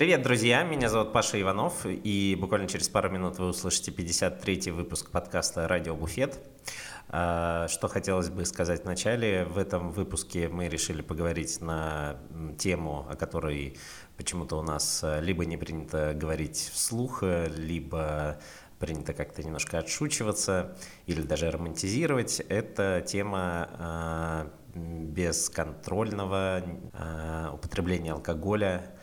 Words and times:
Привет, 0.00 0.22
друзья! 0.22 0.62
Меня 0.62 0.88
зовут 0.88 1.12
Паша 1.12 1.38
Иванов, 1.38 1.84
и 1.84 2.34
буквально 2.40 2.66
через 2.66 2.88
пару 2.88 3.10
минут 3.10 3.38
вы 3.38 3.48
услышите 3.48 3.90
53-й 3.90 4.70
выпуск 4.70 5.10
подкаста 5.10 5.68
«Радио 5.68 5.94
Буфет». 5.94 6.40
А, 7.10 7.68
что 7.68 7.86
хотелось 7.86 8.30
бы 8.30 8.46
сказать 8.46 8.84
вначале, 8.84 9.44
в 9.44 9.58
этом 9.58 9.92
выпуске 9.92 10.48
мы 10.48 10.70
решили 10.70 11.02
поговорить 11.02 11.60
на 11.60 12.16
тему, 12.58 13.06
о 13.10 13.14
которой 13.14 13.76
почему-то 14.16 14.56
у 14.56 14.62
нас 14.62 15.02
а, 15.04 15.20
либо 15.20 15.44
не 15.44 15.58
принято 15.58 16.14
говорить 16.14 16.70
вслух, 16.72 17.22
либо 17.22 18.40
принято 18.78 19.12
как-то 19.12 19.42
немножко 19.42 19.80
отшучиваться 19.80 20.78
или 21.04 21.20
даже 21.20 21.50
романтизировать. 21.50 22.40
Это 22.48 23.04
тема 23.06 23.68
а, 23.74 24.50
бесконтрольного 24.74 26.62
употребления 27.52 28.12
алкоголя 28.12 28.94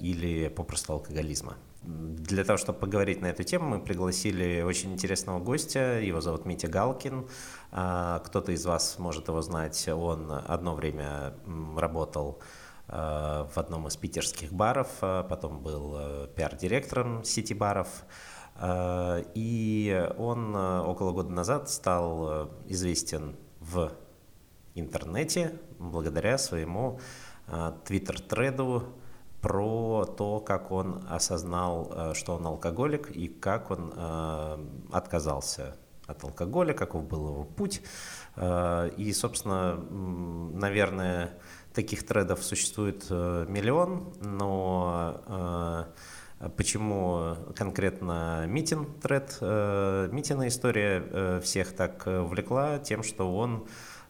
или 0.00 0.48
попросту 0.48 0.94
алкоголизма. 0.94 1.56
Для 1.82 2.44
того, 2.44 2.56
чтобы 2.56 2.78
поговорить 2.80 3.20
на 3.20 3.26
эту 3.26 3.44
тему, 3.44 3.68
мы 3.68 3.80
пригласили 3.80 4.62
очень 4.62 4.92
интересного 4.92 5.38
гостя. 5.38 6.00
Его 6.00 6.20
зовут 6.20 6.44
Митя 6.44 6.66
Галкин. 6.68 7.28
Кто-то 7.70 8.52
из 8.52 8.66
вас 8.66 8.98
может 8.98 9.28
его 9.28 9.40
знать. 9.40 9.88
Он 9.88 10.32
одно 10.32 10.74
время 10.74 11.34
работал 11.76 12.40
в 12.88 13.52
одном 13.54 13.86
из 13.86 13.96
питерских 13.96 14.52
баров, 14.52 14.88
потом 15.00 15.60
был 15.60 16.26
пиар-директором 16.34 17.22
сети 17.24 17.54
баров. 17.54 17.88
И 19.34 20.08
он 20.18 20.56
около 20.56 21.12
года 21.12 21.30
назад 21.30 21.70
стал 21.70 22.50
известен 22.66 23.36
в 23.60 23.92
интернете 24.74 25.58
благодаря 25.78 26.36
своему 26.38 26.98
твиттер-треду 27.84 28.84
про 29.46 30.04
то, 30.06 30.40
как 30.40 30.72
он 30.72 31.04
осознал, 31.08 31.92
э, 31.94 32.14
что 32.14 32.34
он 32.34 32.46
алкоголик 32.46 33.12
и 33.12 33.28
как 33.28 33.70
он 33.70 33.92
э, 33.96 34.58
отказался 34.90 35.76
от 36.08 36.24
алкоголя, 36.24 36.74
каков 36.74 37.06
был 37.06 37.28
его 37.28 37.44
путь. 37.44 37.80
Э, 38.34 38.90
и, 38.96 39.12
собственно, 39.12 39.76
наверное, 39.76 41.38
таких 41.72 42.04
тредов 42.04 42.42
существует 42.42 43.08
миллион, 43.08 44.12
но 44.20 45.86
Почему 46.58 47.34
конкретно 47.54 48.44
Митин 48.46 48.84
тред, 49.00 49.38
Митина 49.40 50.48
история 50.48 51.40
всех 51.40 51.74
так 51.74 52.06
увлекла 52.06 52.78
тем, 52.78 53.02
что 53.02 53.34
он 53.34 53.66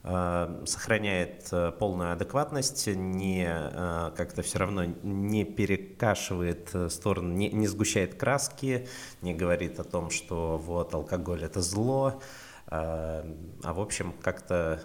сохраняет 0.07 1.49
э, 1.51 1.73
полную 1.73 2.13
адекватность, 2.13 2.87
не 2.87 3.45
э, 3.45 4.13
как-то 4.17 4.43
все 4.43 4.61
равно 4.61 4.85
не 4.85 5.45
перекашивает 5.45 6.71
сторону, 6.91 7.33
не, 7.33 7.51
не 7.51 7.67
сгущает 7.67 8.15
краски, 8.15 8.87
не 9.21 9.35
говорит 9.35 9.81
о 9.81 9.85
том, 9.85 10.11
что 10.11 10.59
вот 10.59 10.95
алкоголь 10.95 11.43
это 11.43 11.61
зло, 11.61 12.23
а 12.69 13.25
в 13.63 13.81
общем 13.81 14.13
как-то 14.23 14.81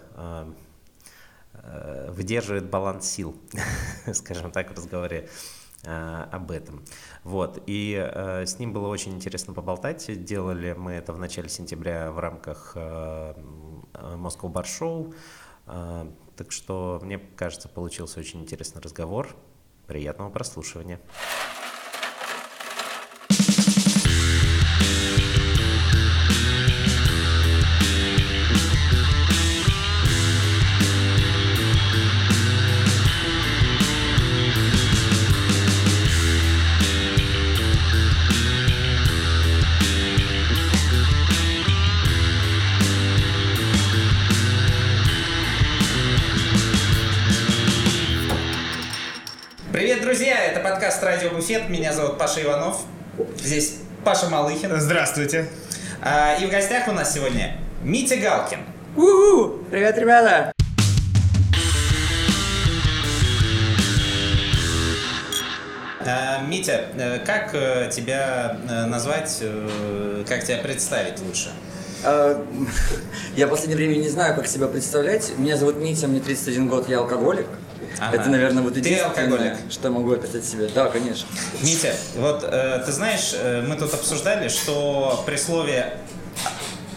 выдерживает 2.08 2.70
баланс 2.70 3.06
сил, 3.06 3.36
скажем 4.12 4.52
так, 4.52 4.70
в 4.70 4.76
разговоре 4.76 5.28
об 5.84 6.52
этом. 6.52 6.84
Вот. 7.24 7.60
И 7.66 7.96
э, 7.98 8.46
с 8.46 8.60
ним 8.60 8.72
было 8.72 8.86
очень 8.86 9.14
интересно 9.16 9.52
поболтать. 9.52 10.24
Делали 10.24 10.74
мы 10.78 10.92
это 10.92 11.12
в 11.12 11.18
начале 11.18 11.48
сентября 11.48 12.12
в 12.12 12.20
рамках 12.20 12.72
э, 12.76 13.34
Bar 13.94 14.64
Show. 14.64 15.14
Э, 15.66 16.10
так 16.36 16.52
что, 16.52 17.00
мне 17.02 17.18
кажется, 17.18 17.68
получился 17.68 18.20
очень 18.20 18.40
интересный 18.40 18.80
разговор. 18.80 19.34
Приятного 19.86 20.30
прослушивания. 20.30 21.00
Буфет». 51.32 51.68
Меня 51.68 51.92
зовут 51.92 52.18
Паша 52.18 52.42
Иванов. 52.42 52.82
Здесь 53.38 53.76
Паша 54.04 54.28
Малыхин. 54.28 54.78
Здравствуйте. 54.80 55.48
А, 56.00 56.34
и 56.34 56.46
в 56.46 56.50
гостях 56.50 56.88
у 56.88 56.92
нас 56.92 57.14
сегодня 57.14 57.56
Митя 57.82 58.16
Галкин. 58.16 58.58
У-ху! 58.96 59.64
Привет, 59.70 59.96
ребята! 59.98 60.52
А, 66.04 66.42
Митя, 66.42 66.86
э, 66.96 67.18
как 67.24 67.54
э, 67.54 67.88
тебя 67.92 68.56
э, 68.68 68.86
назвать, 68.86 69.42
как 70.28 70.44
тебя 70.44 70.58
представить 70.58 71.20
лучше? 71.20 71.50
А, 72.04 72.44
я 73.36 73.46
в 73.46 73.50
последнее 73.50 73.76
время 73.76 74.00
не 74.00 74.08
знаю, 74.08 74.34
как 74.34 74.46
себя 74.46 74.66
представлять. 74.66 75.32
Меня 75.38 75.56
зовут 75.56 75.76
Митя, 75.76 76.08
мне 76.08 76.20
31 76.20 76.68
год, 76.68 76.88
я 76.88 76.98
алкоголик. 76.98 77.46
Ага. 77.98 78.16
Это, 78.16 78.30
наверное, 78.30 78.62
вот 78.62 78.74
Ты 78.74 78.98
алкоголик? 78.98 79.54
что 79.70 79.90
могу 79.90 80.12
описать 80.12 80.44
себе. 80.44 80.68
Да, 80.74 80.86
конечно. 80.88 81.26
Митя, 81.62 81.94
вот 82.16 82.44
э, 82.44 82.82
ты 82.84 82.92
знаешь, 82.92 83.32
э, 83.34 83.62
мы 83.66 83.76
тут 83.76 83.92
обсуждали, 83.94 84.48
что 84.48 85.22
при 85.26 85.36
слове 85.36 85.94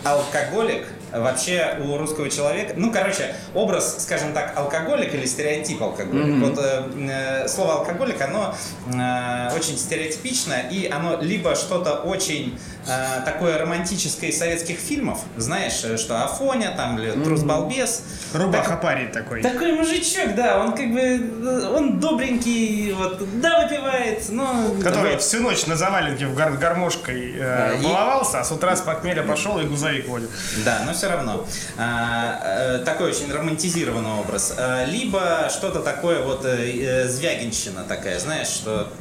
алкоголик 0.03 0.85
вообще 1.11 1.77
у 1.83 1.97
русского 1.97 2.29
человека, 2.29 2.73
ну, 2.75 2.91
короче, 2.91 3.35
образ, 3.53 4.03
скажем 4.03 4.33
так, 4.33 4.53
алкоголик 4.57 5.13
или 5.13 5.25
стереотип 5.25 5.81
алкоголик. 5.81 6.25
Mm-hmm. 6.25 6.49
Вот 6.49 6.59
э, 6.59 7.43
э, 7.45 7.47
слово 7.47 7.79
алкоголик, 7.79 8.21
оно 8.21 8.55
э, 8.87 9.55
очень 9.55 9.77
стереотипично, 9.77 10.55
и 10.71 10.87
оно 10.87 11.19
либо 11.21 11.55
что-то 11.55 11.95
очень 11.95 12.57
э, 12.87 13.21
такое 13.25 13.57
романтическое 13.57 14.29
из 14.29 14.37
советских 14.37 14.77
фильмов, 14.77 15.19
знаешь, 15.37 15.83
э, 15.83 15.97
что 15.97 16.23
Афоня, 16.23 16.73
там, 16.75 16.99
или 16.99 17.11
Трус-балбес. 17.11 18.03
Рубаха 18.33 18.71
так, 18.71 18.81
парень 18.81 19.11
такой. 19.11 19.41
Такой 19.41 19.73
мужичок, 19.73 20.35
да, 20.35 20.59
он 20.63 20.73
как 20.73 20.91
бы, 20.91 20.99
э, 20.99 21.67
он 21.75 21.99
добренький, 21.99 22.93
вот, 22.93 23.21
да, 23.41 23.63
выпивает, 23.63 24.29
но... 24.29 24.75
Который 24.83 25.13
вот. 25.13 25.21
всю 25.21 25.41
ночь 25.41 25.65
на 25.65 25.75
заваленке 25.75 26.27
в 26.27 26.35
гар 26.35 26.51
гармошкой 26.53 27.35
э, 27.37 27.81
баловался, 27.81 28.37
и... 28.37 28.39
а 28.41 28.43
с 28.43 28.51
утра 28.51 28.75
с 28.75 28.81
похмелья 28.81 29.23
пошел 29.23 29.59
и 29.59 29.65
грузовик 29.65 30.07
водит. 30.07 30.29
Да, 30.63 30.83
но 30.85 30.93
все 30.93 31.09
равно. 31.09 31.45
А, 31.77 32.79
такой 32.79 33.09
очень 33.09 33.31
романтизированный 33.31 34.11
образ. 34.11 34.55
А, 34.57 34.85
либо 34.85 35.49
что-то 35.49 35.81
такое 35.81 36.21
вот 36.21 36.45
э, 36.45 37.07
звягинщина 37.07 37.83
такая, 37.83 38.19
знаешь, 38.19 38.47
что 38.47 38.91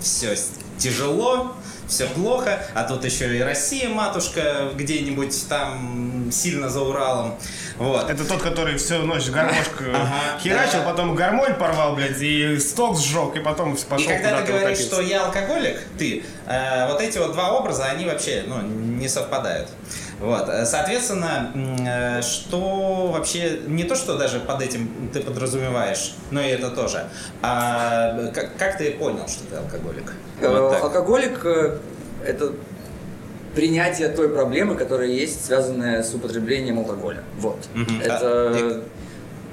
все 0.00 0.36
тяжело, 0.78 1.54
все 1.88 2.06
плохо, 2.06 2.60
а 2.74 2.84
тут 2.84 3.04
еще 3.04 3.36
и 3.36 3.40
Россия, 3.40 3.88
матушка, 3.88 4.70
где-нибудь 4.74 5.48
там 5.48 6.30
сильно 6.32 6.68
за 6.68 6.80
Уралом. 6.80 7.36
Вот. 7.78 8.08
Это 8.10 8.24
тот, 8.24 8.42
который 8.42 8.76
всю 8.76 9.02
ночь 9.02 9.28
гармошку 9.28 9.84
ага, 9.94 10.38
херачил, 10.42 10.80
да. 10.80 10.90
потом 10.90 11.14
гармонь 11.14 11.54
порвал, 11.54 11.94
блядь, 11.94 12.20
и 12.20 12.58
сток 12.58 12.98
сжег, 12.98 13.36
и 13.36 13.40
потом 13.40 13.76
пошел 13.76 14.10
И 14.10 14.14
когда 14.14 14.42
ты 14.42 14.52
говоришь, 14.52 14.78
утопиться. 14.78 14.94
что 14.94 15.00
я 15.02 15.26
алкоголик, 15.26 15.78
ты, 15.98 16.24
э, 16.46 16.86
вот 16.88 17.00
эти 17.00 17.18
вот 17.18 17.32
два 17.32 17.52
образа, 17.52 17.84
они 17.86 18.06
вообще 18.06 18.44
ну, 18.46 18.62
не 18.62 19.08
совпадают. 19.08 19.68
Вот, 20.20 20.48
э, 20.48 20.64
соответственно, 20.64 21.52
э, 21.54 22.22
что 22.22 23.10
вообще, 23.12 23.60
не 23.66 23.84
то, 23.84 23.94
что 23.94 24.16
даже 24.16 24.40
под 24.40 24.62
этим 24.62 25.10
ты 25.12 25.20
подразумеваешь, 25.20 26.14
но 26.30 26.40
и 26.40 26.48
это 26.48 26.70
тоже, 26.70 27.06
а 27.42 28.30
как, 28.32 28.56
как 28.56 28.78
ты 28.78 28.92
понял, 28.92 29.28
что 29.28 29.44
ты 29.44 29.56
алкоголик? 29.56 30.14
Э, 30.40 30.48
вот 30.48 30.82
алкоголик– 30.82 31.44
это 32.24 32.52
принятие 33.54 34.08
той 34.08 34.28
проблемы, 34.28 34.74
которая 34.74 35.08
есть, 35.08 35.44
связанная 35.44 36.02
с 36.02 36.14
употреблением 36.14 36.78
алкоголя. 36.78 37.22
Вот. 37.38 37.58
Угу. 37.74 38.02
Это 38.02 38.20
а, 38.22 38.84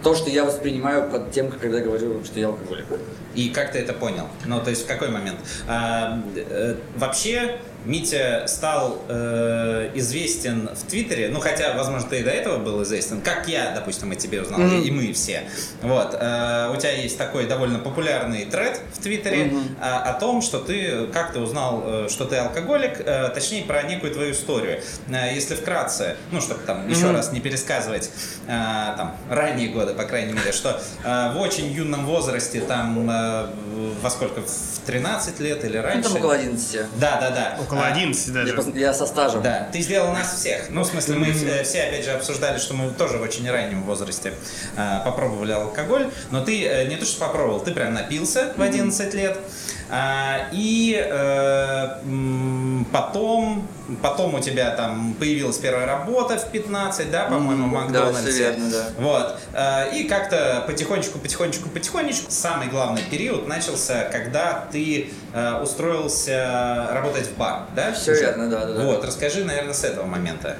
то, 0.03 0.13
что 0.13 0.29
я 0.29 0.43
воспринимаю 0.43 1.09
под 1.09 1.31
тем, 1.31 1.49
когда 1.49 1.79
говорю, 1.79 2.23
что 2.25 2.39
я 2.39 2.47
алкоголик. 2.47 2.85
И 3.33 3.49
как 3.49 3.71
ты 3.71 3.79
это 3.79 3.93
понял? 3.93 4.27
Ну, 4.45 4.59
то 4.61 4.69
есть 4.69 4.83
в 4.83 4.87
какой 4.87 5.07
момент? 5.07 5.39
А, 5.67 6.21
э, 6.35 6.75
вообще 6.97 7.59
Митя 7.85 8.45
стал 8.47 9.01
э, 9.09 9.91
известен 9.95 10.69
в 10.73 10.89
Твиттере, 10.89 11.29
ну 11.29 11.39
хотя, 11.39 11.73
возможно, 11.73 12.07
ты 12.09 12.19
и 12.19 12.23
до 12.23 12.31
этого 12.31 12.57
был 12.57 12.81
известен, 12.83 13.21
как 13.21 13.47
я, 13.47 13.71
допустим, 13.75 14.11
о 14.11 14.15
тебе 14.15 14.41
узнал, 14.41 14.61
mm-hmm. 14.61 14.83
и 14.83 14.91
мы 14.91 15.13
все. 15.13 15.43
Вот, 15.81 16.15
э, 16.19 16.71
у 16.73 16.77
тебя 16.77 16.91
есть 16.91 17.17
такой 17.17 17.45
довольно 17.45 17.79
популярный 17.79 18.45
тред 18.45 18.79
в 18.93 19.01
Твиттере 19.01 19.45
mm-hmm. 19.45 19.77
э, 19.81 19.83
о 19.83 20.13
том, 20.13 20.41
что 20.41 20.59
ты, 20.59 21.07
как 21.07 21.33
ты 21.33 21.39
узнал, 21.39 21.83
э, 21.85 22.07
что 22.09 22.25
ты 22.25 22.37
алкоголик, 22.37 22.99
э, 22.99 23.29
точнее 23.29 23.63
про 23.63 23.83
некую 23.83 24.13
твою 24.13 24.31
историю. 24.31 24.81
Э, 25.09 25.33
если 25.33 25.55
вкратце, 25.55 26.15
ну 26.31 26.41
чтобы 26.41 26.61
там 26.65 26.87
mm-hmm. 26.87 26.95
еще 26.95 27.11
раз 27.11 27.31
не 27.31 27.41
пересказывать 27.41 28.09
э, 28.47 28.93
там 28.97 29.15
ранние 29.29 29.69
годы, 29.69 29.93
по 29.93 30.03
крайней 30.03 30.33
мере, 30.33 30.51
что 30.51 30.81
э, 31.03 31.33
в 31.33 31.39
очень 31.39 31.71
юном 31.71 32.05
возрасте 32.05 32.61
там 32.61 33.09
э, 33.09 33.47
во 34.01 34.09
сколько? 34.09 34.41
В 34.41 34.85
13 34.85 35.39
лет 35.39 35.63
или 35.63 35.77
раньше? 35.77 36.09
Ну, 36.09 36.15
там 36.15 36.17
около 36.17 36.33
11. 36.35 36.81
Да, 36.99 37.19
да, 37.19 37.29
да. 37.29 37.57
Около 37.73 37.87
А, 37.87 37.91
11 37.91 38.27
Я, 38.27 38.33
даже. 38.33 38.71
я 38.75 38.93
со 38.93 39.05
стажем. 39.05 39.41
Да, 39.41 39.67
ты 39.71 39.81
сделал 39.81 40.13
нас 40.13 40.33
всех. 40.35 40.69
Ну, 40.69 40.81
в 40.81 40.85
смысле, 40.87 41.15
мы 41.15 41.27
э, 41.27 41.63
все, 41.63 41.83
опять 41.83 42.05
же, 42.05 42.11
обсуждали, 42.11 42.57
что 42.57 42.73
мы 42.73 42.91
тоже 42.91 43.17
в 43.17 43.21
очень 43.21 43.49
раннем 43.49 43.83
возрасте 43.83 44.33
э, 44.77 44.99
попробовали 45.03 45.51
алкоголь, 45.51 46.09
но 46.31 46.43
ты 46.43 46.65
э, 46.65 46.87
не 46.87 46.95
то, 46.95 47.05
что 47.05 47.19
попробовал, 47.19 47.59
ты 47.59 47.71
прям 47.71 47.93
напился 47.93 48.53
в 48.55 48.61
11 48.61 49.13
лет. 49.13 49.37
А, 49.89 50.47
и 50.51 50.97
э, 50.97 51.87
потом, 52.91 53.67
потом 54.01 54.35
у 54.35 54.39
тебя 54.39 54.71
там 54.71 55.13
появилась 55.19 55.57
первая 55.57 55.85
работа 55.85 56.37
в 56.37 56.49
15, 56.51 57.11
да, 57.11 57.25
по-моему, 57.25 57.67
в 57.67 57.71
да, 57.71 57.79
Макдональдсе. 57.79 58.31
всё 58.31 58.39
верно, 58.49 58.69
да. 58.71 58.83
Вот. 58.97 59.39
Э, 59.53 59.95
И 59.95 60.05
как-то 60.05 60.63
потихонечку, 60.67 61.19
потихонечку, 61.19 61.69
потихонечку 61.69 62.31
самый 62.31 62.67
главный 62.67 63.03
период 63.03 63.47
начался, 63.47 64.05
когда 64.11 64.65
ты 64.71 65.11
э, 65.33 65.61
устроился 65.61 66.87
работать 66.91 67.27
в 67.27 67.37
бар, 67.37 67.63
да? 67.75 67.93
Всё 67.93 68.13
уже? 68.13 68.21
верно, 68.21 68.49
да, 68.49 68.65
да, 68.65 68.73
да. 68.73 68.83
Вот, 68.85 69.05
расскажи, 69.05 69.43
наверное, 69.43 69.73
с 69.73 69.83
этого 69.83 70.05
момента. 70.05 70.55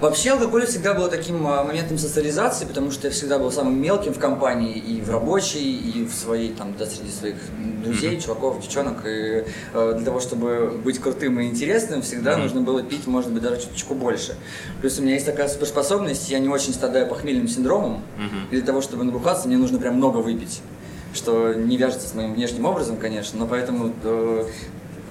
Вообще 0.00 0.30
алкоголь 0.30 0.64
всегда 0.66 0.94
был 0.94 1.08
таким 1.08 1.44
а, 1.48 1.64
моментом 1.64 1.98
социализации, 1.98 2.66
потому 2.66 2.92
что 2.92 3.08
я 3.08 3.12
всегда 3.12 3.36
был 3.40 3.50
самым 3.50 3.82
мелким 3.82 4.14
в 4.14 4.18
компании, 4.20 4.76
и 4.76 5.00
в 5.00 5.10
рабочей, 5.10 5.76
и 5.76 6.04
в 6.04 6.14
своей, 6.14 6.52
там, 6.52 6.72
да, 6.78 6.86
среди 6.86 7.10
своих 7.10 7.34
друзей, 7.82 8.20
чуваков, 8.20 8.60
девчонок. 8.60 9.04
И 9.04 9.44
э, 9.74 9.92
для 9.96 10.04
того, 10.04 10.20
чтобы 10.20 10.80
быть 10.84 11.00
крутым 11.00 11.40
и 11.40 11.46
интересным, 11.46 12.02
всегда 12.02 12.36
нужно 12.36 12.60
было 12.60 12.80
пить, 12.80 13.08
может 13.08 13.32
быть, 13.32 13.42
даже 13.42 13.60
чуточку 13.62 13.96
больше. 13.96 14.36
Плюс 14.80 15.00
у 15.00 15.02
меня 15.02 15.14
есть 15.14 15.26
такая 15.26 15.48
суперспособность, 15.48 16.28
я 16.28 16.38
не 16.38 16.48
очень 16.48 16.72
страдаю 16.74 17.08
похмельным 17.08 17.48
синдромом. 17.48 18.02
И 18.52 18.56
для 18.56 18.64
того, 18.64 18.80
чтобы 18.80 19.02
набухаться, 19.02 19.48
мне 19.48 19.56
нужно 19.56 19.78
прям 19.80 19.96
много 19.96 20.18
выпить. 20.18 20.60
Что 21.12 21.54
не 21.54 21.76
вяжется 21.76 22.06
с 22.06 22.14
моим 22.14 22.34
внешним 22.34 22.66
образом, 22.66 22.98
конечно, 22.98 23.38
но 23.38 23.46
поэтому 23.46 23.92
э, 24.04 24.44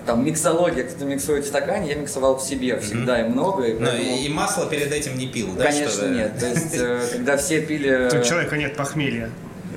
там 0.07 0.25
миксология, 0.25 0.83
кто-то 0.85 1.05
миксует 1.05 1.45
в 1.45 1.47
стакане, 1.47 1.89
я 1.89 1.95
миксовал 1.95 2.37
в 2.37 2.41
себе 2.41 2.79
всегда 2.79 3.21
и 3.21 3.29
много. 3.29 3.63
И 3.65 3.73
Ну, 3.73 3.85
поэтому- 3.85 4.01
и, 4.17 4.25
и 4.25 4.29
масло 4.29 4.65
перед 4.67 4.91
этим 4.91 5.17
не 5.17 5.27
пил, 5.27 5.49
да? 5.55 5.65
Конечно, 5.65 6.07
нет. 6.07 6.39
То 6.39 6.47
есть, 6.47 6.73
э, 6.75 7.01
когда 7.13 7.37
все 7.37 7.61
пили... 7.61 8.07
У 8.17 8.23
человека 8.23 8.57
нет 8.57 8.75
похмелья. 8.75 9.29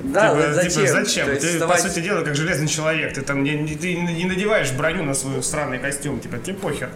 Да, 0.03 0.31
Типа, 0.33 0.53
зачем? 0.53 0.71
типа, 0.71 0.87
зачем? 0.87 1.27
Ты, 1.27 1.47
вставать- 1.47 1.83
по 1.83 1.87
сути 1.87 1.99
дела, 1.99 2.21
как 2.23 2.35
железный 2.35 2.67
человек. 2.67 3.13
Ты 3.13 3.21
там 3.21 3.43
не, 3.43 3.51
не- 3.55 3.75
ты 3.75 3.93
не 3.93 4.25
надеваешь 4.25 4.71
броню 4.71 5.03
на 5.03 5.13
свой 5.13 5.43
странный 5.43 5.77
костюм. 5.77 6.19
Типа, 6.19 6.39
тебе 6.39 6.55
похер. 6.55 6.89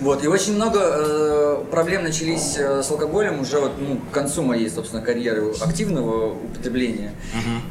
Вот, 0.00 0.24
и 0.24 0.28
очень 0.28 0.54
много 0.54 0.80
э, 0.82 1.64
проблем 1.70 2.02
начались 2.04 2.56
э, 2.58 2.82
с 2.82 2.90
алкоголем 2.90 3.40
уже 3.40 3.58
вот, 3.60 3.72
ну, 3.78 3.98
к 4.10 4.14
концу 4.14 4.42
моей, 4.42 4.68
собственно, 4.70 5.02
карьеры 5.02 5.52
активного 5.60 6.32
употребления. 6.34 7.12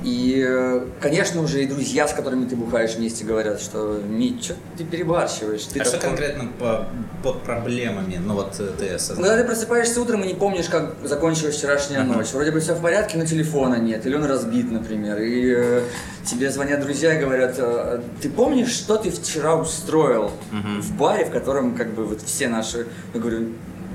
И, 0.03 0.43
э, 0.47 0.85
конечно, 1.01 1.41
уже 1.41 1.63
и 1.63 1.67
друзья, 1.67 2.07
с 2.07 2.13
которыми 2.13 2.45
ты 2.45 2.55
бухаешь 2.55 2.95
вместе, 2.95 3.23
говорят, 3.25 3.61
что 3.61 4.01
Мить, 4.07 4.43
что 4.43 4.55
ты 4.77 4.83
перебарщиваешь? 4.83 5.63
Ты 5.65 5.79
А 5.79 5.83
что 5.83 5.93
такой». 5.93 6.09
конкретно 6.09 6.49
по- 6.59 6.87
под 7.23 7.41
проблемами? 7.43 8.19
Ну 8.23 8.35
вот 8.35 8.55
э, 8.59 8.69
ты 8.77 8.89
осознал. 8.89 9.25
Когда 9.25 9.41
ты 9.41 9.47
просыпаешься 9.47 10.01
утром 10.01 10.23
и 10.23 10.27
не 10.27 10.33
помнишь, 10.35 10.67
как 10.67 10.95
закончилась 11.03 11.55
вчерашняя 11.55 12.03
ночь. 12.03 12.31
Вроде 12.33 12.51
бы 12.51 12.59
все 12.59 12.73
в 12.75 12.81
порядке, 12.81 13.17
но 13.17 13.25
телефона 13.25 13.75
нет, 13.75 14.05
или 14.05 14.15
он 14.15 14.25
разбит, 14.25 14.71
например. 14.71 15.19
И 15.21 15.53
э, 15.55 15.81
тебе 16.25 16.51
звонят 16.51 16.81
друзья 16.81 17.17
и 17.17 17.19
говорят, 17.21 17.55
э, 17.57 18.01
ты 18.21 18.29
помнишь, 18.29 18.71
что 18.71 18.97
ты 18.97 19.09
вчера 19.11 19.55
устроил 19.55 20.31
в 20.51 20.93
баре, 20.97 21.25
в 21.25 21.31
котором 21.31 21.75
как 21.75 21.94
бы 21.95 22.05
вот 22.05 22.21
все 22.21 22.47
наши... 22.47 22.87
Я 23.13 23.19
говорю, 23.19 23.49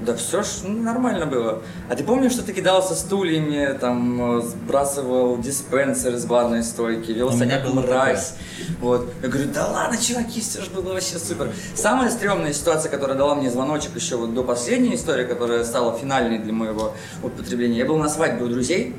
да 0.05 0.17
все 0.17 0.43
ж 0.43 0.47
ну, 0.65 0.83
нормально 0.83 1.27
было. 1.27 1.63
А 1.89 1.95
ты 1.95 2.05
помнишь, 2.05 2.33
что 2.33 2.43
ты 2.43 2.53
кидался 2.53 2.95
стульями, 2.95 3.77
там, 3.79 4.39
э, 4.39 4.43
сбрасывал 4.43 5.39
диспенсер 5.39 6.17
с 6.17 6.25
барной 6.25 6.63
стойки, 6.63 7.13
вел 7.13 7.31
было 7.31 7.81
мразь? 7.83 8.35
Вот. 8.81 9.13
Я 9.23 9.29
говорю, 9.29 9.51
да 9.53 9.67
ладно, 9.67 9.99
чуваки, 9.99 10.41
все 10.41 10.63
же 10.63 10.71
было 10.71 10.95
вообще 10.95 11.19
супер. 11.19 11.53
Самая 11.75 12.11
стрёмная 12.11 12.53
ситуация, 12.53 12.91
которая 12.91 13.17
дала 13.17 13.35
мне 13.35 13.51
звоночек 13.51 13.95
еще 13.95 14.17
вот 14.17 14.35
до 14.35 14.43
последней 14.43 14.95
истории, 14.95 15.27
которая 15.27 15.65
стала 15.65 15.97
финальной 15.99 16.39
для 16.39 16.53
моего 16.53 16.95
употребления. 17.23 17.79
Я 17.79 17.85
был 17.85 17.99
на 17.99 18.09
свадьбе 18.09 18.45
у 18.45 18.49
друзей, 18.49 18.97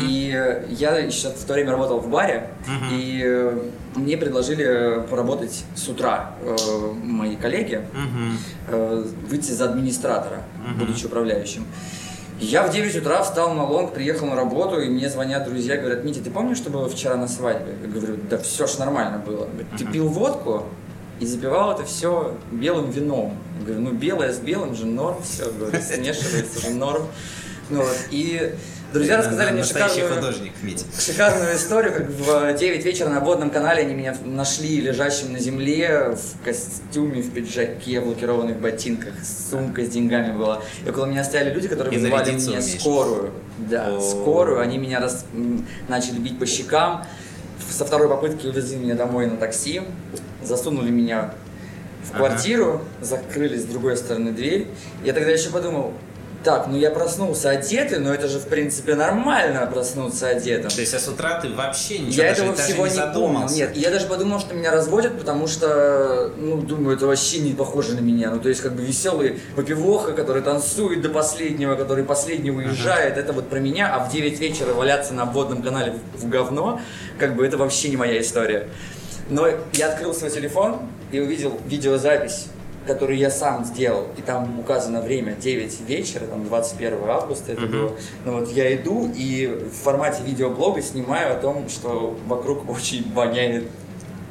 и 0.00 0.32
э, 0.34 0.66
я 0.70 0.98
еще 0.98 1.28
в 1.28 1.44
то 1.44 1.52
время 1.52 1.72
работал 1.72 2.00
в 2.00 2.08
баре, 2.08 2.50
и 2.90 3.22
э, 3.24 3.58
мне 3.94 4.16
предложили 4.16 5.04
поработать 5.08 5.64
с 5.74 5.88
утра 5.88 6.34
э, 6.42 6.56
мои 7.02 7.36
коллеги, 7.36 7.82
э, 8.68 9.04
выйти 9.28 9.50
за 9.52 9.66
администратора, 9.66 10.42
будучи 10.78 11.06
управляющим. 11.06 11.66
Я 12.40 12.62
в 12.62 12.72
9 12.72 12.94
утра 12.96 13.22
встал 13.24 13.54
на 13.54 13.64
лонг, 13.64 13.92
приехал 13.92 14.28
на 14.28 14.36
работу, 14.36 14.80
и 14.80 14.88
мне 14.88 15.08
звонят 15.08 15.44
друзья, 15.44 15.76
говорят, 15.76 16.04
Митя, 16.04 16.22
ты 16.22 16.30
помнишь, 16.30 16.58
что 16.58 16.70
было 16.70 16.88
вчера 16.88 17.16
на 17.16 17.26
свадьбе? 17.26 17.74
Я 17.82 17.88
говорю, 17.88 18.16
да 18.30 18.38
все 18.38 18.68
ж 18.68 18.78
нормально 18.78 19.18
было. 19.18 19.46
Говорят, 19.46 19.66
ты 19.76 19.84
пил 19.84 20.08
водку 20.08 20.64
и 21.18 21.26
запивал 21.26 21.72
это 21.72 21.84
все 21.84 22.36
белым 22.52 22.90
вином. 22.90 23.36
Я 23.58 23.66
говорю, 23.66 23.80
ну 23.80 23.92
белое 23.92 24.32
с 24.32 24.38
белым 24.38 24.76
же 24.76 24.86
норм, 24.86 25.20
все, 25.22 25.50
говорю, 25.50 25.82
смешивается 25.82 26.60
же 26.60 26.70
норм. 26.74 27.08
Ну, 27.70 27.80
вот, 27.80 27.98
и 28.10 28.54
друзья 28.92 29.18
рассказали 29.18 29.52
мне 29.52 29.64
шикарную, 29.64 30.14
художник, 30.14 30.52
Митя. 30.62 30.84
шикарную 30.98 31.54
историю, 31.56 31.92
как 31.92 32.08
в 32.08 32.52
9 32.58 32.84
вечера 32.84 33.08
на 33.08 33.20
водном 33.20 33.50
канале 33.50 33.82
они 33.82 33.94
меня 33.94 34.16
нашли 34.24 34.80
лежащим 34.80 35.32
на 35.32 35.38
земле 35.38 36.16
в 36.16 36.44
костюме, 36.44 37.20
в 37.22 37.30
пиджаке, 37.32 38.00
в 38.00 38.08
лакированных 38.08 38.58
ботинках, 38.60 39.14
сумка 39.50 39.84
с 39.84 39.88
деньгами 39.88 40.36
была. 40.36 40.62
И 40.84 40.88
около 40.88 41.06
меня 41.06 41.24
стояли 41.24 41.52
люди, 41.52 41.68
которые 41.68 41.94
И 41.94 41.98
вызывали 41.98 42.32
мне 42.32 42.46
умеешь. 42.58 42.80
скорую. 42.80 43.32
Да, 43.58 43.88
О. 43.96 44.00
скорую. 44.00 44.60
Они 44.60 44.78
меня 44.78 45.06
м, 45.34 45.66
начали 45.88 46.18
бить 46.18 46.38
по 46.38 46.46
щекам. 46.46 47.04
Со 47.70 47.84
второй 47.84 48.08
попытки 48.08 48.46
увезли 48.46 48.76
меня 48.76 48.94
домой 48.94 49.26
на 49.26 49.36
такси, 49.36 49.82
засунули 50.42 50.90
меня 50.90 51.34
в 52.04 52.10
Ага. 52.14 52.18
квартиру, 52.18 52.80
закрыли 53.02 53.58
с 53.58 53.64
другой 53.64 53.96
стороны 53.98 54.32
дверь. 54.32 54.68
Я 55.04 55.12
тогда 55.12 55.30
еще 55.30 55.50
подумал, 55.50 55.92
так, 56.48 56.66
ну 56.66 56.78
я 56.78 56.90
проснулся 56.90 57.50
одетый, 57.50 57.98
но 57.98 58.14
это 58.14 58.26
же 58.26 58.38
в 58.38 58.46
принципе 58.46 58.94
нормально 58.94 59.68
проснуться 59.70 60.28
одетым. 60.28 60.70
То 60.70 60.80
есть, 60.80 60.94
а 60.94 60.98
с 60.98 61.06
утра 61.06 61.38
ты 61.42 61.50
вообще 61.50 61.98
ничего 61.98 62.22
Я 62.22 62.30
даже, 62.30 62.42
этого 62.42 62.56
даже 62.56 62.72
всего 62.72 62.86
не 62.86 62.94
не 62.94 63.12
помнил. 63.12 63.48
Нет, 63.50 63.76
я 63.76 63.90
даже 63.90 64.06
подумал, 64.06 64.40
что 64.40 64.54
меня 64.54 64.70
разводят, 64.70 65.18
потому 65.18 65.46
что, 65.46 66.32
ну, 66.38 66.56
думаю, 66.62 66.96
это 66.96 67.06
вообще 67.06 67.40
не 67.40 67.52
похоже 67.52 67.96
на 67.96 68.00
меня. 68.00 68.30
Ну, 68.30 68.40
то 68.40 68.48
есть, 68.48 68.62
как 68.62 68.72
бы 68.72 68.82
веселый 68.82 69.40
попивоха, 69.56 70.12
который 70.12 70.40
танцует 70.40 71.02
до 71.02 71.10
последнего, 71.10 71.74
который 71.74 72.02
последний 72.02 72.50
уезжает, 72.50 73.18
это 73.18 73.34
вот 73.34 73.50
про 73.50 73.58
меня, 73.58 73.94
а 73.94 73.98
в 73.98 74.10
9 74.10 74.40
вечера 74.40 74.72
валяться 74.72 75.12
на 75.12 75.26
водном 75.26 75.62
канале 75.62 75.92
в 76.14 76.18
в 76.28 76.30
говно, 76.30 76.80
как 77.18 77.36
бы 77.36 77.46
это 77.46 77.58
вообще 77.58 77.90
не 77.90 77.98
моя 77.98 78.20
история. 78.20 78.68
Но 79.28 79.48
я 79.74 79.90
открыл 79.92 80.14
свой 80.14 80.30
телефон 80.30 80.78
и 81.12 81.20
увидел 81.20 81.60
видеозапись 81.66 82.46
которую 82.88 83.18
я 83.18 83.30
сам 83.30 83.66
сделал, 83.66 84.06
и 84.16 84.22
там 84.22 84.58
указано 84.58 85.02
время 85.02 85.34
9 85.34 85.80
вечера, 85.86 86.24
там 86.24 86.44
21 86.44 86.98
августа 87.06 87.52
это 87.52 87.66
было. 87.66 87.92
Ну 88.24 88.40
вот 88.40 88.50
я 88.50 88.74
иду 88.74 89.12
и 89.14 89.46
в 89.46 89.84
формате 89.84 90.22
видеоблога 90.24 90.80
снимаю 90.80 91.36
о 91.36 91.36
том, 91.38 91.68
что 91.68 92.18
вокруг 92.26 92.68
очень 92.70 93.12
воняет 93.12 93.64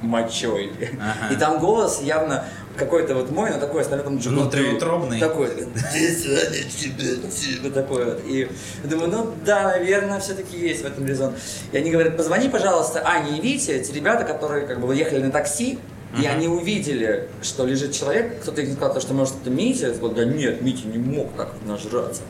мочой. 0.01 0.71
Ага. 0.99 1.33
И 1.33 1.37
там 1.37 1.59
голос 1.59 2.01
явно 2.01 2.45
какой-то 2.77 3.15
вот 3.15 3.31
мой, 3.31 3.51
но 3.51 3.59
такой, 3.59 3.81
остальное 3.81 4.05
там 4.05 4.17
джигуты. 4.17 4.41
Внутриутробный. 4.41 5.19
Такой, 5.19 5.49
«Здесь 5.75 6.25
воняет 6.25 6.69
тебя, 6.69 7.29
типа 7.29 7.69
такой 7.71 8.05
вот. 8.05 8.21
И 8.25 8.47
думаю, 8.83 9.09
ну 9.09 9.33
да, 9.45 9.63
наверное, 9.63 10.19
все-таки 10.19 10.57
есть 10.57 10.83
в 10.83 10.85
этом 10.85 11.05
резон. 11.05 11.33
И 11.71 11.77
они 11.77 11.91
говорят, 11.91 12.17
позвони, 12.17 12.49
пожалуйста, 12.49 13.01
Ане 13.05 13.37
и 13.37 13.41
Вите, 13.41 13.75
эти 13.75 13.91
ребята, 13.91 14.25
которые 14.25 14.67
как 14.67 14.79
бы 14.79 14.95
ехали 14.95 15.23
на 15.23 15.31
такси, 15.31 15.79
и 16.19 16.25
они 16.25 16.47
увидели, 16.47 17.27
что 17.41 17.65
лежит 17.65 17.91
человек, 17.93 18.41
кто-то 18.41 18.61
их 18.61 18.73
сказал, 18.73 18.99
что 19.01 19.13
может 19.13 19.35
это 19.41 19.49
Митя, 19.49 19.87
я 19.87 19.93
сказал, 19.93 20.11
да 20.11 20.25
нет, 20.25 20.61
Митя 20.61 20.87
не 20.87 20.97
мог 20.97 21.33
так 21.35 21.53
нажраться. 21.65 22.21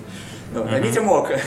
А 0.54 0.80
Митя 0.80 1.02
мог. 1.02 1.30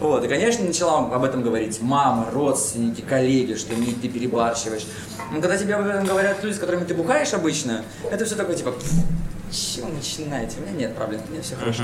Вот, 0.00 0.24
и, 0.24 0.28
конечно, 0.28 0.64
начала 0.64 1.14
об 1.14 1.24
этом 1.24 1.42
говорить 1.42 1.82
мама, 1.82 2.30
родственники, 2.32 3.02
коллеги, 3.02 3.54
что 3.54 3.76
Мить, 3.76 4.00
ты 4.00 4.08
перебарщиваешь. 4.08 4.86
Но 5.30 5.42
когда 5.42 5.58
тебе 5.58 5.74
об 5.74 5.86
этом 5.86 6.06
говорят 6.06 6.42
люди, 6.42 6.56
с 6.56 6.58
которыми 6.58 6.84
ты 6.86 6.94
бухаешь 6.94 7.34
обычно, 7.34 7.84
это 8.10 8.24
все 8.24 8.34
такое, 8.34 8.56
типа, 8.56 8.72
чего 9.50 9.88
начинаете? 9.88 10.56
У 10.58 10.62
меня 10.62 10.86
нет 10.86 10.96
проблем, 10.96 11.20
у 11.28 11.32
меня 11.32 11.42
все 11.42 11.54
хорошо. 11.56 11.82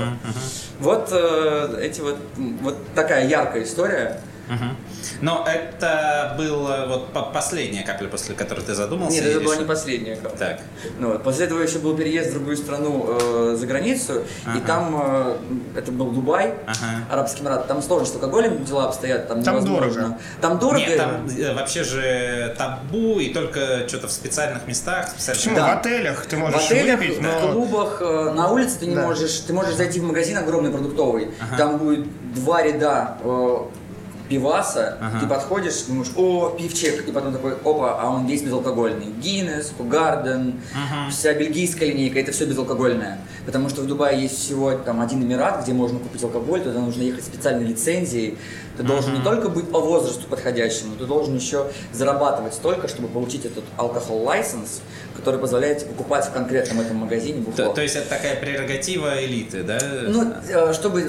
Вот 0.79 1.09
э, 1.11 1.79
эти 1.81 2.01
вот, 2.01 2.17
вот 2.61 2.77
такая 2.95 3.27
яркая 3.27 3.63
история. 3.63 4.19
Мгм. 4.47 4.75
Но 5.21 5.45
это 5.47 6.35
была 6.37 6.85
вот 6.87 7.13
по- 7.13 7.23
последняя 7.23 7.83
капля, 7.83 8.07
после 8.07 8.35
которой 8.35 8.61
ты 8.61 8.73
задумался? 8.73 9.15
Нет, 9.17 9.25
и 9.25 9.29
это 9.29 9.39
была 9.39 9.53
решил- 9.53 9.61
не 9.61 9.67
последняя 9.67 10.15
капля. 10.15 10.37
Так. 10.37 10.59
Ну, 10.99 11.11
вот. 11.13 11.23
После 11.23 11.45
этого 11.45 11.61
еще 11.61 11.79
был 11.79 11.95
переезд 11.95 12.29
в 12.29 12.33
другую 12.33 12.57
страну 12.57 13.05
э, 13.09 13.55
за 13.59 13.65
границу, 13.67 14.19
и 14.19 14.23
Ага. 14.45 14.59
там, 14.65 15.01
э, 15.03 15.37
это 15.77 15.91
был 15.91 16.11
Дубай, 16.11 16.53
Ага. 16.65 17.05
Арабский 17.11 17.41
Эмират, 17.41 17.67
там 17.67 17.81
сложно 17.81 18.05
с 18.07 18.13
алкоголем 18.15 18.63
дела 18.63 18.85
обстоят, 18.85 19.27
там, 19.27 19.43
Там 19.43 19.55
невозможно. 19.55 19.91
дорого. 20.01 20.17
Там 20.41 20.59
дорого. 20.59 20.79
Нет, 20.79 20.97
там 20.97 21.27
э, 21.37 21.53
вообще 21.53 21.83
же 21.83 22.55
табу 22.57 23.19
и 23.19 23.33
только 23.33 23.87
что-то 23.87 24.07
в 24.07 24.11
специальных 24.11 24.65
местах. 24.67 25.09
специальных- 25.09 25.37
Почему? 25.43 25.55
Да. 25.55 25.75
В 25.75 25.79
отелях 25.79 26.25
ты 26.25 26.35
В 26.35 26.39
можешь 26.39 26.65
отелях, 26.65 26.99
выпить, 26.99 27.17
в 27.17 27.21
но... 27.21 27.51
клубах, 27.51 27.97
э, 28.01 28.31
на 28.33 28.49
улице 28.51 28.79
ты 28.79 28.85
не 28.87 28.95
Да. 28.95 29.01
можешь. 29.05 29.31
Ты 29.39 29.53
можешь 29.53 29.75
зайти 29.75 29.99
в 29.99 30.03
магазин 30.03 30.37
огромный 30.37 30.71
продуктовый. 30.71 31.31
Там 31.57 31.77
будет 31.77 32.05
два 32.33 32.61
ряда 32.61 33.17
э, 33.23 33.57
пиваса, 34.29 34.97
Ага. 35.01 35.19
ты 35.21 35.27
подходишь, 35.27 35.83
думаешь, 35.87 36.11
о, 36.15 36.49
пивчик, 36.57 37.07
и 37.07 37.11
потом 37.11 37.33
такой, 37.33 37.53
опа, 37.53 37.99
а 38.01 38.09
он 38.09 38.25
весь 38.25 38.41
безалкогольный. 38.43 39.07
Гиннес, 39.21 39.71
Хугарден, 39.77 40.61
вся 41.09 41.33
бельгийская 41.33 41.89
линейка, 41.89 42.19
это 42.19 42.31
все 42.31 42.45
безалкогольное. 42.45 43.19
Потому 43.45 43.69
что 43.69 43.81
в 43.81 43.87
Дубае 43.87 44.21
есть 44.21 44.37
всего 44.39 44.73
там 44.73 45.01
один 45.01 45.23
Эмират, 45.23 45.63
где 45.63 45.73
можно 45.73 45.99
купить 45.99 46.23
алкоголь, 46.23 46.61
туда 46.61 46.79
нужно 46.79 47.01
ехать 47.03 47.23
специальной 47.23 47.65
лицензией. 47.65 48.37
Ты 48.75 48.83
должен 48.83 49.13
не 49.15 49.21
только 49.21 49.49
быть 49.49 49.71
по 49.71 49.79
возрасту 49.79 50.27
подходящим, 50.27 50.89
но 50.91 50.95
ты 50.97 51.05
должен 51.05 51.35
еще 51.35 51.65
зарабатывать 51.93 52.53
столько, 52.53 52.87
чтобы 52.87 53.07
получить 53.07 53.45
этот 53.45 53.63
алкоголь 53.75 54.21
лайсенс, 54.23 54.81
который 55.17 55.39
позволяет 55.39 55.79
тебе 55.79 55.89
покупать 55.91 56.25
в 56.25 56.31
конкретном 56.31 56.79
этом 56.79 56.97
магазине 56.97 57.41
бухло. 57.41 57.65
То, 57.65 57.73
то 57.73 57.81
есть 57.81 57.95
это 57.95 58.07
такая 58.07 58.35
прерогатива 58.37 59.23
элиты, 59.23 59.63
да? 59.63 59.79
Ну, 60.07 60.33
э, 60.47 60.73
чтобы, 60.73 61.01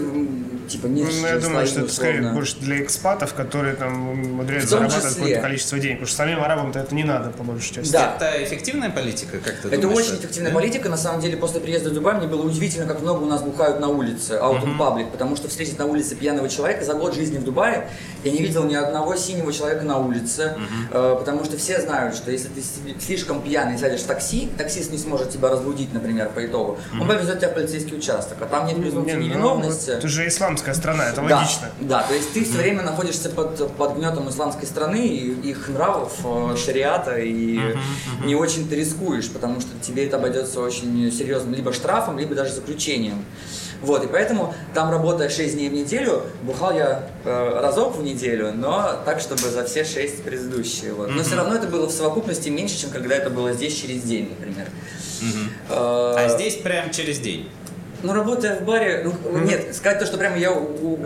типа, 0.69 0.87
не 0.87 1.05
Ну, 1.05 1.27
я 1.27 1.39
думаю, 1.39 1.67
что 1.67 1.81
это 1.83 1.93
скорее 1.93 2.33
больше 2.33 2.57
для 2.61 2.83
экспатов, 2.83 3.35
которые 3.35 3.75
там 3.77 4.11
умудряются 4.11 4.71
зарабатывать 4.71 5.05
числе. 5.05 5.21
какое-то 5.21 5.41
количество 5.43 5.79
денег. 5.79 5.97
Потому 5.99 6.09
что 6.09 6.17
самим 6.17 6.43
арабам-то 6.43 6.79
это 6.81 6.95
не 6.95 7.05
надо, 7.05 7.31
по 7.31 7.43
большей 7.45 7.75
части. 7.75 7.93
Да. 7.93 8.17
Это 8.17 8.45
эффективная 8.45 8.91
политика, 8.91 9.39
как 9.39 9.55
ты 9.57 9.69
Это 9.69 9.81
думаешь? 9.83 10.07
очень 10.07 10.17
эффективная 10.17 10.53
политика. 10.53 10.89
На 10.89 10.97
самом 10.97 11.21
деле, 11.21 11.37
после 11.37 11.61
приезда 11.61 11.91
в 11.91 11.95
Дубай 11.95 12.15
мне 12.15 12.27
было 12.27 12.43
удивительно, 12.43 12.87
как 12.87 13.03
много 13.03 13.23
у 13.23 13.27
нас 13.27 13.43
бухают 13.43 13.81
на 13.81 13.89
улице, 13.89 14.33
out 14.41 14.63
in 14.65 14.77
public, 14.79 15.11
потому 15.11 15.37
что 15.37 15.49
встретить 15.49 15.79
на 15.79 15.87
улице 15.87 16.17
пьяного 16.17 16.49
человека 16.49 16.85
за 16.85 16.95
год 16.95 17.15
жизни 17.15 17.39
в 17.39 17.45
Дубае 17.45 17.89
я 18.25 18.33
не 18.33 18.39
видел 18.43 18.65
ни 18.65 18.75
одного 18.75 19.15
синего 19.17 19.53
человека 19.53 19.85
на 19.85 19.99
улице, 19.99 20.57
э, 20.91 21.17
потому 21.19 21.45
что 21.45 21.57
все 21.57 21.81
знают, 21.81 22.15
что 22.17 22.31
если 22.31 22.49
ты 22.49 22.63
слишком 23.01 23.43
пьяный 23.43 23.79
сядешь 23.79 23.98
в 24.03 24.07
такси, 24.07 24.49
таксист 24.57 24.93
не 24.93 24.99
сможет 24.99 25.31
тебя 25.31 25.51
разбудить, 25.51 25.93
например, 25.93 26.31
по 26.31 26.45
итогу, 26.45 26.79
он 26.93 27.07
повезет 27.07 27.39
тебя 27.39 27.51
в 27.51 27.55
полицейский 27.55 27.97
участок, 27.97 28.39
а 28.41 28.47
там 28.47 28.67
нет 28.67 28.81
презумпции 28.81 29.13
Не, 29.13 29.19
ну, 29.19 29.25
невиновности. 29.27 29.91
Это 29.91 30.09
же 30.09 30.27
исламская 30.27 30.75
страна, 30.75 31.09
это 31.09 31.23
Да, 31.23 31.37
логично. 31.37 31.69
Да, 31.81 32.03
то 32.03 32.15
есть 32.15 32.33
ты 32.33 32.45
все 32.45 32.59
время 32.59 32.83
находишься 32.83 33.31
под, 33.31 33.73
под 33.77 33.97
гнетом 33.97 34.29
исламской 34.29 34.67
страны, 34.67 35.07
и 35.07 35.51
их 35.51 35.69
нравов, 35.69 36.13
э, 36.25 36.57
шариата, 36.57 37.19
и 37.19 37.61
не 38.25 38.35
очень 38.35 38.69
ты 38.69 38.77
рискуешь, 38.77 39.31
потому 39.31 39.61
что 39.61 39.71
тебе 39.81 40.07
это 40.07 40.17
обойдется 40.17 40.61
очень 40.61 41.11
серьезным 41.13 41.55
либо 41.55 41.73
штрафом, 41.73 42.19
либо 42.19 42.35
даже 42.35 42.53
заключением. 42.53 43.25
Вот, 43.83 44.05
и 44.05 44.09
поэтому 44.09 44.55
там 44.75 44.91
работая 44.91 45.29
6 45.29 45.55
дней 45.55 45.69
в 45.69 45.73
неделю, 45.73 46.23
бухал 46.43 46.73
я 46.73 47.09
э, 47.25 47.61
разок 47.63 47.97
в 47.97 48.03
неделю, 48.03 48.53
но 48.53 48.97
так, 49.05 49.21
чтобы 49.21 49.43
за 49.43 49.65
все 49.65 49.85
6 49.85 50.23
предыдущие. 50.25 50.93
Вот. 50.93 51.11
Но 51.11 51.23
все 51.23 51.37
равно 51.37 51.55
это 51.55 51.69
было 51.69 51.87
в 51.87 51.93
совокупности 51.93 52.49
меньше, 52.49 52.77
чем 52.81 52.91
когда 52.91 53.15
это 53.15 53.31
было 53.31 53.53
здесь 53.53 53.75
через 53.75 54.03
день, 54.03 54.31
например. 54.37 54.67
Э, 55.71 56.15
А 56.17 56.29
здесь 56.29 56.57
прям 56.57 56.91
через 56.91 57.19
день. 57.21 57.49
ну, 58.03 58.13
работая 58.13 58.59
в 58.61 58.63
баре, 58.65 59.11
ну, 59.33 59.39
нет, 59.39 59.75
сказать 59.75 59.99
то, 60.01 60.07
что 60.07 60.19
прямо 60.19 60.37
я 60.39 60.53
у, 60.53 60.65
у, 60.65 60.95
у 60.95 60.97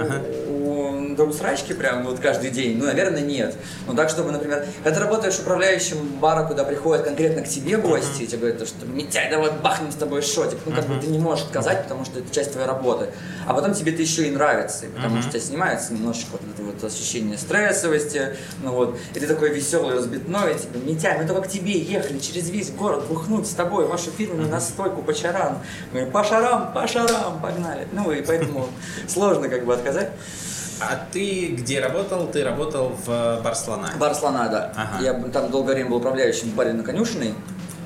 дом 1.24 1.32
срачки 1.32 1.72
прям 1.72 2.04
вот 2.04 2.20
каждый 2.20 2.50
день, 2.50 2.78
ну, 2.78 2.86
наверное, 2.86 3.20
нет. 3.20 3.54
Ну, 3.86 3.94
так, 3.94 4.10
чтобы, 4.10 4.32
например, 4.32 4.66
когда 4.82 4.98
ты 4.98 5.04
работаешь 5.04 5.38
управляющим 5.38 5.98
бара, 6.20 6.46
куда 6.46 6.64
приходят 6.64 7.04
конкретно 7.04 7.42
к 7.42 7.48
тебе 7.48 7.76
гости, 7.76 8.22
и 8.22 8.26
тебе 8.26 8.38
говорят, 8.38 8.58
то, 8.58 8.66
что 8.66 8.86
Митяй, 8.86 9.30
давай 9.30 9.50
бахнем 9.50 9.92
с 9.92 9.94
тобой 9.94 10.22
шотик. 10.22 10.58
Ну, 10.66 10.72
как 10.72 10.86
бы 10.86 11.00
ты 11.00 11.06
не 11.06 11.18
можешь 11.18 11.44
отказать, 11.44 11.84
потому 11.84 12.04
что 12.04 12.20
это 12.20 12.34
часть 12.34 12.52
твоей 12.52 12.66
работы. 12.66 13.08
А 13.46 13.54
потом 13.54 13.74
тебе 13.74 13.92
это 13.92 14.02
еще 14.02 14.26
и 14.26 14.30
нравится, 14.30 14.86
потому 14.94 15.20
что 15.22 15.30
тебя 15.30 15.40
снимается 15.40 15.94
немножечко 15.94 16.32
вот 16.32 16.42
это 16.54 16.62
вот 16.62 16.84
ощущение 16.84 17.38
стрессовости, 17.38 18.36
ну 18.62 18.72
вот, 18.72 18.98
и 19.14 19.20
ты 19.20 19.26
такой 19.26 19.50
веселый, 19.50 19.96
разбитной, 19.96 20.54
типа, 20.54 20.78
Митяй, 20.84 21.18
мы 21.18 21.26
только 21.26 21.42
к 21.42 21.48
тебе 21.48 21.78
ехали 21.78 22.18
через 22.18 22.50
весь 22.50 22.70
город 22.70 23.04
бухнуть 23.08 23.46
с 23.46 23.54
тобой, 23.54 23.86
вашу 23.86 24.10
фирменную 24.10 24.48
настойку 24.48 25.02
по 25.02 25.14
чарам. 25.14 25.60
Мы 25.92 26.06
по 26.06 26.24
шарам, 26.24 26.72
по 26.72 26.86
шарам, 26.86 27.40
погнали. 27.40 27.86
Ну 27.92 28.10
и 28.10 28.22
поэтому 28.22 28.68
сложно 29.08 29.48
как 29.48 29.64
бы 29.64 29.74
отказать. 29.74 30.10
А 30.80 31.06
ты 31.12 31.48
где 31.48 31.80
работал? 31.80 32.26
Ты 32.26 32.44
работал 32.44 32.92
в 33.06 33.40
Барслана. 33.42 33.90
Бар 33.98 34.14
слона, 34.14 34.48
да. 34.48 34.72
Ага. 34.76 35.02
Я 35.04 35.14
там 35.30 35.50
долгое 35.50 35.74
время 35.74 35.90
был 35.90 35.96
управляющим 35.98 36.50
в 36.50 36.54
баре 36.54 36.72
на 36.72 36.82
Конюшиной. 36.82 37.34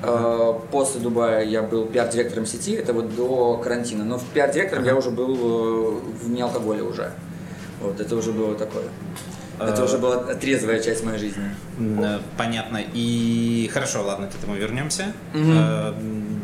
Э, 0.03 0.53
После 0.71 1.01
Дубая 1.01 1.43
я 1.43 1.61
был 1.63 1.85
пиар-директором 1.85 2.45
сети, 2.45 2.73
это 2.73 2.93
вот 2.93 3.15
до 3.15 3.57
карантина. 3.57 4.03
Но 4.03 4.17
в 4.17 4.25
пиар-директором 4.25 4.83
я 4.83 4.95
уже 4.95 5.11
был 5.11 5.35
э, 5.35 5.99
в 6.23 6.29
неалкоголе 6.29 6.83
уже. 6.83 7.11
Вот, 7.81 7.99
это 7.99 8.15
уже 8.15 8.31
было 8.31 8.55
такое. 8.55 8.85
Это 9.59 9.83
уже 9.83 9.97
была 9.97 10.17
трезвая 10.35 10.79
часть 10.81 11.03
моей 11.03 11.17
жизни. 11.17 11.43
Э, 11.79 12.19
Понятно. 12.37 12.79
И 12.93 13.69
хорошо, 13.73 14.03
ладно, 14.03 14.27
к 14.27 14.35
этому 14.35 14.55
вернемся. 14.55 15.13
Э, 15.33 15.93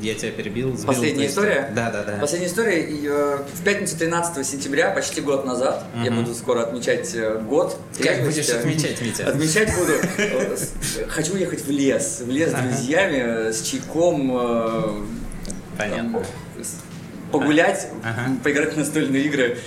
Я 0.02 0.16
тебя 0.16 0.32
перебил. 0.32 0.76
сбил 0.76 0.88
Последняя 0.88 1.28
история? 1.28 1.72
Да, 1.76 1.92
да, 1.92 2.04
да. 2.04 2.18
Последняя 2.20 2.48
история. 2.50 3.44
В 3.54 3.64
пятницу 3.64 3.98
13 3.98 4.46
сентября, 4.46 4.90
почти 4.92 5.22
год 5.22 5.46
назад, 5.46 5.84
я 6.04 6.12
Мгм. 6.12 6.24
буду 6.24 6.36
скоро 6.36 6.64
отмечать 6.64 7.12
э, 7.14 7.40
год. 7.40 7.78
Как 8.02 8.24
будешь 8.24 8.50
отмечать, 8.50 9.00
Митя? 9.02 9.28
Отмечать 9.30 9.70
буду. 9.78 9.94
Хочу 11.10 11.36
ехать 11.36 11.66
в 11.66 11.70
лес. 11.70 12.22
В 12.26 12.30
лес 12.30 12.52
с 12.52 12.54
друзьями, 12.54 13.52
с 13.52 13.62
чайком. 13.62 15.08
Понятно. 15.78 16.24
Погулять, 17.34 17.88
Ага. 18.04 18.32
поиграть 18.44 18.74
в 18.74 18.78
настольные 18.78 19.24
игры. 19.24 19.58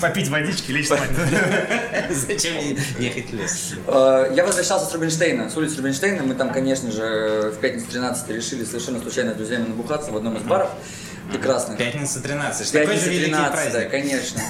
Попить 0.00 0.28
водички, 0.28 0.70
лечь 0.72 0.86
спать. 0.86 1.10
Зачем 2.10 2.54
ехать 2.98 3.30
в 3.30 3.34
лес? 3.34 3.74
Э, 3.86 4.32
Я 4.34 4.44
возвращался 4.46 4.86
с 4.86 4.92
Рубинштейна, 4.94 5.50
с 5.50 5.56
улицы 5.56 5.76
Рубинштейна. 5.76 6.22
Мы 6.22 6.34
там, 6.34 6.50
конечно 6.52 6.90
же, 6.90 7.52
в 7.54 7.60
пятницу 7.60 7.86
13 7.90 8.30
решили 8.30 8.64
совершенно 8.64 8.98
случайно 9.00 9.34
с 9.34 9.36
друзьями 9.36 9.68
набухаться 9.68 10.10
в 10.10 10.16
одном 10.16 10.36
из 10.36 10.42
баров. 10.42 10.70
Прекрасных. 11.30 11.76
Пятница 11.76 12.22
13. 12.22 12.72
Такой 12.72 12.86
же 12.86 12.92
Пятница 12.92 13.10
великий 13.10 13.32
13, 13.32 13.52
праздник. 13.72 13.90
конечно. 13.90 14.40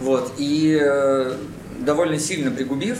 Вот. 0.00 0.34
И 0.38 0.76
э, 0.82 1.36
довольно 1.80 2.18
сильно 2.18 2.50
пригубив, 2.50 2.98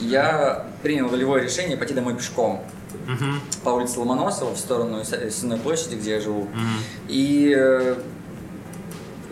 я 0.00 0.66
принял 0.82 1.08
волевое 1.08 1.42
решение 1.42 1.76
пойти 1.76 1.94
домой 1.94 2.14
пешком 2.14 2.62
Мгм. 3.06 3.40
по 3.64 3.70
улице 3.70 3.98
Ломоносова 4.00 4.54
в 4.54 4.58
сторону 4.58 5.04
С- 5.04 5.30
Сенной 5.30 5.58
площади, 5.58 5.94
где 5.96 6.12
я 6.12 6.20
живу. 6.20 6.42
Мгм. 6.44 6.78
И 7.08 7.54
э, 7.56 7.96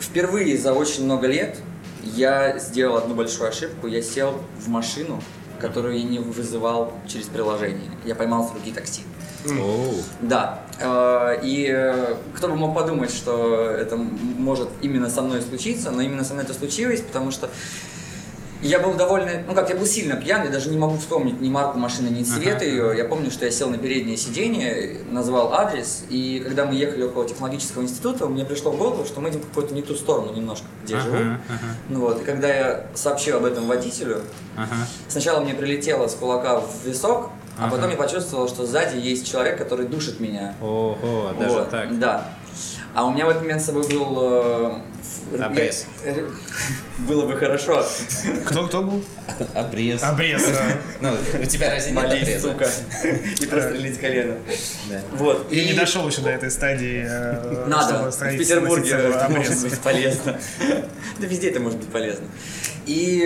впервые 0.01 0.57
за 0.59 0.73
очень 0.73 1.05
много 1.05 1.27
лет 1.27 1.59
я 2.03 2.59
сделал 2.59 2.97
одну 2.99 3.15
большую 3.15 3.49
ошибку. 3.49 3.87
Я 3.87 4.03
сел 4.03 4.41
в 4.59 4.69
машину, 4.69 5.23
которую 5.61 5.97
я 5.99 6.05
не 6.05 6.19
вызывал 6.19 6.93
через 7.09 7.27
приложение. 7.27 7.91
Я 8.05 8.15
поймал 8.15 8.47
с 8.49 8.53
руки 8.53 8.71
такси. 8.73 9.03
Оу. 9.47 9.95
Да. 10.21 10.63
Э, 10.81 11.41
И 11.43 11.67
э, 11.71 12.15
кто 12.35 12.49
бы 12.49 12.57
мог 12.57 12.75
подумать, 12.75 13.11
что 13.13 13.71
это 13.71 13.97
может 13.97 14.69
именно 14.83 15.09
со 15.11 15.23
мной 15.23 15.41
случиться, 15.43 15.91
но 15.91 16.03
именно 16.03 16.25
со 16.25 16.35
мной 16.35 16.45
это 16.45 16.55
случилось, 16.55 17.01
потому 17.01 17.31
что 17.31 17.49
я 18.69 18.81
был 18.81 18.95
довольно, 18.95 19.31
ну 19.47 19.55
как, 19.55 19.69
я 19.69 19.77
был 19.77 19.87
сильно 19.87 20.17
пьян, 20.17 20.43
я 20.45 20.51
даже 20.51 20.71
не 20.71 20.79
могу 20.79 20.97
вспомнить 20.97 21.41
ни 21.41 21.49
марку 21.51 21.79
машины, 21.79 22.09
ни 22.09 22.23
цвет 22.25 22.57
Ага. 22.57 22.65
ее. 22.65 22.95
Я 22.97 23.05
помню, 23.05 23.31
что 23.31 23.45
я 23.45 23.51
сел 23.51 23.69
на 23.69 23.79
переднее 23.79 24.17
сиденье, 24.17 24.99
назвал 25.11 25.53
адрес, 25.53 26.05
и 26.09 26.41
когда 26.45 26.65
мы 26.65 26.75
ехали 26.75 27.03
около 27.03 27.29
технологического 27.29 27.83
института, 27.83 28.27
мне 28.27 28.45
пришло 28.45 28.71
в 28.73 28.79
голову, 28.79 29.05
что 29.05 29.21
мы 29.21 29.29
идем 29.31 29.41
в 29.41 29.49
какую-то 29.49 29.75
не 29.75 29.83
ту 29.83 29.95
сторону 29.95 30.33
немножко, 30.35 30.67
где 30.85 30.95
я 30.95 31.01
живу. 31.01 31.17
Ага, 31.17 31.41
Ну 31.89 32.01
вот, 32.01 32.23
и 32.23 32.25
когда 32.25 32.49
я 32.49 32.87
сообщил 32.95 33.37
об 33.37 33.45
этом 33.45 33.67
водителю, 33.67 34.23
ага. 34.57 34.75
Сначала 35.09 35.41
мне 35.41 35.55
прилетело 35.55 36.09
с 36.09 36.15
кулака 36.15 36.61
в 36.61 36.87
висок, 36.87 37.31
а 37.59 37.67
Ага. 37.67 37.77
потом 37.77 37.91
я 37.91 37.97
почувствовал, 37.97 38.49
что 38.49 38.67
сзади 38.67 38.97
есть 38.99 39.31
человек, 39.31 39.59
который 39.59 39.87
душит 39.87 40.19
меня. 40.21 40.55
Ого, 40.61 41.31
даже 41.39 41.51
Вот, 41.55 41.71
так. 41.71 41.99
Да. 41.99 42.29
А 42.95 43.05
у 43.05 43.13
меня 43.13 43.27
в 43.27 43.31
этот 43.31 43.43
момент 43.43 43.61
с 43.61 43.67
собой 43.67 43.87
был... 43.89 44.19
э, 44.21 45.43
Обрез. 45.43 45.87
я- 46.05 46.13
э, 46.13 46.29
Было 46.99 47.27
бы 47.27 47.37
хорошо. 47.37 47.85
Кто 48.47 48.67
кто 48.69 48.83
был? 48.83 49.05
Обрез. 49.55 50.03
Обрез. 50.03 50.43
да. 50.47 50.63
Ну, 51.01 51.43
у 51.43 51.45
тебя 51.45 51.71
разве 51.71 51.91
нет 51.93 52.03
Молись, 52.05 52.23
обреза? 52.23 52.49
сука. 52.53 52.69
И 53.43 53.47
прострелить 53.47 53.99
колено. 53.99 54.37
Да. 54.91 55.01
Вот. 55.13 55.51
Я 55.51 55.63
и- 55.63 55.67
не 55.67 55.73
дошел 55.73 56.07
еще 56.09 56.21
до 56.21 56.31
этой 56.31 56.51
стадии. 56.53 57.05
э, 57.05 57.67
Надо. 57.67 58.13
чтобы 58.13 58.31
В 58.35 58.39
Петербурге 58.39 58.97
может 59.29 59.63
быть 59.63 59.79
полезно. 59.81 60.39
Да 61.19 61.27
везде 61.27 61.51
это 61.51 61.59
может 61.61 61.79
быть 61.81 61.89
полезно. 61.89 62.27
И 62.87 63.23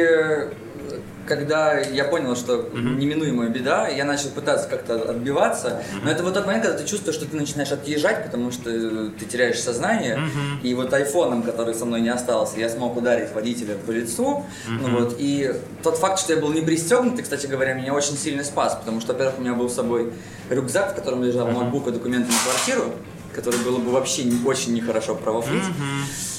когда 1.29 1.79
я 1.79 2.05
понял, 2.05 2.35
что 2.35 2.69
неминуемая 2.75 3.49
беда, 3.51 3.87
я 3.89 4.05
начал 4.05 4.31
пытаться 4.31 4.69
как-то 4.69 4.95
отбиваться. 5.11 5.83
Но 6.03 6.11
это 6.11 6.23
вот 6.25 6.35
тот 6.35 6.47
момент, 6.47 6.65
когда 6.65 6.79
ты 6.79 6.85
чувствуешь, 6.89 7.15
что 7.17 7.27
ты 7.27 7.37
начинаешь 7.37 7.71
отъезжать, 7.71 8.25
потому 8.25 8.51
что 8.51 8.71
э, 8.71 9.11
ты 9.19 9.27
теряешь 9.27 9.61
сознание. 9.61 10.19
И 10.63 10.75
вот 10.75 10.93
айфоном, 10.93 11.43
который 11.43 11.75
со 11.75 11.85
мной 11.85 12.01
не 12.01 12.09
остался, 12.09 12.59
я 12.59 12.69
смог 12.69 12.97
ударить 12.97 13.33
водителя 13.35 13.75
по 13.87 13.91
лицу. 13.91 14.45
Ну 14.69 14.89
вот. 14.99 15.17
И 15.19 15.55
тот 15.83 15.99
факт, 15.99 16.19
что 16.19 16.33
я 16.35 16.41
был 16.41 16.53
не 16.53 16.63
пристегнутый, 16.63 17.23
кстати 17.23 17.47
говоря, 17.47 17.75
меня 17.75 17.93
очень 17.95 18.17
сильно 18.17 18.43
спас, 18.43 18.75
потому 18.75 19.01
что, 19.01 19.13
во-первых, 19.13 19.39
у 19.39 19.43
меня 19.43 19.55
был 19.55 19.69
с 19.69 19.75
собой 19.75 20.13
рюкзак, 20.51 20.93
в 20.93 20.95
котором 20.97 21.23
лежал 21.23 21.47
ноутбук 21.49 21.87
и 21.89 21.91
документы 21.93 22.33
на 22.33 22.39
квартиру, 22.51 22.95
который 23.35 23.61
было 23.61 23.79
бы 23.79 23.91
вообще 23.93 24.25
не- 24.25 24.45
очень 24.47 24.73
нехорошо 24.75 25.15
провафлить. 25.15 25.65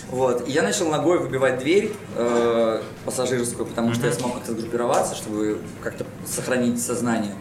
Вот. 0.09 0.47
И 0.47 0.51
я 0.51 0.63
начал 0.63 0.89
ногой 0.89 1.19
выбивать 1.19 1.59
дверь 1.59 1.91
э, 2.15 2.81
пассажирскую, 3.05 3.65
потому 3.67 3.93
что 3.93 4.07
я 4.07 4.13
смог 4.13 4.35
как-то 4.35 4.53
сгруппироваться, 4.53 5.15
чтобы 5.15 5.59
как-то 5.83 6.05
сохранить 6.25 6.81
сознание. 6.81 7.33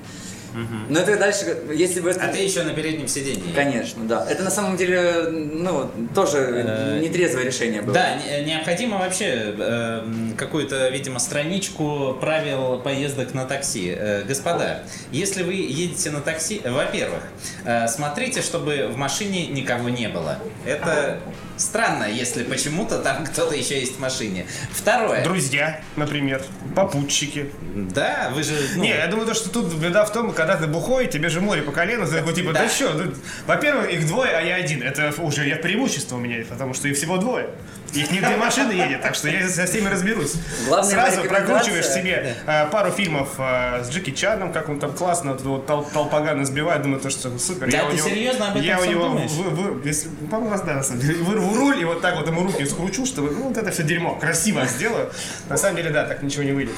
Но 0.89 0.99
это 0.99 1.17
дальше, 1.19 1.57
если 1.73 2.01
бы... 2.01 2.11
это- 2.11 2.25
А 2.25 2.29
ты 2.33 2.39
еще 2.39 2.63
на 2.65 2.73
переднем 2.73 3.07
сиденье. 3.07 3.55
Конечно, 3.55 4.05
да. 4.09 4.27
Это 4.29 4.43
на 4.43 4.51
самом 4.51 4.77
деле, 4.77 5.29
ну, 5.31 5.89
тоже 6.15 6.39
Э, 6.39 6.99
нетрезвое 7.01 7.45
решение 7.45 7.81
было. 7.83 7.95
Да, 7.95 8.17
не- 8.17 8.45
необходимо 8.47 8.99
вообще 8.99 9.55
э, 9.57 10.03
какую-то, 10.37 10.89
видимо, 10.89 11.21
страничку 11.21 12.17
правил 12.21 12.81
поездок 12.81 13.35
на 13.35 13.45
такси. 13.45 13.95
Э, 13.97 14.25
господа, 14.25 14.83
если 15.13 15.45
вы 15.45 15.53
едете 15.55 16.11
на 16.11 16.21
такси, 16.23 16.61
во-первых, 16.65 17.23
э, 17.65 17.87
смотрите, 17.87 18.41
чтобы 18.43 18.89
в 18.91 18.97
машине 18.97 19.47
никого 19.49 19.91
не 19.91 20.09
было. 20.09 20.39
Это 20.67 21.21
странно, 21.59 22.05
если 22.05 22.43
почему-то 22.45 22.99
там 22.99 23.25
кто-то 23.27 23.55
еще 23.55 23.79
есть 23.81 23.97
в 23.97 24.01
машине. 24.01 24.47
Второе. 24.71 25.23
Друзья, 25.25 25.81
например, 25.97 26.43
попутчики. 26.75 27.51
Да, 27.75 28.31
вы 28.35 28.43
же... 28.43 28.55
ну, 28.77 28.83
Не, 28.83 28.91
я 28.91 29.07
думаю, 29.09 29.27
то, 29.27 29.35
что 29.35 29.51
тут 29.51 29.73
беда 29.75 30.05
в 30.05 30.13
том, 30.13 30.33
когда 30.33 30.57
ты 30.57 30.67
бухой, 30.67 31.07
тебе 31.07 31.29
же 31.29 31.41
море 31.41 31.63
по 31.63 31.73
колено, 31.73 32.07
ты 32.07 32.13
такой, 32.17 32.35
типа, 32.35 32.53
да, 32.53 32.63
Да. 32.63 32.69
что? 32.69 33.13
во-первых, 33.47 33.91
их 33.91 34.07
двое, 34.07 34.31
а 34.37 34.41
я 34.41 34.57
один. 34.57 34.83
Это 34.83 35.13
уже 35.19 35.47
я 35.47 35.57
преимущество 35.57 36.17
у 36.17 36.21
меня, 36.21 36.45
потому 36.49 36.75
что 36.75 36.89
их 36.89 36.97
всего 36.97 37.17
двое. 37.19 37.49
Их 37.95 38.11
не 38.11 38.19
две 38.21 38.37
машины 38.37 38.73
едет, 38.73 39.01
так 39.01 39.15
что 39.15 39.29
я 39.31 39.49
со 39.49 39.65
всеми 39.65 39.89
разберусь. 39.89 40.35
Главная 40.67 40.91
Сразу 40.93 41.23
прокручиваешь 41.25 41.87
себе 41.87 42.37
э, 42.47 42.67
пару 42.67 42.91
фильмов 42.91 43.31
э, 43.39 43.83
с 43.83 43.89
Джеки 43.91 44.11
Чаном, 44.11 44.53
как 44.53 44.69
он 44.69 44.79
там 44.79 44.93
классно 44.93 45.33
вот, 45.33 45.67
тол- 45.67 45.91
толпогана 45.91 46.45
сбивает, 46.45 46.83
думаю, 46.83 47.01
то, 47.01 47.09
что 47.09 47.39
супер. 47.39 47.71
Да, 47.71 47.79
я 47.79 47.87
у 47.87 47.91
ты 47.91 47.97
него- 47.97 48.09
серьезно 48.11 48.49
об 48.49 48.57
этом 48.57 48.63
Я 48.63 48.79
у 48.79 48.85
него, 48.85 49.05
думаешь? 49.05 49.31
вы- 49.31 49.51
вы- 49.51 49.89
если- 49.89 50.11
по-моему, 50.31 50.51
раз, 50.51 50.61
да, 50.63 50.75
на 50.75 50.83
самом 50.83 51.01
деле, 51.01 51.15
вырву 51.23 51.48
руль 51.55 51.81
и 51.81 51.85
вот 51.85 52.01
так 52.01 52.17
вот 52.17 52.27
ему 52.27 52.43
руки 52.45 52.65
скручу, 52.67 53.07
чтобы, 53.07 53.31
ну, 53.31 53.49
вот 53.49 53.57
это 53.57 53.71
все 53.71 53.83
дерьмо 53.83 54.17
красиво 54.17 54.67
сделаю. 54.67 55.11
На 55.49 55.57
самом 55.57 55.77
деле, 55.77 55.91
да, 55.91 56.05
так 56.05 56.23
ничего 56.23 56.43
не 56.45 56.53
выйдет. 56.53 56.75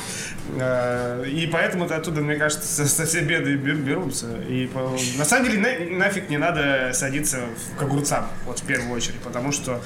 Э, 0.58 1.24
И 1.26 1.46
поэтому 1.46 1.84
оттуда, 1.84 2.20
мне 2.20 2.36
кажется, 2.36 2.86
со, 2.86 3.06
все 3.06 3.20
беды 3.20 3.54
бер- 3.54 3.74
берутся. 3.82 4.26
И 4.48 4.66
по- 4.66 4.96
на 5.18 5.24
самом 5.24 5.48
деле 5.50 5.58
на- 5.60 5.98
нафиг 5.98 6.28
не 6.30 6.38
надо 6.38 6.90
садиться 6.92 7.38
в- 7.74 7.78
к 7.78 7.82
огурцам, 7.82 8.26
вот 8.46 8.58
в 8.60 8.62
первую 8.64 8.92
очередь, 8.96 9.20
потому 9.20 9.52
что 9.52 9.80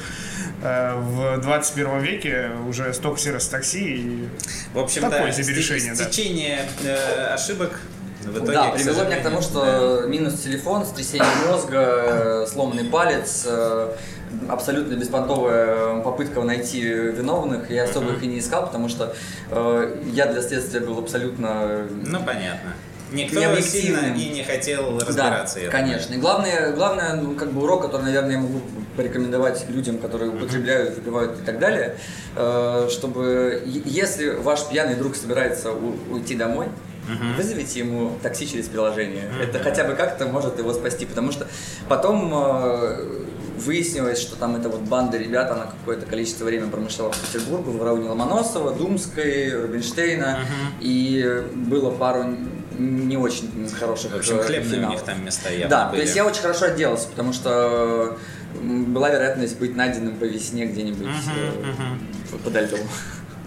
э, 0.62 0.94
в 0.96 1.38
21 1.42 2.00
веке 2.00 2.50
уже 2.68 2.92
столько 2.94 3.20
сервис 3.20 3.46
такси 3.48 3.96
и 3.96 4.28
В 4.72 4.78
общем, 4.78 5.02
Такое 5.02 5.26
да, 5.26 5.32
себе 5.32 5.54
решение, 5.54 5.94
да. 5.94 6.04
стечение 6.04 6.68
э, 6.84 7.26
ошибок 7.34 7.78
в 8.22 8.36
итоге, 8.38 8.52
да, 8.52 8.70
привело 8.70 9.04
меня 9.04 9.20
к 9.20 9.22
тому, 9.22 9.42
что 9.42 10.04
минус 10.08 10.40
телефон, 10.40 10.86
сотрясение 10.86 11.26
мозга, 11.46 12.44
э, 12.44 12.46
сломанный 12.50 12.84
палец, 12.84 13.42
э, 13.46 13.92
абсолютно 14.48 14.94
беспонтовая 14.94 16.00
попытка 16.00 16.42
найти 16.42 16.80
виновных. 16.82 17.70
Я 17.70 17.84
особо 17.84 18.12
их 18.12 18.22
и 18.22 18.26
не 18.26 18.38
искал, 18.38 18.66
потому 18.66 18.88
что 18.88 19.14
э, 19.50 20.02
я 20.12 20.26
для 20.26 20.42
следствия 20.42 20.80
был 20.80 20.98
абсолютно 20.98 21.86
Ну, 22.04 22.18
понятно. 22.20 22.72
Никто 23.12 23.38
Необъективным. 23.38 24.02
сильно 24.04 24.16
и 24.16 24.28
не 24.30 24.42
хотел 24.42 24.98
разбираться. 24.98 25.60
Да, 25.64 25.70
конечно. 25.70 26.14
И 26.14 26.18
главное, 26.18 26.72
главное, 26.72 27.14
ну, 27.14 27.34
как 27.36 27.52
бы 27.52 27.62
урок, 27.62 27.82
который, 27.82 28.02
наверное, 28.02 28.32
я 28.32 28.38
могу 28.38 28.60
порекомендовать 28.96 29.66
людям, 29.68 29.98
которые 29.98 30.30
употребляют, 30.32 30.96
выпивают 30.96 31.38
и 31.40 31.42
так 31.44 31.58
далее, 31.60 31.96
э, 32.34 32.88
чтобы 32.90 33.62
если 33.84 34.30
ваш 34.30 34.66
пьяный 34.68 34.96
друг 34.96 35.14
собирается 35.16 35.70
у- 35.72 35.94
уйти 36.12 36.34
домой, 36.34 36.66
вызовите 37.36 37.80
ему 37.80 38.12
такси 38.22 38.48
через 38.48 38.66
приложение. 38.68 39.24
Это 39.40 39.58
хотя 39.58 39.84
бы 39.84 39.94
как-то 39.94 40.24
может 40.26 40.58
его 40.58 40.72
спасти, 40.72 41.04
потому 41.04 41.30
что 41.32 41.46
потом 41.88 42.32
э, 42.34 43.20
выяснилось, 43.56 44.18
что 44.20 44.36
там 44.36 44.56
эта 44.56 44.68
вот 44.68 44.80
банда 44.80 45.16
ребят, 45.18 45.50
она 45.50 45.66
какое-то 45.66 46.06
количество 46.06 46.44
времени 46.44 46.70
промышляла 46.70 47.10
по 47.10 47.16
Петербургу, 47.16 47.70
в 47.72 47.82
районе 47.82 48.08
Ломоносова, 48.08 48.74
Думской, 48.74 49.54
Рубинштейна, 49.62 50.40
и 50.80 51.42
было 51.54 51.90
пару 51.90 52.24
не 52.78 53.16
очень 53.16 53.68
хороших 53.68 54.12
В 54.12 54.16
общем, 54.16 54.38
э, 54.38 54.42
хлебные 54.42 54.86
у 54.86 54.90
них 54.90 55.02
там 55.02 55.24
места 55.24 55.48
явно 55.50 55.68
Да, 55.68 55.88
были. 55.88 56.00
то 56.00 56.02
есть 56.04 56.16
я 56.16 56.24
очень 56.26 56.42
хорошо 56.42 56.66
отделался, 56.66 57.08
потому 57.08 57.32
что 57.32 58.18
была 58.60 59.10
вероятность 59.10 59.58
быть 59.58 59.76
найденным 59.76 60.16
по 60.16 60.24
весне 60.24 60.66
где-нибудь 60.66 61.06
э, 61.06 62.38
подо 62.44 62.60
льдом. 62.60 62.80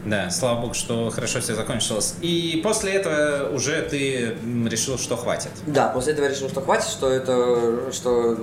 Да, 0.05 0.29
слава 0.29 0.61
богу, 0.61 0.73
что 0.73 1.09
хорошо 1.09 1.41
все 1.41 1.55
закончилось. 1.55 2.15
И 2.21 2.61
после 2.63 2.93
этого 2.93 3.49
уже 3.53 3.81
ты 3.81 4.35
решил, 4.69 4.97
что 4.97 5.17
хватит. 5.17 5.51
Да, 5.65 5.89
после 5.89 6.13
этого 6.13 6.25
я 6.25 6.31
решил, 6.31 6.49
что 6.49 6.61
хватит, 6.61 6.87
что 6.89 7.09
это, 7.09 7.91
что, 7.91 8.37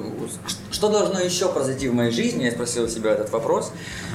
что 0.70 0.88
должно 0.88 1.20
еще 1.20 1.48
произойти 1.50 1.88
в 1.88 1.94
моей 1.94 2.10
жизни, 2.10 2.44
я 2.44 2.50
спросил 2.50 2.88
себя 2.88 3.12
этот 3.12 3.30
вопрос, 3.30 3.72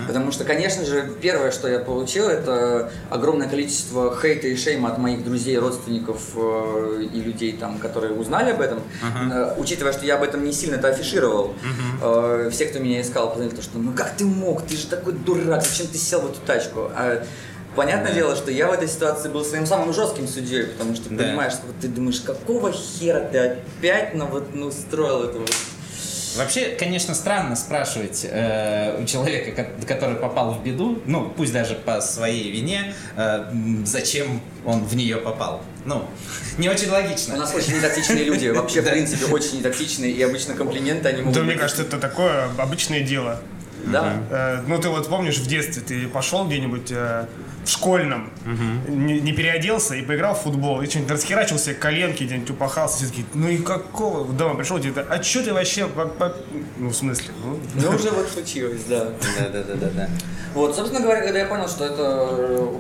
потому 0.08 0.32
что, 0.32 0.44
конечно 0.44 0.86
же, 0.86 1.12
первое, 1.22 1.52
что 1.52 1.68
я 1.68 1.80
получил, 1.80 2.28
это 2.28 2.92
огромное 3.10 3.48
количество 3.48 4.16
хейта 4.16 4.48
и 4.48 4.56
шейма 4.56 4.90
от 4.92 4.98
моих 4.98 5.24
друзей, 5.24 5.58
родственников 5.58 6.22
э, 6.36 7.04
и 7.14 7.22
людей, 7.22 7.54
там, 7.54 7.80
которые 7.80 8.14
узнали 8.14 8.52
об 8.52 8.62
этом, 8.62 8.80
Э, 9.32 9.54
учитывая, 9.58 9.94
что 9.94 10.06
я 10.06 10.16
об 10.16 10.24
этом 10.24 10.44
не 10.44 10.52
сильно 10.54 10.76
это 10.76 10.90
афишировал, 10.90 11.54
Э, 12.02 12.50
все, 12.52 12.66
кто 12.66 12.80
меня 12.80 13.02
искал, 13.02 13.34
поняли, 13.34 13.50
то, 13.50 13.62
что 13.62 13.78
ну 13.78 13.92
как 13.94 14.16
ты 14.16 14.26
мог, 14.26 14.62
ты 14.64 14.78
же 14.78 14.88
такой 14.88 15.14
дурак, 15.14 15.64
зачем 15.64 15.88
ты 15.88 15.98
сел 15.98 16.22
в 16.22 16.32
эту 16.32 16.40
тачку? 16.46 16.90
А 16.96 17.24
Понятное 17.76 18.14
дело, 18.14 18.36
что 18.36 18.52
я 18.52 18.68
в 18.68 18.72
этой 18.74 18.88
ситуации 18.88 19.30
был 19.30 19.46
своим 19.46 19.66
самым 19.66 19.94
жестким 19.94 20.28
судьей, 20.28 20.66
потому 20.66 20.96
что 20.96 21.10
Да. 21.10 21.24
понимаешь, 21.24 21.54
что 21.54 21.68
вот 21.68 21.76
ты 21.80 21.88
думаешь, 21.88 22.20
какого 22.22 22.72
хера 22.72 23.20
ты 23.32 23.38
опять 23.80 24.16
ну, 24.16 24.26
вот, 24.26 24.54
ну, 24.56 24.68
устроил 24.68 25.24
это 25.24 25.40
вот. 25.40 25.54
Вообще, 26.38 26.76
конечно, 26.80 27.16
странно 27.16 27.56
спрашивать 27.56 28.26
э, 28.30 29.02
у 29.02 29.06
человека, 29.06 29.52
ко- 29.64 29.86
который 29.88 30.16
попал 30.16 30.54
в 30.54 30.64
беду, 30.64 31.02
ну, 31.06 31.30
пусть 31.36 31.52
даже 31.52 31.74
по 31.76 32.02
своей 32.02 32.52
вине, 32.52 32.94
э, 33.18 33.46
зачем 33.86 34.40
он 34.64 34.84
в 34.86 34.96
нее 34.96 35.18
попал. 35.18 35.62
Ну, 35.86 36.06
не 36.60 36.70
очень 36.70 36.90
У 36.90 36.92
логично. 36.92 37.36
нас 37.36 37.54
очень 37.56 37.78
нетоксичные 37.78 38.26
люди, 38.26 38.48
вообще, 38.50 38.82
в 38.82 38.86
принципе, 38.90 39.26
очень 39.34 39.58
нетоксичные, 39.60 40.12
и 40.12 40.22
обычно 40.22 40.54
комплименты 40.54 41.10
они 41.10 41.22
могут 41.22 41.34
Да, 41.36 41.42
мне 41.44 41.56
кажется, 41.56 41.82
это 41.82 41.98
такое 41.98 42.48
обычное 42.60 43.02
дело. 43.02 43.42
Да. 43.88 44.22
Э, 44.30 44.62
Ну, 44.68 44.78
ты 44.80 44.90
вот 44.90 45.08
помнишь, 45.10 45.38
в 45.40 45.48
детстве 45.48 45.82
ты 45.82 46.08
пошел 46.08 46.46
где-нибудь 46.46 46.92
э, 46.92 47.26
в 47.70 47.72
школьном, 47.72 48.32
не, 48.88 49.20
не 49.20 49.32
переоделся 49.32 49.94
и 49.96 50.02
поиграл 50.02 50.34
в 50.34 50.40
футбол, 50.40 50.82
и 50.82 50.88
что-нибудь 50.90 51.12
расхерачил 51.12 51.60
себе 51.60 51.76
коленки, 51.76 52.24
где-нибудь 52.24 52.50
упахался, 52.50 52.98
все 52.98 53.08
такие, 53.08 53.28
ну 53.36 53.48
и 53.48 53.58
какого? 53.58 54.26
Дома 54.34 54.56
пришел, 54.56 54.80
тебе, 54.80 55.06
а 55.08 55.22
что 55.22 55.44
ты 55.44 55.54
вообще, 55.54 55.86
по- 55.88 56.06
по-» 56.06 56.34
ну, 56.78 56.90
в 56.90 56.96
смысле, 56.96 57.30
ну, 57.44 57.60
Ну, 57.76 57.96
уже 57.96 58.10
вот 58.10 58.28
случилось, 58.30 58.82
да. 58.90 59.06
Да, 59.38 59.50
да, 59.54 59.64
да, 59.64 59.76
да, 59.76 59.90
да. 59.96 60.10
Вот, 60.56 60.76
собственно 60.76 61.02
говоря, 61.02 61.22
когда 61.22 61.40
я 61.40 61.46
понял, 61.46 61.68
что 61.68 61.86
это 61.86 62.28
э, 62.32 62.74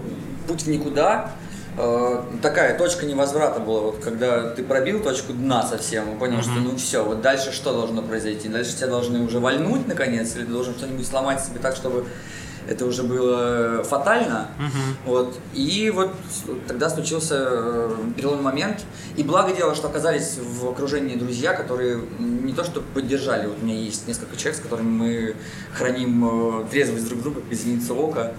путь 0.48 0.64
в 0.64 0.68
никуда, 0.68 1.34
э, 1.78 2.24
такая 2.42 2.76
точка 2.76 3.06
невозврата 3.06 3.60
была, 3.60 3.82
вот 3.82 4.00
когда 4.04 4.50
ты 4.50 4.64
пробил 4.64 5.02
точку 5.04 5.34
дна 5.34 5.64
совсем, 5.68 6.16
и 6.16 6.18
понял, 6.18 6.42
что 6.42 6.54
ну 6.54 6.76
все, 6.78 7.04
вот 7.06 7.22
дальше 7.22 7.52
что 7.52 7.74
должно 7.74 8.02
произойти? 8.02 8.50
Дальше 8.50 8.76
тебя 8.76 8.88
должны 8.88 9.20
уже 9.20 9.40
вальнуть 9.40 9.88
наконец, 9.88 10.36
или 10.36 10.46
ты 10.46 10.52
должен 10.52 10.74
что-нибудь 10.74 11.06
сломать 11.06 11.44
себе 11.46 11.60
так, 11.60 11.76
чтобы 11.76 12.06
это 12.70 12.86
уже 12.86 13.04
было 13.04 13.84
фатально. 13.84 14.48
Вот. 15.06 15.38
И 15.54 15.92
вот 15.94 16.12
тогда 16.68 16.90
случился 16.90 17.48
э, 17.50 17.96
переломный 18.16 18.44
момент. 18.44 18.86
И 19.16 19.24
благо 19.24 19.54
дело, 19.54 19.74
что 19.74 19.88
оказались 19.88 20.38
в 20.38 20.70
окружении 20.70 21.16
друзья, 21.16 21.54
которые 21.54 22.00
не 22.20 22.54
то 22.54 22.64
что 22.64 22.82
поддержали. 22.82 23.48
Вот 23.48 23.58
у 23.62 23.66
меня 23.66 23.76
есть 23.76 24.08
несколько 24.08 24.38
человек, 24.38 24.60
с 24.60 24.62
которыми 24.62 24.90
мы 24.90 25.36
храним 25.74 26.62
э, 26.62 26.66
трезвость 26.70 27.08
друг 27.08 27.24
друга 27.24 27.42
без 27.42 27.64
зеницы 27.64 27.94
ока. 27.94 28.34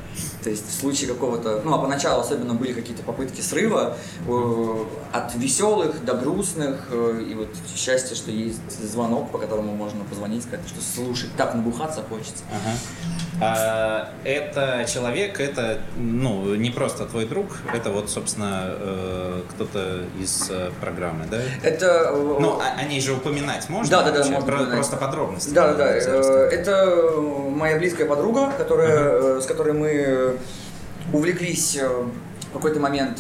То 0.44 0.50
есть 0.50 0.68
в 0.68 0.80
случае 0.80 1.08
какого-то... 1.08 1.62
Ну, 1.64 1.74
а 1.74 1.78
поначалу 1.78 2.20
особенно 2.22 2.54
были 2.54 2.72
какие-то 2.72 3.02
попытки 3.02 3.40
срыва 3.40 3.96
э, 4.28 4.84
от 5.12 5.34
веселых 5.34 6.04
до 6.04 6.14
грустных. 6.14 6.88
и 6.92 7.34
вот 7.34 7.48
счастье, 7.74 8.14
что 8.14 8.30
есть 8.30 8.60
звонок, 8.80 9.32
по 9.32 9.38
которому 9.38 9.74
можно 9.74 10.04
позвонить, 10.04 10.44
сказать, 10.44 10.66
что 10.68 10.80
слушай, 10.80 11.28
так 11.36 11.54
набухаться 11.54 12.02
хочется. 12.08 12.44
Ага. 12.50 12.76
А, 13.40 14.10
это 14.24 14.84
человек, 14.86 15.40
это 15.40 15.78
ну 15.96 16.54
не 16.54 16.70
просто 16.70 17.06
твой 17.06 17.24
друг, 17.24 17.46
это 17.74 17.90
вот 17.90 18.10
собственно 18.10 18.66
э, 18.78 19.42
кто-то 19.50 20.02
из 20.20 20.48
э, 20.50 20.70
программы, 20.80 21.24
да? 21.30 21.38
Это... 21.62 22.10
э, 22.12 22.36
Ну, 22.40 22.58
о, 22.60 22.62
о 22.78 22.84
ней 22.84 23.00
же 23.00 23.14
упоминать 23.14 23.68
можно? 23.70 23.90
Да, 23.90 24.02
да, 24.02 24.10
да, 24.10 24.24
можно 24.24 24.40
Про- 24.46 24.54
упоминать. 24.56 24.74
Просто 24.74 24.96
подробности. 24.96 25.50
Да, 25.54 25.68
да, 25.72 25.74
да. 25.74 25.86
Э, 25.96 26.48
Это 26.52 27.12
моя 27.20 27.78
близкая 27.78 28.06
подруга, 28.06 28.52
которая, 28.58 29.36
э, 29.36 29.40
с 29.40 29.46
которой 29.46 29.72
мы 29.72 30.38
увлеклись 31.12 31.76
э, 31.80 31.88
в 31.88 32.52
какой-то 32.52 32.78
момент 32.78 33.18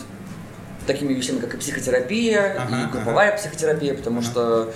такими 0.86 1.12
вещами, 1.14 1.38
как 1.38 1.54
и 1.54 1.56
психотерапия, 1.56 2.56
Ага, 2.58 2.88
и 2.88 2.92
групповая 2.92 3.36
психотерапия, 3.36 3.94
потому 3.94 4.22
что 4.22 4.72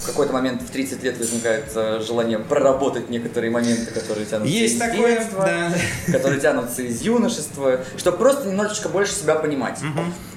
в 0.00 0.06
какой-то 0.06 0.32
момент 0.32 0.62
в 0.62 0.70
30 0.70 1.02
лет 1.02 1.18
возникает 1.18 1.70
э, 1.74 2.00
желание 2.06 2.38
проработать 2.38 3.10
некоторые 3.10 3.50
моменты, 3.50 3.90
которые 3.92 4.26
тянутся 4.26 4.52
Есть 4.52 4.74
из 4.74 4.80
такое, 4.80 5.16
детства, 5.16 5.44
да. 5.44 6.12
которые 6.12 6.40
тянутся 6.40 6.82
из 6.82 7.02
юношества, 7.02 7.80
чтобы 7.96 8.18
просто 8.18 8.48
немножечко 8.48 8.88
больше 8.88 9.12
себя 9.12 9.34
понимать. 9.34 9.80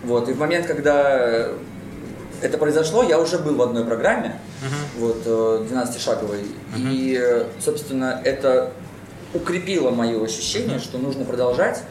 Вот, 0.04 0.30
и 0.30 0.34
в 0.34 0.40
момент, 0.40 0.66
когда 0.66 1.50
это 2.42 2.58
произошло, 2.58 3.04
я 3.04 3.20
уже 3.20 3.38
был 3.38 3.56
в 3.56 3.62
одной 3.62 3.86
программе, 3.86 4.40
вот, 4.98 5.22
э, 5.26 5.68
12-шаговой, 5.70 6.46
и, 6.78 7.20
э, 7.22 7.46
собственно, 7.60 8.22
это 8.24 8.74
укрепило 9.34 9.92
мое 9.92 10.24
ощущение, 10.24 10.80
что 10.80 10.98
нужно 10.98 11.24
продолжать, 11.24 11.84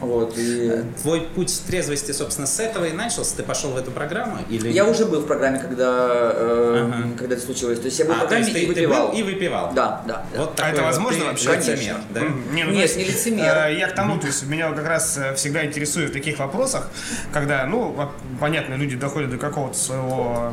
Вот, 0.00 0.34
и... 0.36 0.84
Твой 1.02 1.22
путь 1.22 1.62
трезвости, 1.66 2.12
собственно, 2.12 2.46
с 2.46 2.60
этого 2.60 2.84
и 2.84 2.92
начался? 2.92 3.36
Ты 3.36 3.42
пошел 3.42 3.70
в 3.70 3.76
эту 3.76 3.90
программу? 3.90 4.38
Или... 4.48 4.70
Я 4.70 4.84
уже 4.84 5.06
был 5.06 5.20
в 5.20 5.26
программе, 5.26 5.58
когда, 5.58 6.32
э, 6.34 6.88
ага. 6.88 7.08
когда 7.18 7.34
это 7.34 7.44
случилось. 7.44 7.80
То 7.80 7.86
есть 7.86 7.98
я 7.98 8.04
был 8.04 8.12
а, 8.12 8.16
в 8.16 8.18
программе 8.20 8.50
и 8.50 8.52
ты, 8.52 8.66
выпивал. 8.66 9.10
Ты 9.10 9.12
был 9.12 9.18
и 9.18 9.22
выпивал? 9.34 9.72
Да, 9.74 10.02
да. 10.06 10.24
Вот 10.36 10.58
а 10.60 10.70
это 10.70 10.82
возможно 10.82 11.20
ты 11.20 11.26
вообще? 11.26 11.56
Лицемер, 11.56 11.96
да? 12.10 12.20
Не, 12.52 12.64
ну, 12.64 12.72
Нет, 12.72 12.96
не 12.96 13.04
лицемер. 13.04 13.44
Э, 13.44 13.76
я 13.76 13.88
к 13.88 13.94
тому, 13.94 14.18
то 14.18 14.26
есть 14.28 14.46
меня 14.46 14.70
как 14.72 14.86
раз 14.86 15.16
э, 15.18 15.34
всегда 15.34 15.64
интересует 15.64 16.10
в 16.10 16.12
таких 16.12 16.38
вопросах, 16.38 16.88
когда, 17.32 17.66
ну, 17.66 18.10
понятно, 18.40 18.74
люди 18.74 18.96
доходят 18.96 19.30
до 19.30 19.38
какого-то 19.38 19.76
своего, 19.76 20.52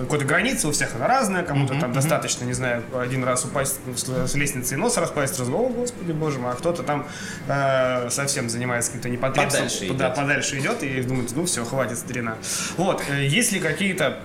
какой-то 0.00 0.24
границы, 0.24 0.68
у 0.68 0.72
всех 0.72 0.94
она 0.94 1.06
разная, 1.06 1.42
кому-то 1.42 1.78
там 1.78 1.92
достаточно, 1.92 2.44
не 2.44 2.54
знаю, 2.54 2.82
один 2.94 3.24
раз 3.24 3.44
упасть 3.44 3.76
с 3.94 4.34
лестницы 4.34 4.74
и 4.74 4.76
нос 4.76 4.96
распасть, 4.96 5.38
раз, 5.38 5.48
о, 5.48 5.68
господи, 5.68 6.12
боже 6.12 6.38
мой, 6.38 6.52
а 6.52 6.54
кто-то 6.54 6.82
там 6.82 7.06
э, 7.48 8.08
совсем 8.10 8.48
занимается 8.48 8.85
каким-то 8.88 9.08
непотребством 9.08 9.62
подальше 9.64 9.88
да, 9.94 10.06
идет. 10.06 10.16
подальше 10.16 10.58
идет 10.58 10.82
и 10.82 11.02
думает, 11.02 11.30
ну 11.34 11.46
все, 11.46 11.64
хватит 11.64 11.98
старина. 11.98 12.36
Вот, 12.76 13.02
э, 13.08 13.26
есть 13.26 13.52
ли 13.52 13.60
какие-то 13.60 14.20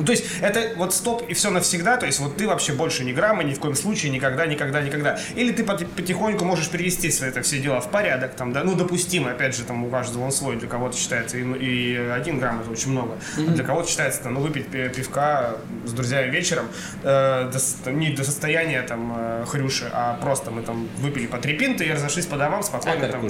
ну, 0.00 0.06
то 0.06 0.12
есть 0.12 0.24
это 0.40 0.72
вот 0.76 0.94
стоп 0.94 1.28
и 1.28 1.34
все 1.34 1.50
навсегда, 1.50 1.98
то 1.98 2.06
есть 2.06 2.20
вот 2.20 2.38
ты 2.38 2.48
вообще 2.48 2.72
больше 2.72 3.04
ни 3.04 3.12
грамма, 3.12 3.42
ни 3.44 3.52
в 3.52 3.60
коем 3.60 3.74
случае, 3.74 4.10
никогда, 4.10 4.46
никогда, 4.46 4.80
никогда. 4.80 5.18
Или 5.34 5.52
ты 5.52 5.62
потихоньку 5.62 6.44
можешь 6.46 6.70
привести 6.70 7.10
свои 7.10 7.28
это 7.28 7.42
все 7.42 7.58
дела 7.58 7.82
в 7.82 7.90
порядок, 7.90 8.34
там, 8.34 8.54
да, 8.54 8.64
ну, 8.64 8.74
допустимо, 8.74 9.30
опять 9.30 9.54
же, 9.54 9.62
там 9.64 9.84
у 9.84 9.90
каждого 9.90 10.24
он 10.24 10.32
свой, 10.32 10.56
для 10.56 10.68
кого-то 10.68 10.96
считается 10.96 11.36
и, 11.36 11.42
и 11.42 11.96
один 11.96 12.38
грамм 12.38 12.60
это 12.60 12.70
очень 12.70 12.92
много, 12.92 13.18
mm-hmm. 13.36 13.50
для 13.50 13.64
кого-то 13.64 13.90
считается, 13.90 14.22
там, 14.22 14.34
ну, 14.34 14.40
выпить 14.40 14.68
пивка 14.68 15.56
с 15.84 15.92
друзьями 15.92 16.30
вечером, 16.30 16.66
э, 17.02 17.52
до, 17.52 17.90
не 17.92 18.10
до 18.10 18.24
состояния, 18.24 18.80
там, 18.80 19.14
э, 19.14 19.44
хрюши, 19.46 19.90
а 19.92 20.14
просто 20.14 20.50
мы 20.50 20.62
там 20.62 20.88
выпили 20.96 21.26
по 21.26 21.36
три 21.36 21.58
пинты 21.58 21.84
и 21.84 21.92
разошлись 21.92 22.24
по 22.24 22.38
домам 22.38 22.62
спокойно, 22.62 23.06
а 23.06 23.10
там, 23.10 23.28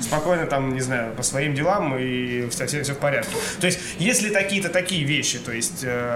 спокойно, 0.00 0.46
там, 0.46 0.72
не 0.72 0.80
знаю, 0.80 1.14
по 1.14 1.24
своим 1.24 1.54
делам 1.54 1.98
и 1.98 2.48
все, 2.48 2.66
все, 2.66 2.84
все 2.84 2.94
в 2.94 2.98
порядке. 2.98 3.34
То 3.60 3.66
есть, 3.66 3.80
если 3.98 4.32
какие-то 4.32 4.68
такие 4.68 5.04
вещи, 5.04 5.38
то 5.38 5.50
есть, 5.50 5.80
э, 5.82 6.11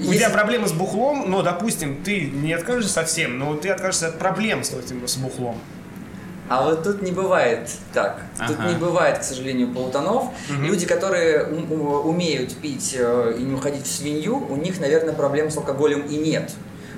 у 0.00 0.12
тебя 0.12 0.30
проблемы 0.30 0.68
с 0.68 0.72
бухлом, 0.72 1.30
но, 1.30 1.42
допустим, 1.42 2.02
ты 2.02 2.26
не 2.30 2.52
откажешься 2.52 2.92
совсем, 2.92 3.38
но 3.38 3.54
ты 3.54 3.68
откажешься 3.70 4.08
от 4.08 4.18
проблем 4.18 4.64
с, 4.64 4.72
этим, 4.72 5.06
с 5.06 5.16
бухлом. 5.16 5.58
А 6.48 6.62
вот 6.62 6.82
тут 6.82 7.00
не 7.00 7.10
бывает 7.10 7.70
так. 7.94 8.20
Ага. 8.38 8.48
Тут 8.48 8.66
не 8.66 8.74
бывает, 8.74 9.18
к 9.18 9.22
сожалению, 9.22 9.72
полутонов. 9.72 10.24
Угу. 10.50 10.62
Люди, 10.62 10.84
которые 10.84 11.46
умеют 11.46 12.54
пить 12.56 12.94
э, 12.98 13.36
и 13.38 13.42
не 13.42 13.54
уходить 13.54 13.86
в 13.86 13.90
свинью, 13.90 14.36
у 14.36 14.56
них, 14.56 14.78
наверное, 14.78 15.14
проблем 15.14 15.50
с 15.50 15.56
алкоголем 15.56 16.02
и 16.02 16.16
нет 16.16 16.52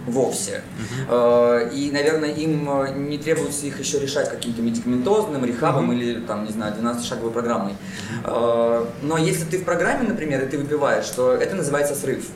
вовсе. 0.06 0.62
Uh-huh. 1.08 1.70
И, 1.72 1.90
наверное, 1.90 2.30
им 2.30 2.68
э, 2.70 2.94
не 2.96 3.18
требуется 3.18 3.66
их 3.66 3.78
еще 3.78 3.98
решать 3.98 4.30
каким-то 4.30 4.62
медикаментозным, 4.62 5.44
рехабом 5.44 5.90
uh-huh. 5.90 5.94
или, 5.94 6.20
там, 6.20 6.44
не 6.44 6.52
знаю, 6.52 6.74
12-шаговой 6.80 7.32
программой. 7.32 7.74
Uh-huh. 8.24 8.88
Но 9.02 9.18
если 9.18 9.44
ты 9.44 9.58
в 9.58 9.64
программе, 9.64 10.08
например, 10.08 10.44
и 10.44 10.48
ты 10.48 10.58
выпиваешь, 10.58 11.08
то 11.08 11.32
это 11.32 11.54
называется 11.56 11.94
срыв. 11.94 12.26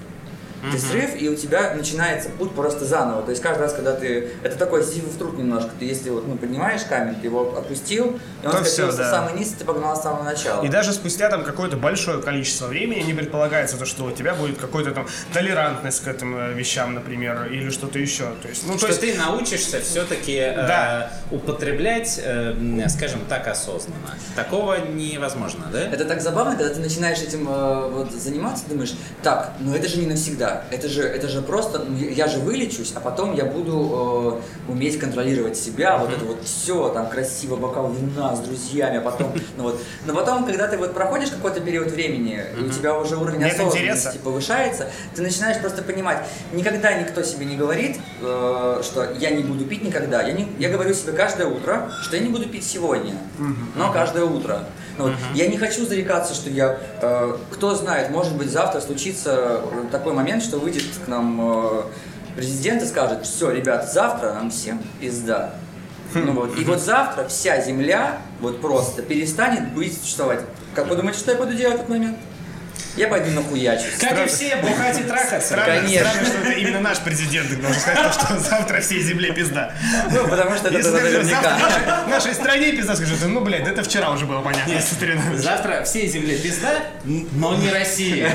Ты 0.62 0.78
срыв, 0.78 1.10
и 1.20 1.28
у 1.28 1.36
тебя 1.36 1.74
начинается 1.74 2.28
путь 2.30 2.52
просто 2.52 2.84
заново. 2.84 3.22
То 3.22 3.30
есть 3.30 3.42
каждый 3.42 3.62
раз, 3.62 3.72
когда 3.72 3.94
ты... 3.94 4.30
Это 4.42 4.56
такой 4.56 4.84
сизифов 4.84 5.16
труд 5.16 5.38
немножко. 5.38 5.70
Ты 5.78 5.86
если 5.86 6.10
вот, 6.10 6.28
ну, 6.28 6.36
поднимаешь 6.36 6.82
камень, 6.82 7.14
ты 7.14 7.26
его 7.26 7.56
опустил, 7.56 8.18
и 8.42 8.46
он 8.46 8.52
скатился 8.52 8.98
да. 8.98 9.10
самый 9.10 9.38
низ, 9.38 9.52
и 9.52 9.56
ты 9.56 9.64
погнал 9.64 9.96
с 9.96 10.02
самого 10.02 10.22
начала. 10.22 10.62
И 10.64 10.68
даже 10.68 10.92
спустя 10.92 11.30
там 11.30 11.44
какое-то 11.44 11.76
большое 11.76 12.20
количество 12.20 12.66
времени 12.66 13.02
не 13.02 13.14
предполагается 13.14 13.78
то, 13.78 13.86
что 13.86 14.04
у 14.04 14.10
тебя 14.10 14.34
будет 14.34 14.58
какой-то 14.58 14.90
там 14.90 15.06
толерантность 15.32 16.04
к 16.04 16.08
этим 16.08 16.36
э, 16.36 16.52
вещам, 16.52 16.94
например, 16.94 17.46
или 17.50 17.70
что-то 17.70 17.98
еще. 17.98 18.24
То 18.42 18.48
есть, 18.48 18.66
ну, 18.66 18.76
что 18.76 18.86
то 18.86 18.92
есть... 18.92 19.00
ты 19.00 19.14
научишься 19.14 19.80
все-таки 19.80 20.36
э, 20.36 20.54
да. 20.54 21.10
э, 21.30 21.34
употреблять, 21.34 22.20
э, 22.22 22.86
скажем 22.88 23.20
так, 23.28 23.48
осознанно. 23.48 24.14
Такого 24.36 24.76
невозможно, 24.86 25.66
да? 25.72 25.80
Это 25.80 26.04
так 26.04 26.20
забавно, 26.20 26.56
когда 26.56 26.74
ты 26.74 26.80
начинаешь 26.80 27.20
этим 27.20 27.48
э, 27.48 27.88
вот, 27.88 28.12
заниматься, 28.12 28.64
думаешь, 28.68 28.94
так, 29.22 29.54
но 29.60 29.74
это 29.74 29.88
же 29.88 29.98
не 29.98 30.06
навсегда 30.06 30.49
это 30.70 30.88
же, 30.88 31.02
это 31.02 31.28
же 31.28 31.42
просто, 31.42 31.80
ну, 31.80 31.96
я 31.96 32.28
же 32.28 32.38
вылечусь, 32.38 32.92
а 32.94 33.00
потом 33.00 33.34
я 33.34 33.44
буду 33.44 34.40
э, 34.68 34.70
уметь 34.70 34.98
контролировать 34.98 35.56
себя, 35.56 35.98
вот 35.98 36.12
это 36.12 36.24
вот 36.24 36.44
все, 36.44 36.88
там 36.90 37.08
красиво, 37.08 37.56
бокал 37.56 37.92
вина 37.92 38.36
с 38.36 38.40
друзьями, 38.40 38.98
а 38.98 39.00
потом, 39.00 39.32
ну 39.56 39.64
вот, 39.64 39.80
но 40.06 40.14
потом, 40.14 40.44
когда 40.44 40.68
ты 40.68 40.76
вот 40.78 40.94
проходишь 40.94 41.30
какой-то 41.30 41.60
период 41.60 41.90
времени, 41.90 42.42
и 42.58 42.62
у 42.62 42.68
тебя 42.70 42.98
уже 42.98 43.16
уровень 43.16 43.40
Нет 43.40 43.54
осознанности 43.54 44.18
повышается, 44.18 44.90
ты 45.14 45.22
начинаешь 45.22 45.60
просто 45.60 45.82
понимать, 45.82 46.18
никогда 46.52 46.92
никто 46.94 47.22
себе 47.22 47.46
не 47.46 47.56
говорит, 47.56 47.98
э, 48.20 48.82
что 48.82 49.12
я 49.18 49.30
не 49.30 49.42
буду 49.42 49.64
пить 49.64 49.82
никогда, 49.82 50.22
я, 50.22 50.32
не, 50.32 50.48
я 50.58 50.70
говорю 50.70 50.94
себе 50.94 51.12
каждое 51.12 51.46
утро, 51.46 51.90
что 52.02 52.16
я 52.16 52.22
не 52.22 52.28
буду 52.28 52.48
пить 52.48 52.64
сегодня, 52.64 53.14
но 53.76 53.92
каждое 53.92 54.24
утро. 54.24 54.64
Ну, 55.00 55.06
вот, 55.06 55.14
Я 55.34 55.46
не 55.46 55.56
хочу 55.56 55.86
зарекаться, 55.86 56.34
что 56.34 56.50
я, 56.50 56.78
э, 57.00 57.36
кто 57.50 57.74
знает, 57.74 58.10
может 58.10 58.36
быть 58.36 58.50
завтра 58.50 58.80
случится 58.80 59.62
такой 59.90 60.12
момент, 60.12 60.39
момент, 60.40 60.44
что 60.44 60.58
выйдет 60.58 60.84
к 61.04 61.08
нам 61.08 61.38
э, 61.40 61.82
президент 62.36 62.82
и 62.82 62.86
скажет, 62.86 63.24
все, 63.24 63.50
ребят, 63.50 63.92
завтра 63.92 64.32
нам 64.32 64.50
всем 64.50 64.80
пизда. 65.00 65.54
Ну 66.14 66.32
вот. 66.32 66.58
И 66.58 66.64
вот 66.64 66.80
завтра 66.80 67.28
вся 67.28 67.60
земля 67.60 68.18
вот 68.40 68.60
просто 68.60 69.02
перестанет 69.02 69.72
быть 69.72 69.96
существовать. 70.00 70.40
Как 70.74 70.88
вы 70.88 70.96
думаете, 70.96 71.18
что 71.20 71.32
я 71.32 71.38
буду 71.38 71.54
делать 71.54 71.76
в 71.76 71.80
этот 71.80 71.88
момент? 71.88 72.16
Я 73.00 73.08
пойду 73.08 73.30
нахуячусь. 73.30 73.94
Как 73.98 74.10
Стран... 74.10 74.26
и 74.26 74.28
все, 74.28 74.56
бухать 74.56 75.00
и 75.00 75.04
трахаться. 75.04 75.54
Странно, 75.54 75.80
Конечно. 75.80 76.10
Странно, 76.10 76.26
что 76.26 76.38
это 76.38 76.52
именно 76.52 76.80
наш 76.80 76.98
президент 76.98 77.48
должен 77.58 77.80
сказать, 77.80 78.12
что 78.12 78.38
завтра 78.38 78.82
всей 78.82 79.00
земле 79.02 79.32
пизда. 79.32 79.72
Ну, 80.10 80.28
потому 80.28 80.54
что 80.54 80.68
это 80.68 80.90
наверняка. 80.90 82.04
В 82.04 82.10
нашей 82.10 82.34
стране 82.34 82.72
пизда 82.72 82.94
скажет, 82.96 83.16
ну, 83.26 83.40
блядь, 83.40 83.66
это 83.66 83.82
вчера 83.82 84.10
уже 84.10 84.26
было 84.26 84.42
понятно. 84.42 84.74
Завтра 85.34 85.82
всей 85.84 86.08
земле 86.08 86.36
пизда, 86.36 86.74
но 87.04 87.54
не 87.54 87.70
Россия. 87.70 88.30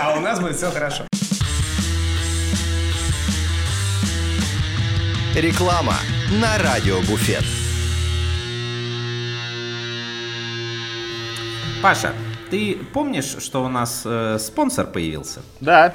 А 0.00 0.14
у 0.16 0.20
нас 0.20 0.38
будет 0.38 0.54
все 0.54 0.70
хорошо. 0.70 1.08
Реклама 5.34 5.96
на 6.30 6.58
радио 6.58 7.00
Буфет. 7.00 7.42
Паша, 11.82 12.12
ты 12.50 12.74
помнишь, 12.92 13.36
что 13.38 13.64
у 13.64 13.68
нас 13.68 14.02
э, 14.04 14.38
спонсор 14.38 14.86
появился? 14.86 15.42
Да. 15.60 15.94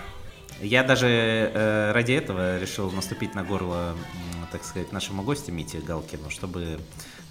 Я 0.61 0.83
даже 0.83 1.07
э, 1.07 1.91
ради 1.91 2.13
этого 2.13 2.59
решил 2.59 2.91
наступить 2.91 3.35
на 3.35 3.43
горло, 3.43 3.93
э, 3.93 4.45
так 4.51 4.63
сказать, 4.63 4.91
нашему 4.91 5.23
гостю 5.23 5.51
Мите 5.51 5.79
Галкину, 5.79 6.29
чтобы 6.29 6.79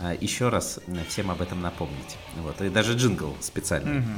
э, 0.00 0.16
еще 0.20 0.48
раз 0.48 0.80
всем 1.08 1.30
об 1.30 1.40
этом 1.40 1.60
напомнить. 1.62 2.16
Вот. 2.36 2.60
И 2.60 2.68
даже 2.68 2.94
джингл 2.94 3.36
специальный. 3.40 4.00
Угу 4.00 4.08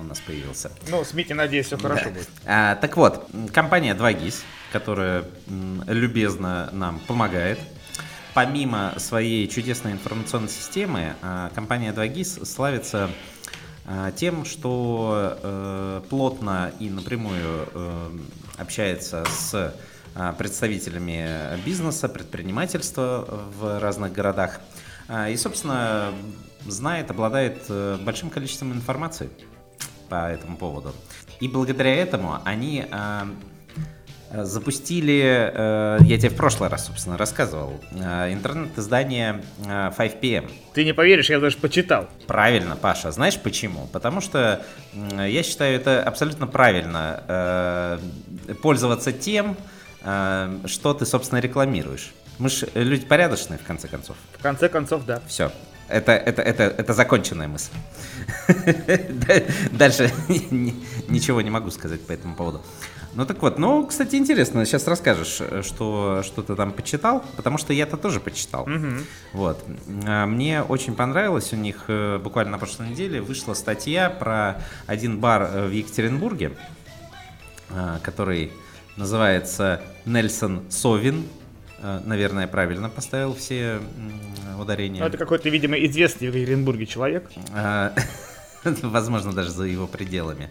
у 0.00 0.04
нас 0.04 0.20
появился. 0.20 0.70
Ну, 0.88 1.02
с 1.02 1.14
Мити, 1.14 1.32
надеюсь, 1.32 1.66
все 1.66 1.78
хорошо 1.78 2.04
да. 2.04 2.10
будет. 2.10 2.28
А, 2.44 2.74
так 2.76 2.96
вот, 2.96 3.28
компания 3.52 3.94
2GIS, 3.94 4.42
которая 4.70 5.24
любезно 5.86 6.68
нам 6.72 7.00
помогает, 7.00 7.58
помимо 8.34 8.94
своей 8.98 9.48
чудесной 9.48 9.92
информационной 9.92 10.50
системы, 10.50 11.14
а, 11.22 11.50
компания 11.54 11.92
2GIS 11.92 12.44
славится 12.44 13.08
тем, 14.16 14.44
что 14.44 15.38
э, 15.42 16.00
плотно 16.08 16.72
и 16.80 16.88
напрямую 16.88 17.68
э, 17.74 18.10
общается 18.56 19.24
с 19.26 19.74
представителями 20.38 21.60
бизнеса, 21.66 22.08
предпринимательства 22.08 23.26
в 23.58 23.80
разных 23.80 24.12
городах. 24.12 24.60
И, 25.28 25.36
собственно, 25.36 26.14
знает, 26.66 27.10
обладает 27.10 27.64
э, 27.68 27.98
большим 28.00 28.30
количеством 28.30 28.72
информации 28.72 29.28
по 30.08 30.30
этому 30.30 30.56
поводу. 30.56 30.94
И 31.40 31.48
благодаря 31.48 31.94
этому 31.94 32.40
они 32.44 32.86
Э, 32.90 33.26
запустили, 34.42 35.52
э, 35.54 35.98
я 36.00 36.18
тебе 36.18 36.30
в 36.30 36.36
прошлый 36.36 36.68
раз, 36.68 36.86
собственно, 36.86 37.16
рассказывал, 37.16 37.80
э, 37.92 38.32
интернет-издание 38.32 39.42
5PM. 39.58 40.50
Ты 40.72 40.84
не 40.84 40.92
поверишь, 40.92 41.30
я 41.30 41.38
даже 41.38 41.56
почитал. 41.56 42.08
Правильно, 42.26 42.76
Паша. 42.76 43.12
Знаешь 43.12 43.38
почему? 43.38 43.86
Потому 43.92 44.20
что 44.20 44.64
я 44.92 45.42
считаю 45.42 45.76
это 45.76 46.02
абсолютно 46.02 46.46
правильно 46.46 48.00
пользоваться 48.62 49.12
тем, 49.12 49.56
что 50.00 50.94
ты, 50.98 51.06
собственно, 51.06 51.38
рекламируешь. 51.40 52.12
Мы 52.38 52.48
же 52.48 52.68
люди 52.74 53.06
порядочные, 53.06 53.58
в 53.58 53.64
конце 53.64 53.88
концов. 53.88 54.16
В 54.38 54.42
конце 54.42 54.68
концов, 54.68 55.04
да. 55.04 55.20
Все. 55.28 55.52
Это, 55.88 56.12
это, 56.12 56.42
это, 56.42 56.62
это 56.64 56.92
законченная 56.94 57.46
мысль. 57.46 57.72
Дальше 59.72 60.10
ничего 61.08 61.40
не 61.42 61.50
могу 61.50 61.70
сказать 61.70 62.04
по 62.06 62.12
этому 62.12 62.34
поводу. 62.34 62.62
Ну 63.16 63.24
так 63.26 63.40
вот, 63.42 63.58
ну, 63.58 63.86
кстати, 63.86 64.16
интересно, 64.16 64.64
сейчас 64.66 64.88
расскажешь, 64.88 65.36
э, 65.40 65.62
что, 65.62 66.22
что 66.24 66.42
ты 66.42 66.56
там 66.56 66.72
почитал, 66.72 67.24
потому 67.36 67.58
что 67.58 67.72
я 67.72 67.84
это 67.84 67.96
тоже 67.96 68.18
почитал. 68.18 68.62
Угу. 68.64 68.88
Вот. 69.34 69.64
А, 70.04 70.26
мне 70.26 70.62
очень 70.62 70.96
понравилось, 70.96 71.52
у 71.52 71.56
них 71.56 71.84
э, 71.86 72.18
буквально 72.18 72.52
на 72.52 72.58
прошлой 72.58 72.88
неделе 72.88 73.20
вышла 73.20 73.54
статья 73.54 74.10
про 74.10 74.60
один 74.86 75.20
бар 75.20 75.42
э, 75.42 75.66
в 75.66 75.70
Екатеринбурге, 75.70 76.52
который 78.02 78.52
называется 78.96 79.80
Нельсон 80.04 80.62
Совин. 80.70 81.24
Наверное, 81.82 82.46
правильно 82.46 82.88
поставил 82.88 83.34
все 83.34 83.80
ударение. 84.60 85.02
Ну, 85.02 85.08
это 85.08 85.18
какой-то, 85.18 85.48
видимо, 85.48 85.76
известный 85.76 86.30
в 86.30 86.36
Екатеринбурге 86.36 86.86
человек. 86.86 87.30
Возможно, 88.64 89.32
даже 89.32 89.50
за 89.50 89.64
его 89.64 89.86
пределами. 89.86 90.50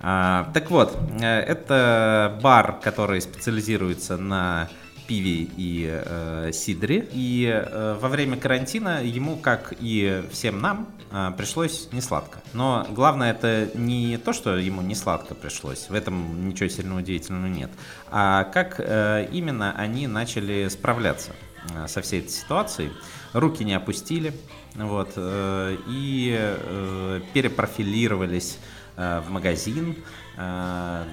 А, 0.00 0.50
так 0.54 0.70
вот, 0.70 0.96
э, 1.20 1.26
это 1.26 2.38
бар, 2.42 2.78
который 2.82 3.20
специализируется 3.20 4.16
на 4.16 4.68
пиве 5.08 5.48
и 5.56 5.88
э, 5.90 6.50
сидре. 6.52 7.08
И 7.12 7.48
э, 7.50 7.96
во 8.00 8.08
время 8.08 8.36
карантина 8.36 9.02
ему, 9.02 9.36
как 9.36 9.74
и 9.80 10.22
всем 10.30 10.60
нам, 10.60 10.86
э, 11.10 11.32
пришлось 11.36 11.88
не 11.92 12.00
сладко. 12.00 12.40
Но 12.52 12.86
главное 12.90 13.32
это 13.32 13.70
не 13.74 14.18
то, 14.18 14.32
что 14.32 14.56
ему 14.56 14.82
не 14.82 14.94
сладко 14.94 15.34
пришлось, 15.34 15.88
в 15.88 15.94
этом 15.94 16.46
ничего 16.48 16.68
сильно 16.68 16.96
удивительного 16.96 17.46
нет, 17.46 17.70
а 18.10 18.44
как 18.44 18.76
э, 18.78 19.28
именно 19.32 19.74
они 19.76 20.06
начали 20.06 20.68
справляться 20.68 21.32
э, 21.74 21.88
со 21.88 22.02
всей 22.02 22.20
этой 22.20 22.30
ситуацией. 22.30 22.92
Руки 23.32 23.64
не 23.64 23.74
опустили, 23.74 24.32
вот, 24.74 25.12
э, 25.16 25.76
и 25.88 26.36
э, 26.38 27.20
перепрофилировались 27.32 28.58
в 28.98 29.30
магазин, 29.30 29.96
э, 30.36 31.04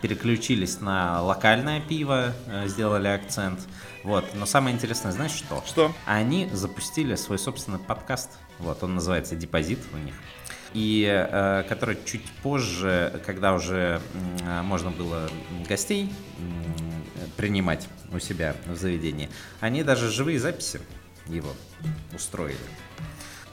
переключились 0.00 0.80
на 0.80 1.22
локальное 1.22 1.80
пиво, 1.80 2.32
э, 2.46 2.68
сделали 2.68 3.08
акцент. 3.08 3.60
Вот. 4.04 4.24
Но 4.34 4.46
самое 4.46 4.74
интересное, 4.74 5.12
знаешь 5.12 5.32
что? 5.32 5.62
Что? 5.66 5.92
Они 6.06 6.48
запустили 6.52 7.14
свой 7.16 7.38
собственный 7.38 7.78
подкаст. 7.78 8.30
Вот, 8.58 8.82
он 8.82 8.94
называется 8.94 9.36
«Депозит» 9.36 9.80
у 9.92 9.98
них. 9.98 10.14
И 10.72 11.06
э, 11.06 11.64
который 11.68 11.98
чуть 12.04 12.24
позже, 12.42 13.20
когда 13.24 13.54
уже 13.54 14.00
м, 14.42 14.64
можно 14.66 14.90
было 14.90 15.28
гостей 15.68 16.12
м, 16.38 17.04
принимать 17.36 17.88
у 18.12 18.18
себя 18.18 18.54
в 18.66 18.76
заведении, 18.76 19.30
они 19.60 19.82
даже 19.82 20.10
живые 20.10 20.38
записи 20.38 20.80
его 21.26 21.50
устроили. 22.14 22.58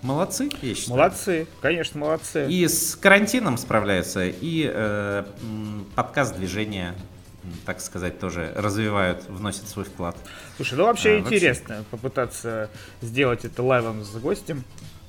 Молодцы, 0.03 0.49
я 0.61 0.75
считаю. 0.75 0.97
Молодцы, 0.97 1.47
конечно, 1.61 1.99
молодцы. 1.99 2.45
И 2.49 2.67
с 2.67 2.95
карантином 2.95 3.57
справляются, 3.57 4.25
и 4.27 4.69
э, 4.71 5.23
подкаст 5.95 6.35
движения, 6.35 6.93
так 7.65 7.79
сказать, 7.79 8.19
тоже 8.19 8.51
развивают, 8.55 9.25
вносят 9.29 9.67
свой 9.69 9.85
вклад. 9.85 10.17
Слушай, 10.57 10.77
ну 10.77 10.83
вообще 10.85 11.09
А, 11.11 11.19
вообще. 11.21 11.35
интересно 11.35 11.85
попытаться 11.89 12.69
сделать 13.01 13.45
это 13.45 13.63
лайвом 13.63 14.03
с 14.03 14.11
гостем. 14.17 14.63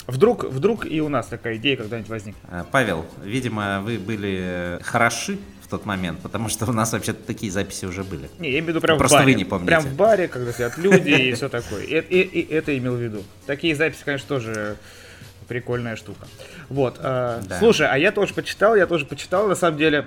Вдруг, 0.06 0.44
вдруг 0.44 0.84
и 0.86 1.00
у 1.00 1.08
нас 1.08 1.26
такая 1.26 1.56
идея 1.56 1.76
когда-нибудь 1.76 2.10
возникнет. 2.10 2.42
Э, 2.48 2.62
Павел, 2.70 3.04
видимо, 3.22 3.80
вы 3.80 3.98
были 3.98 4.78
хороши 4.82 5.38
тот 5.78 5.86
момент, 5.86 6.20
потому 6.20 6.48
что 6.48 6.66
у 6.66 6.72
нас 6.72 6.92
вообще 6.92 7.12
такие 7.12 7.50
записи 7.50 7.84
уже 7.84 8.04
были. 8.04 8.28
Не, 8.38 8.50
я 8.50 8.58
имею 8.58 8.66
в 8.66 8.68
виду 8.68 8.80
прям 8.80 8.98
Просто 8.98 9.18
в 9.18 9.20
баре. 9.20 9.32
вы 9.32 9.38
не 9.38 9.44
помните. 9.44 9.66
Прям 9.66 9.82
в 9.82 9.94
баре, 9.94 10.28
когда 10.28 10.52
сидят 10.52 10.78
люди 10.78 11.10
и 11.10 11.32
все 11.32 11.48
такое. 11.48 11.84
Это 11.86 12.78
имел 12.78 12.94
в 12.94 13.00
виду. 13.00 13.22
Такие 13.46 13.74
записи, 13.74 14.02
конечно, 14.04 14.28
тоже 14.28 14.76
прикольная 15.48 15.96
штука. 15.96 16.26
Вот. 16.68 16.98
э. 17.00 17.42
Слушай, 17.58 17.88
а 17.90 17.98
я 17.98 18.12
тоже 18.12 18.34
почитал, 18.34 18.76
я 18.76 18.86
тоже 18.86 19.04
почитал, 19.04 19.48
на 19.48 19.54
самом 19.54 19.78
деле. 19.78 20.06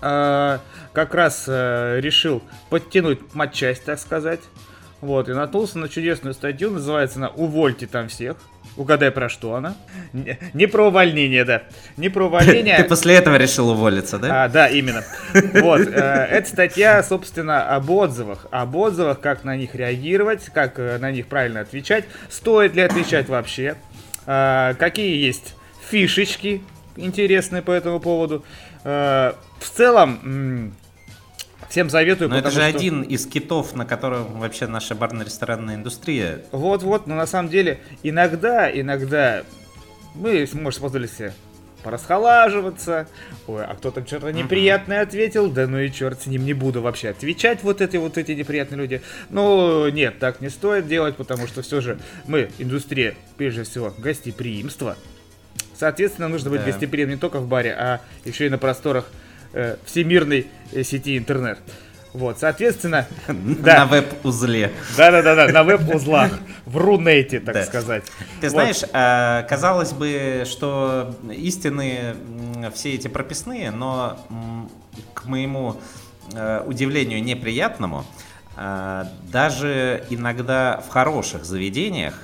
э, 0.00 0.58
как 0.92 1.14
раз 1.14 1.44
э, 1.48 1.98
решил 2.00 2.42
подтянуть 2.70 3.34
матчасть, 3.34 3.84
так 3.84 3.98
сказать. 3.98 4.40
Вот, 5.00 5.28
и 5.28 5.32
наткнулся 5.32 5.78
на 5.78 5.88
чудесную 5.88 6.34
статью, 6.34 6.70
называется 6.70 7.18
она 7.18 7.28
«Увольте 7.28 7.86
там 7.86 8.08
всех». 8.08 8.36
Угадай, 8.76 9.10
про 9.12 9.28
что 9.28 9.54
она? 9.54 9.76
Не, 10.12 10.38
не 10.52 10.66
про 10.66 10.88
увольнение, 10.88 11.44
да. 11.44 11.62
Не 11.96 12.08
про 12.08 12.26
увольнение. 12.26 12.76
Ты 12.78 12.84
после 12.84 13.14
этого 13.14 13.36
решил 13.36 13.70
уволиться, 13.70 14.18
да? 14.18 14.44
А, 14.44 14.48
да, 14.48 14.68
именно. 14.68 15.04
Вот, 15.32 15.80
э, 15.80 16.26
эта 16.30 16.48
статья, 16.48 17.02
собственно, 17.02 17.68
об 17.74 17.88
отзывах. 17.90 18.46
Об 18.50 18.74
отзывах, 18.74 19.20
как 19.20 19.44
на 19.44 19.56
них 19.56 19.74
реагировать, 19.74 20.46
как 20.52 20.78
э, 20.78 20.98
на 20.98 21.12
них 21.12 21.26
правильно 21.26 21.60
отвечать, 21.60 22.04
стоит 22.28 22.74
ли 22.74 22.82
отвечать 22.82 23.28
вообще, 23.28 23.76
э, 24.26 24.74
какие 24.78 25.24
есть 25.24 25.54
фишечки 25.88 26.62
интересные 26.96 27.62
по 27.62 27.70
этому 27.70 28.00
поводу. 28.00 28.44
Э, 28.82 29.34
в 29.60 29.70
целом, 29.70 30.74
всем 31.74 31.90
советую, 31.90 32.30
Но 32.30 32.38
это 32.38 32.50
же 32.50 32.58
что- 32.60 32.66
один 32.66 33.02
из 33.02 33.26
китов, 33.26 33.74
на 33.74 33.84
котором 33.84 34.38
вообще 34.38 34.68
наша 34.68 34.94
барно-ресторанная 34.94 35.74
индустрия. 35.74 36.42
Вот-вот, 36.52 37.08
но 37.08 37.16
на 37.16 37.26
самом 37.26 37.50
деле 37.50 37.80
иногда, 38.04 38.70
иногда 38.70 39.42
мы, 40.14 40.46
может, 40.52 40.80
позволили 40.80 41.08
себе 41.08 41.32
порасхолаживаться. 41.82 43.08
Ой, 43.48 43.64
а 43.64 43.74
кто 43.74 43.90
там 43.90 44.06
что-то 44.06 44.32
неприятное 44.32 45.02
ответил? 45.02 45.50
Да 45.50 45.66
ну 45.66 45.80
и 45.80 45.90
черт 45.90 46.22
с 46.22 46.26
ним, 46.26 46.44
не 46.44 46.52
буду 46.54 46.80
вообще 46.80 47.08
отвечать 47.08 47.64
вот 47.64 47.80
эти 47.80 47.96
вот 47.96 48.18
эти 48.18 48.30
неприятные 48.30 48.78
люди. 48.78 49.02
Ну, 49.30 49.88
нет, 49.88 50.20
так 50.20 50.40
не 50.40 50.50
стоит 50.50 50.86
делать, 50.86 51.16
потому 51.16 51.48
что 51.48 51.62
все 51.62 51.80
же 51.80 51.98
мы, 52.28 52.50
индустрия, 52.58 53.16
прежде 53.36 53.64
всего, 53.64 53.92
гостеприимство. 53.98 54.96
Соответственно, 55.76 56.28
нужно 56.28 56.50
быть 56.50 56.60
Да. 56.64 56.66
гостеприимным 56.70 57.16
не 57.16 57.20
только 57.20 57.40
в 57.40 57.48
баре, 57.48 57.72
а 57.72 58.00
еще 58.24 58.46
и 58.46 58.48
на 58.48 58.58
просторах 58.58 59.10
э, 59.54 59.76
всемирной 59.86 60.46
э, 60.72 60.82
сети 60.82 61.16
интернет. 61.16 61.58
Вот, 62.12 62.38
соответственно, 62.38 63.06
да. 63.28 63.78
На 63.80 63.86
веб-узле. 63.86 64.70
Да-да-да, 64.96 65.48
на 65.48 65.64
веб-узлах, 65.64 66.38
в 66.66 66.76
Рунете, 66.76 67.40
так 67.40 67.54
Да. 67.54 67.64
сказать. 67.64 68.04
Ты 68.40 68.48
Вот. 68.48 68.50
знаешь, 68.50 68.82
а, 68.92 69.42
казалось 69.44 69.92
бы, 69.92 70.44
что 70.46 71.14
истины 71.32 72.14
все 72.74 72.94
эти 72.94 73.08
прописные, 73.08 73.70
но 73.70 74.18
к 75.12 75.24
моему 75.24 75.76
э, 76.32 76.62
удивлению 76.66 77.22
неприятному, 77.22 78.04
даже 78.56 80.04
иногда 80.10 80.80
в 80.86 80.88
хороших 80.88 81.44
заведениях 81.44 82.14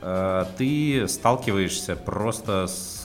э, 0.00 0.44
ты 0.58 1.06
сталкиваешься 1.08 1.94
просто 1.96 2.66
с, 2.66 2.94
э, 2.94 2.95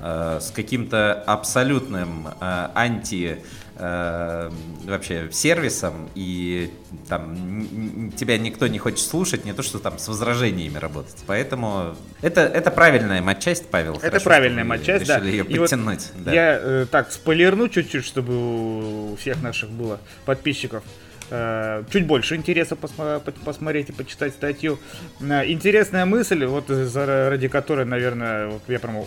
с 0.00 0.50
каким-то 0.54 1.14
абсолютным 1.26 2.28
э, 2.40 2.68
анти 2.74 3.38
э, 3.76 4.50
вообще 4.84 5.28
сервисом 5.32 6.08
и 6.14 6.70
там 7.08 8.12
тебя 8.16 8.36
никто 8.38 8.66
не 8.66 8.78
хочет 8.78 9.00
слушать, 9.06 9.44
не 9.44 9.52
то 9.52 9.62
что 9.62 9.78
там 9.78 9.98
с 9.98 10.08
возражениями 10.08 10.78
работать. 10.78 11.16
Поэтому 11.26 11.94
это, 12.22 12.42
это 12.42 12.70
правильная 12.70 13.22
матчасть, 13.22 13.68
Павел. 13.70 13.94
Это 13.94 14.06
Хорошо, 14.06 14.24
правильная 14.24 14.64
матчасть, 14.64 15.06
да. 15.06 15.18
ее 15.18 15.44
И 15.44 15.58
вот 15.58 15.70
подтянуть. 15.70 16.10
да. 16.16 16.32
Я 16.32 16.58
э, 16.60 16.86
так 16.90 17.10
спойлерну 17.12 17.68
чуть-чуть, 17.68 18.04
чтобы 18.04 19.12
у 19.12 19.16
всех 19.16 19.42
наших 19.42 19.70
было 19.70 19.98
подписчиков 20.26 20.84
э, 21.30 21.82
чуть 21.90 22.06
больше 22.06 22.36
интереса 22.36 22.74
посма- 22.74 23.20
по- 23.20 23.32
посмотреть 23.32 23.88
и 23.88 23.92
почитать 23.92 24.34
статью. 24.34 24.78
Э, 25.20 25.44
Интересная 25.46 26.04
мысль, 26.04 26.44
вот 26.44 26.66
э, 26.68 27.28
ради 27.30 27.48
которой, 27.48 27.86
наверное, 27.86 28.48
вот 28.48 28.62
я 28.68 28.78
прям 28.78 29.04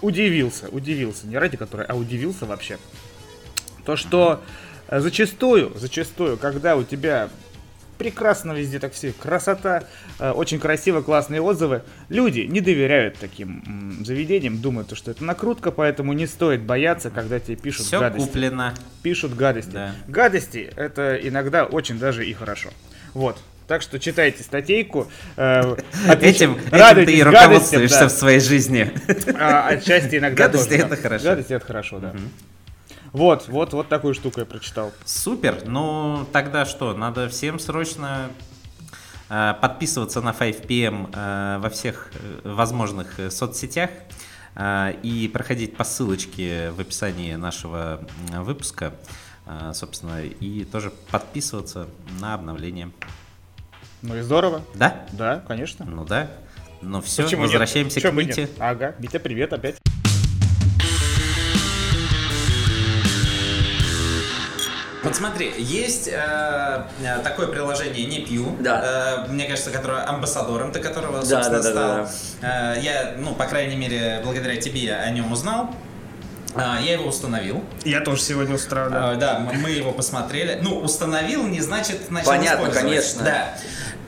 удивился, 0.00 0.68
удивился, 0.68 1.26
не 1.26 1.38
ради 1.38 1.56
которой, 1.56 1.86
а 1.86 1.94
удивился 1.94 2.46
вообще. 2.46 2.78
То, 3.84 3.96
что 3.96 4.42
э, 4.88 5.00
зачастую, 5.00 5.72
зачастую, 5.76 6.36
когда 6.36 6.76
у 6.76 6.84
тебя 6.84 7.30
прекрасно 7.98 8.52
везде 8.52 8.78
так 8.78 8.92
все, 8.92 9.12
красота, 9.12 9.84
э, 10.18 10.30
очень 10.30 10.60
красиво, 10.60 11.02
классные 11.02 11.42
отзывы, 11.42 11.82
люди 12.08 12.40
не 12.40 12.60
доверяют 12.60 13.16
таким 13.18 13.98
заведениям, 14.04 14.58
думают, 14.60 14.96
что 14.96 15.10
это 15.10 15.24
накрутка, 15.24 15.70
поэтому 15.72 16.12
не 16.12 16.26
стоит 16.26 16.62
бояться, 16.62 17.10
когда 17.10 17.40
тебе 17.40 17.56
пишут 17.56 17.86
Все 17.86 18.00
гадости. 18.00 18.26
куплено. 18.26 18.74
Пишут 19.02 19.34
гадости. 19.34 19.72
Да. 19.72 19.94
Гадости 20.06 20.70
это 20.76 21.16
иногда 21.16 21.64
очень 21.64 21.98
даже 21.98 22.24
и 22.24 22.32
хорошо. 22.32 22.70
Вот. 23.14 23.38
Так 23.68 23.82
что 23.82 24.00
читайте 24.00 24.42
статейку. 24.42 25.08
э, 25.36 25.76
Этим, 26.22 26.58
этим 26.72 27.04
ты 27.04 27.12
и 27.12 27.22
руководствуешься 27.22 28.00
да. 28.00 28.08
в 28.08 28.12
своей 28.12 28.40
жизни. 28.40 28.90
А 29.38 29.68
отчасти 29.68 30.16
иногда 30.16 30.44
Гадости 30.46 30.70
тоже, 30.70 30.80
это 30.80 30.88
да. 30.88 30.96
хорошо. 30.96 31.24
Гадости 31.24 31.52
это 31.52 31.66
хорошо, 31.66 31.98
да. 31.98 32.14
Вот, 33.12 33.46
вот, 33.48 33.74
вот 33.74 33.88
такую 33.88 34.14
штуку 34.14 34.40
я 34.40 34.46
прочитал. 34.46 34.92
Супер. 35.04 35.64
Ну, 35.66 36.26
тогда 36.32 36.64
что? 36.64 36.94
Надо 36.94 37.28
всем 37.28 37.58
срочно 37.58 38.30
э, 39.28 39.54
подписываться 39.60 40.22
на 40.22 40.30
5PM 40.30 41.10
э, 41.14 41.58
во 41.58 41.68
всех 41.68 42.10
возможных 42.44 43.18
соцсетях 43.30 43.90
э, 44.54 44.94
и 45.02 45.28
проходить 45.28 45.76
по 45.76 45.84
ссылочке 45.84 46.70
в 46.70 46.80
описании 46.80 47.34
нашего 47.34 48.00
выпуска, 48.32 48.94
собственно, 49.74 50.22
и 50.22 50.64
тоже 50.64 50.90
подписываться 51.10 51.86
на 52.20 52.32
обновление. 52.32 52.90
Ну 54.02 54.16
и 54.16 54.20
здорово. 54.22 54.62
Да? 54.74 55.04
Да, 55.12 55.42
конечно. 55.46 55.84
Ну 55.84 56.04
да. 56.04 56.28
Ну 56.80 57.00
все, 57.00 57.24
Почему 57.24 57.42
нет? 57.42 57.50
возвращаемся 57.50 58.00
Чё 58.00 58.10
к 58.10 58.14
бы 58.14 58.24
Мите. 58.24 58.42
нет? 58.42 58.50
Ага, 58.58 58.94
Митя, 58.98 59.18
привет 59.18 59.52
опять. 59.52 59.76
Вот 65.04 65.14
смотри, 65.14 65.52
есть 65.56 66.08
э, 66.08 66.82
э, 67.02 67.18
такое 67.22 67.46
приложение 67.46 68.04
«Не 68.06 68.20
пью», 68.26 68.56
Да. 68.60 69.24
э, 69.26 69.30
мне 69.32 69.46
кажется, 69.46 69.70
которое 69.70 70.04
амбассадором, 70.06 70.72
ты 70.72 70.80
которого, 70.80 71.20
Да, 71.22 71.42
собственно, 71.44 71.62
да, 71.62 71.72
да, 71.72 72.06
стал. 72.06 72.50
Э, 72.50 72.74
я, 72.82 73.14
ну, 73.16 73.34
по 73.34 73.44
крайней 73.46 73.76
мере, 73.76 74.20
благодаря 74.24 74.56
тебе 74.56 74.92
о 74.94 75.08
нем 75.10 75.30
узнал. 75.32 75.70
А, 76.54 76.80
я 76.80 76.94
его 76.94 77.06
установил. 77.08 77.62
Я 77.84 78.00
тоже 78.00 78.20
сегодня 78.22 78.56
утра, 78.56 78.88
А, 78.90 79.14
Да, 79.14 79.38
мы 79.38 79.70
его 79.70 79.92
посмотрели. 79.92 80.58
Ну, 80.62 80.80
установил 80.80 81.46
не 81.46 81.60
значит 81.60 82.10
начал 82.10 82.30
Понятно, 82.30 82.64
использовать. 82.68 82.82
конечно. 82.90 83.22
Да. 83.22 83.54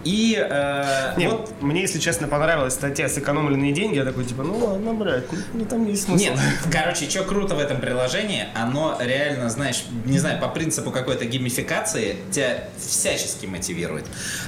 И 0.05 0.37
э, 0.39 1.15
Не, 1.17 1.29
вот 1.29 1.53
мне, 1.61 1.83
если 1.83 1.99
честно, 1.99 2.27
понравилась 2.27 2.75
статья 2.75 3.09
«Сэкономленные 3.09 3.73
деньги». 3.73 3.97
Я 3.97 4.05
такой, 4.05 4.25
типа, 4.25 4.43
ну 4.43 4.57
ладно, 4.57 4.95
брать, 4.95 5.25
ну 5.53 5.65
там 5.65 5.87
есть 5.87 6.05
смысл. 6.05 6.25
Нет, 6.25 6.39
короче, 6.73 7.09
что 7.09 7.25
круто 7.25 7.55
в 7.55 7.59
этом 7.59 7.81
приложении, 7.81 8.47
оно 8.55 8.97
реально, 9.01 9.51
знаешь, 9.51 9.85
не 10.07 10.19
знаю, 10.19 10.41
по 10.41 10.49
принципу 10.49 10.91
какой-то 10.91 11.27
геймификации 11.27 12.17
тебя 12.31 12.65
всячески 12.79 13.47
мотивирует. 13.47 14.07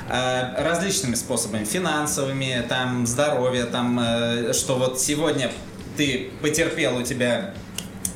Э, 0.09 0.63
различными 0.63 1.15
способами, 1.15 1.65
финансовыми, 1.65 2.65
там, 2.69 3.07
здоровье, 3.07 3.65
там, 3.65 4.01
э, 4.01 4.53
что 4.55 4.77
вот 4.77 5.01
сегодня 5.01 5.51
ты 5.97 6.31
потерпел, 6.41 6.97
у 6.97 7.03
тебя 7.03 7.53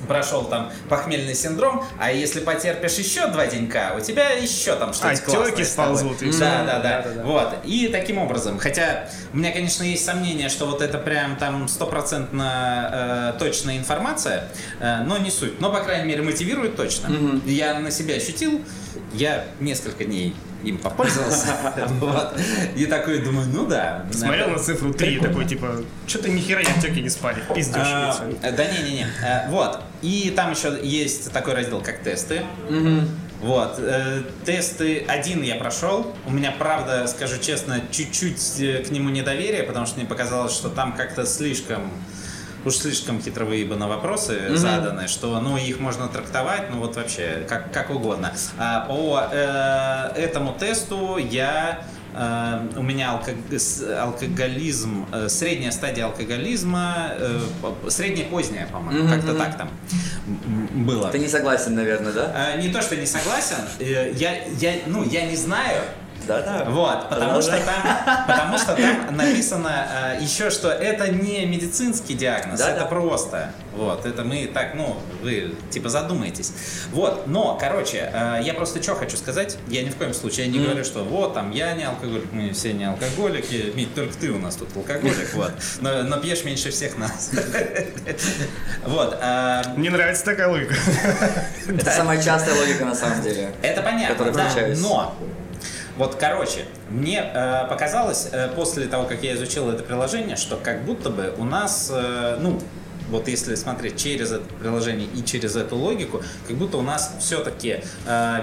прошел 0.06 0.44
там 0.44 0.70
похмельный 0.88 1.34
синдром, 1.34 1.84
а 1.98 2.12
если 2.12 2.40
потерпишь 2.40 2.94
еще 2.94 3.26
два 3.28 3.46
денька, 3.46 3.94
у 3.96 4.00
тебя 4.00 4.30
еще 4.30 4.76
там 4.76 4.92
что-то 4.92 5.20
классное 5.22 5.64
сползут, 5.64 6.22
и 6.22 6.30
всё. 6.30 6.40
Да, 6.40 6.64
да, 6.64 6.78
да, 6.78 7.02
Да-да-да. 7.02 7.22
Вот. 7.24 7.48
И 7.64 7.88
таким 7.88 8.18
образом, 8.18 8.58
хотя 8.58 9.08
у 9.32 9.36
меня, 9.36 9.52
конечно, 9.52 9.82
есть 9.82 10.04
сомнение, 10.04 10.48
что 10.48 10.66
вот 10.66 10.82
это 10.82 10.98
прям 10.98 11.36
там 11.36 11.68
стопроцентно 11.68 13.32
э, 13.34 13.38
точная 13.38 13.78
информация, 13.78 14.48
э, 14.80 15.02
но 15.04 15.18
не 15.18 15.30
суть. 15.30 15.60
Но, 15.60 15.72
по 15.72 15.80
крайней 15.80 16.06
мере, 16.06 16.22
мотивирует 16.22 16.76
точно. 16.76 17.40
Я 17.44 17.78
на 17.78 17.90
себя 17.90 18.14
ощутил, 18.16 18.62
я 19.12 19.44
несколько 19.60 20.04
дней 20.04 20.34
им 20.64 20.78
попользовался. 20.78 21.48
И 22.76 22.86
такой 22.86 23.18
думаю, 23.20 23.46
ну 23.52 23.66
да. 23.66 24.04
Смотрел 24.12 24.50
на 24.50 24.58
цифру 24.58 24.92
3 24.92 25.20
такой, 25.20 25.44
типа, 25.44 25.82
что-то 26.06 26.28
нихера 26.28 26.60
я 26.60 26.80
тёки 26.80 27.00
не 27.00 27.08
спали. 27.10 27.42
Пиздешь. 27.54 27.76
а, 27.84 28.30
э, 28.42 28.52
Да 28.52 28.64
не-не-не. 28.64 29.06
Э, 29.22 29.48
Вот. 29.50 29.80
И 30.02 30.32
там 30.34 30.52
еще 30.52 30.78
есть 30.82 31.32
такой 31.32 31.54
раздел, 31.54 31.80
как 31.82 32.00
тесты. 32.02 32.42
Вот. 33.40 33.74
э, 33.78 34.22
Тесты 34.44 35.04
один 35.06 35.42
я 35.42 35.56
прошел. 35.56 36.14
У 36.26 36.30
меня, 36.30 36.52
правда, 36.58 37.06
скажу 37.06 37.38
честно, 37.38 37.80
чуть-чуть 37.90 38.86
к 38.86 38.90
нему 38.90 39.10
недоверие, 39.10 39.62
потому 39.62 39.86
что 39.86 39.98
мне 39.98 40.06
показалось, 40.08 40.52
что 40.54 40.68
там 40.70 40.94
как-то 40.94 41.26
слишком 41.26 41.90
уж 42.66 42.76
слишком 42.76 43.22
хитро 43.22 43.44
выебаны 43.44 43.86
вопросы 43.86 44.56
заданы, 44.56 45.06
что 45.08 45.40
ну 45.40 45.56
их 45.56 45.78
можно 45.78 46.08
трактовать, 46.08 46.70
ну 46.70 46.78
вот 46.78 46.96
вообще 46.96 47.46
как, 47.48 47.72
как 47.72 47.90
угодно. 47.90 48.32
А 48.58 48.80
по 48.80 49.22
э, 49.32 50.20
этому 50.20 50.52
тесту 50.52 51.16
я 51.16 51.86
э, 52.14 52.66
у 52.76 52.82
меня 52.82 53.20
алкоголизм, 54.00 55.06
э, 55.12 55.28
средняя 55.28 55.70
стадия 55.70 56.06
алкоголизма, 56.06 57.12
э, 57.18 57.40
средняя 57.88 58.28
поздняя, 58.28 58.66
по-моему, 58.66 59.08
как-то 59.08 59.34
так 59.34 59.56
там 59.56 59.70
было. 60.74 61.10
Ты 61.10 61.20
не 61.20 61.28
согласен, 61.28 61.76
наверное, 61.76 62.12
да? 62.12 62.56
Не 62.56 62.70
то, 62.70 62.82
что 62.82 62.96
не 62.96 63.06
согласен, 63.06 63.56
я, 63.78 64.44
я, 64.58 64.74
ну, 64.86 65.04
я 65.04 65.26
не 65.26 65.36
знаю, 65.36 65.82
Да-да. 66.26 66.64
вот, 66.68 67.08
потому 67.08 67.40
что 67.40 67.52
там, 67.52 68.26
потому 68.26 68.58
что 68.58 68.74
там 68.74 69.16
написано 69.16 70.16
э, 70.18 70.22
еще, 70.22 70.50
что 70.50 70.70
это 70.70 71.08
не 71.08 71.46
медицинский 71.46 72.14
диагноз, 72.14 72.60
Да, 72.60 72.70
это 72.70 72.80
да. 72.80 72.86
просто. 72.86 73.52
Вот, 73.74 74.06
это 74.06 74.24
мы 74.24 74.46
так, 74.46 74.74
ну, 74.74 74.96
вы 75.22 75.54
типа 75.70 75.90
задумаетесь. 75.90 76.52
Вот, 76.92 77.26
но, 77.26 77.58
короче, 77.60 78.10
э, 78.12 78.40
я 78.42 78.54
просто 78.54 78.82
что 78.82 78.94
хочу 78.94 79.16
сказать, 79.16 79.58
я 79.68 79.82
ни 79.82 79.90
в 79.90 79.96
коем 79.96 80.14
случае 80.14 80.48
не 80.48 80.58
говорю, 80.58 80.82
что 80.84 81.04
вот 81.04 81.34
там 81.34 81.50
я 81.50 81.74
не 81.74 81.84
алкоголик, 81.84 82.32
мы 82.32 82.52
все 82.52 82.72
не 82.72 82.84
алкоголики, 82.84 83.72
Мить, 83.74 83.94
только 83.94 84.14
ты 84.14 84.30
у 84.30 84.38
нас 84.38 84.56
тут 84.56 84.74
алкоголик, 84.76 85.34
вот, 85.34 85.52
но, 85.80 86.02
но 86.04 86.16
пьешь 86.18 86.44
меньше 86.44 86.70
всех 86.70 86.96
нас. 86.98 87.30
Вот, 88.84 89.18
э, 89.20 89.62
Мне 89.76 89.90
нравится 89.90 90.24
такая 90.24 90.48
логика. 90.48 90.74
Это 91.68 91.90
самая 91.90 92.22
частая 92.22 92.54
логика 92.54 92.84
на 92.84 92.94
самом 92.94 93.22
деле. 93.22 93.52
Это 93.62 93.82
понятно, 93.82 94.32
но 94.76 95.14
вот, 95.96 96.16
короче, 96.16 96.64
мне 96.90 97.20
э, 97.20 97.66
показалось 97.68 98.28
э, 98.32 98.48
после 98.54 98.86
того, 98.86 99.04
как 99.04 99.22
я 99.22 99.34
изучил 99.34 99.70
это 99.70 99.82
приложение, 99.82 100.36
что 100.36 100.56
как 100.56 100.84
будто 100.84 101.10
бы 101.10 101.34
у 101.38 101.44
нас, 101.44 101.90
э, 101.92 102.38
ну, 102.40 102.60
вот 103.08 103.28
если 103.28 103.54
смотреть 103.54 103.96
через 103.96 104.32
это 104.32 104.44
приложение 104.60 105.08
и 105.14 105.24
через 105.24 105.56
эту 105.56 105.76
логику, 105.76 106.22
как 106.46 106.56
будто 106.56 106.76
у 106.76 106.82
нас 106.82 107.14
все-таки 107.20 107.82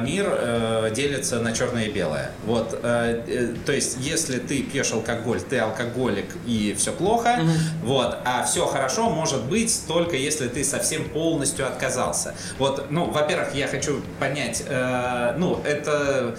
мир 0.01 0.27
э, 0.29 0.91
делится 0.95 1.39
на 1.39 1.51
черное 1.51 1.85
и 1.85 1.91
белое. 1.91 2.31
Вот, 2.45 2.79
э, 2.81 3.23
э, 3.27 3.55
то 3.65 3.73
есть, 3.73 3.97
если 3.99 4.39
ты 4.39 4.63
пьешь 4.63 4.91
алкоголь, 4.93 5.41
ты 5.41 5.59
алкоголик 5.59 6.27
и 6.45 6.73
все 6.77 6.91
плохо, 6.91 7.39
вот, 7.83 8.17
а 8.25 8.43
все 8.43 8.65
хорошо 8.65 9.09
может 9.09 9.43
быть 9.45 9.81
только 9.87 10.15
если 10.15 10.47
ты 10.47 10.63
совсем 10.63 11.09
полностью 11.09 11.67
отказался. 11.67 12.33
Вот, 12.57 12.89
ну, 12.89 13.09
во-первых, 13.11 13.53
я 13.53 13.67
хочу 13.67 14.01
понять, 14.19 14.63
э, 14.65 15.35
ну, 15.37 15.61
это 15.65 16.37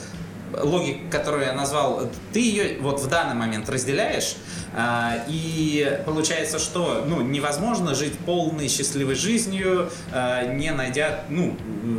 логика, 0.63 1.01
которую 1.11 1.45
я 1.45 1.53
назвал, 1.53 2.09
ты 2.33 2.41
ее 2.41 2.79
вот 2.81 3.01
в 3.01 3.09
данный 3.09 3.35
момент 3.35 3.69
разделяешь, 3.69 4.37
а, 4.77 5.25
и 5.29 6.01
получается, 6.05 6.59
что 6.59 7.05
ну, 7.07 7.21
невозможно 7.21 7.95
жить 7.95 8.19
полной 8.19 8.69
счастливой 8.69 9.15
жизнью, 9.15 9.91
а, 10.13 10.45
не 10.45 10.73
найдя, 10.73 11.25
ну, 11.29 11.57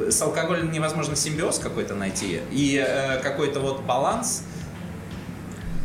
с 0.10 0.22
алкоголем 0.22 0.72
невозможно 0.72 1.16
симбиоз 1.16 1.60
какой-то 1.60 1.96
найти, 1.96 2.42
и 2.52 2.84
э, 2.86 3.20
какой-то 3.20 3.60
вот 3.60 3.82
баланс. 3.84 4.44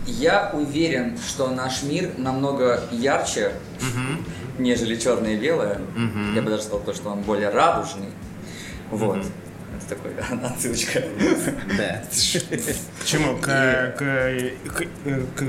Я 0.06 0.50
уверен, 0.52 1.18
что 1.18 1.48
наш 1.48 1.82
мир 1.82 2.10
намного 2.16 2.82
ярче, 2.90 3.52
нежели 4.58 4.96
черное 4.96 5.34
и 5.34 5.36
белое. 5.36 5.80
Я 6.34 6.42
бы 6.42 6.50
даже 6.50 6.64
сказал 6.64 6.80
то, 6.80 6.92
что 6.94 7.10
он 7.10 7.22
более 7.22 7.50
радужный. 7.50 8.08
Вот. 8.90 9.24
Такой 9.90 10.12
отсылочка. 10.50 11.02
Да. 11.76 12.02
К 13.02 13.04
чему? 13.04 13.36
К, 13.38 13.94
к, 13.98 14.84
к, 15.36 15.44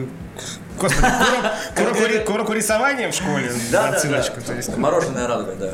Господи, 0.77 1.05
к 1.75 1.79
уроку, 1.79 2.33
уроку 2.33 2.53
рисования 2.53 3.09
в 3.11 3.13
школе? 3.15 3.51
Да, 3.71 3.89
да, 3.91 3.97
Отсылочка, 3.97 4.41
да. 4.41 4.47
то 4.47 4.53
есть. 4.53 4.77
Мороженое 4.77 5.27
радуга, 5.27 5.55
да. 5.55 5.73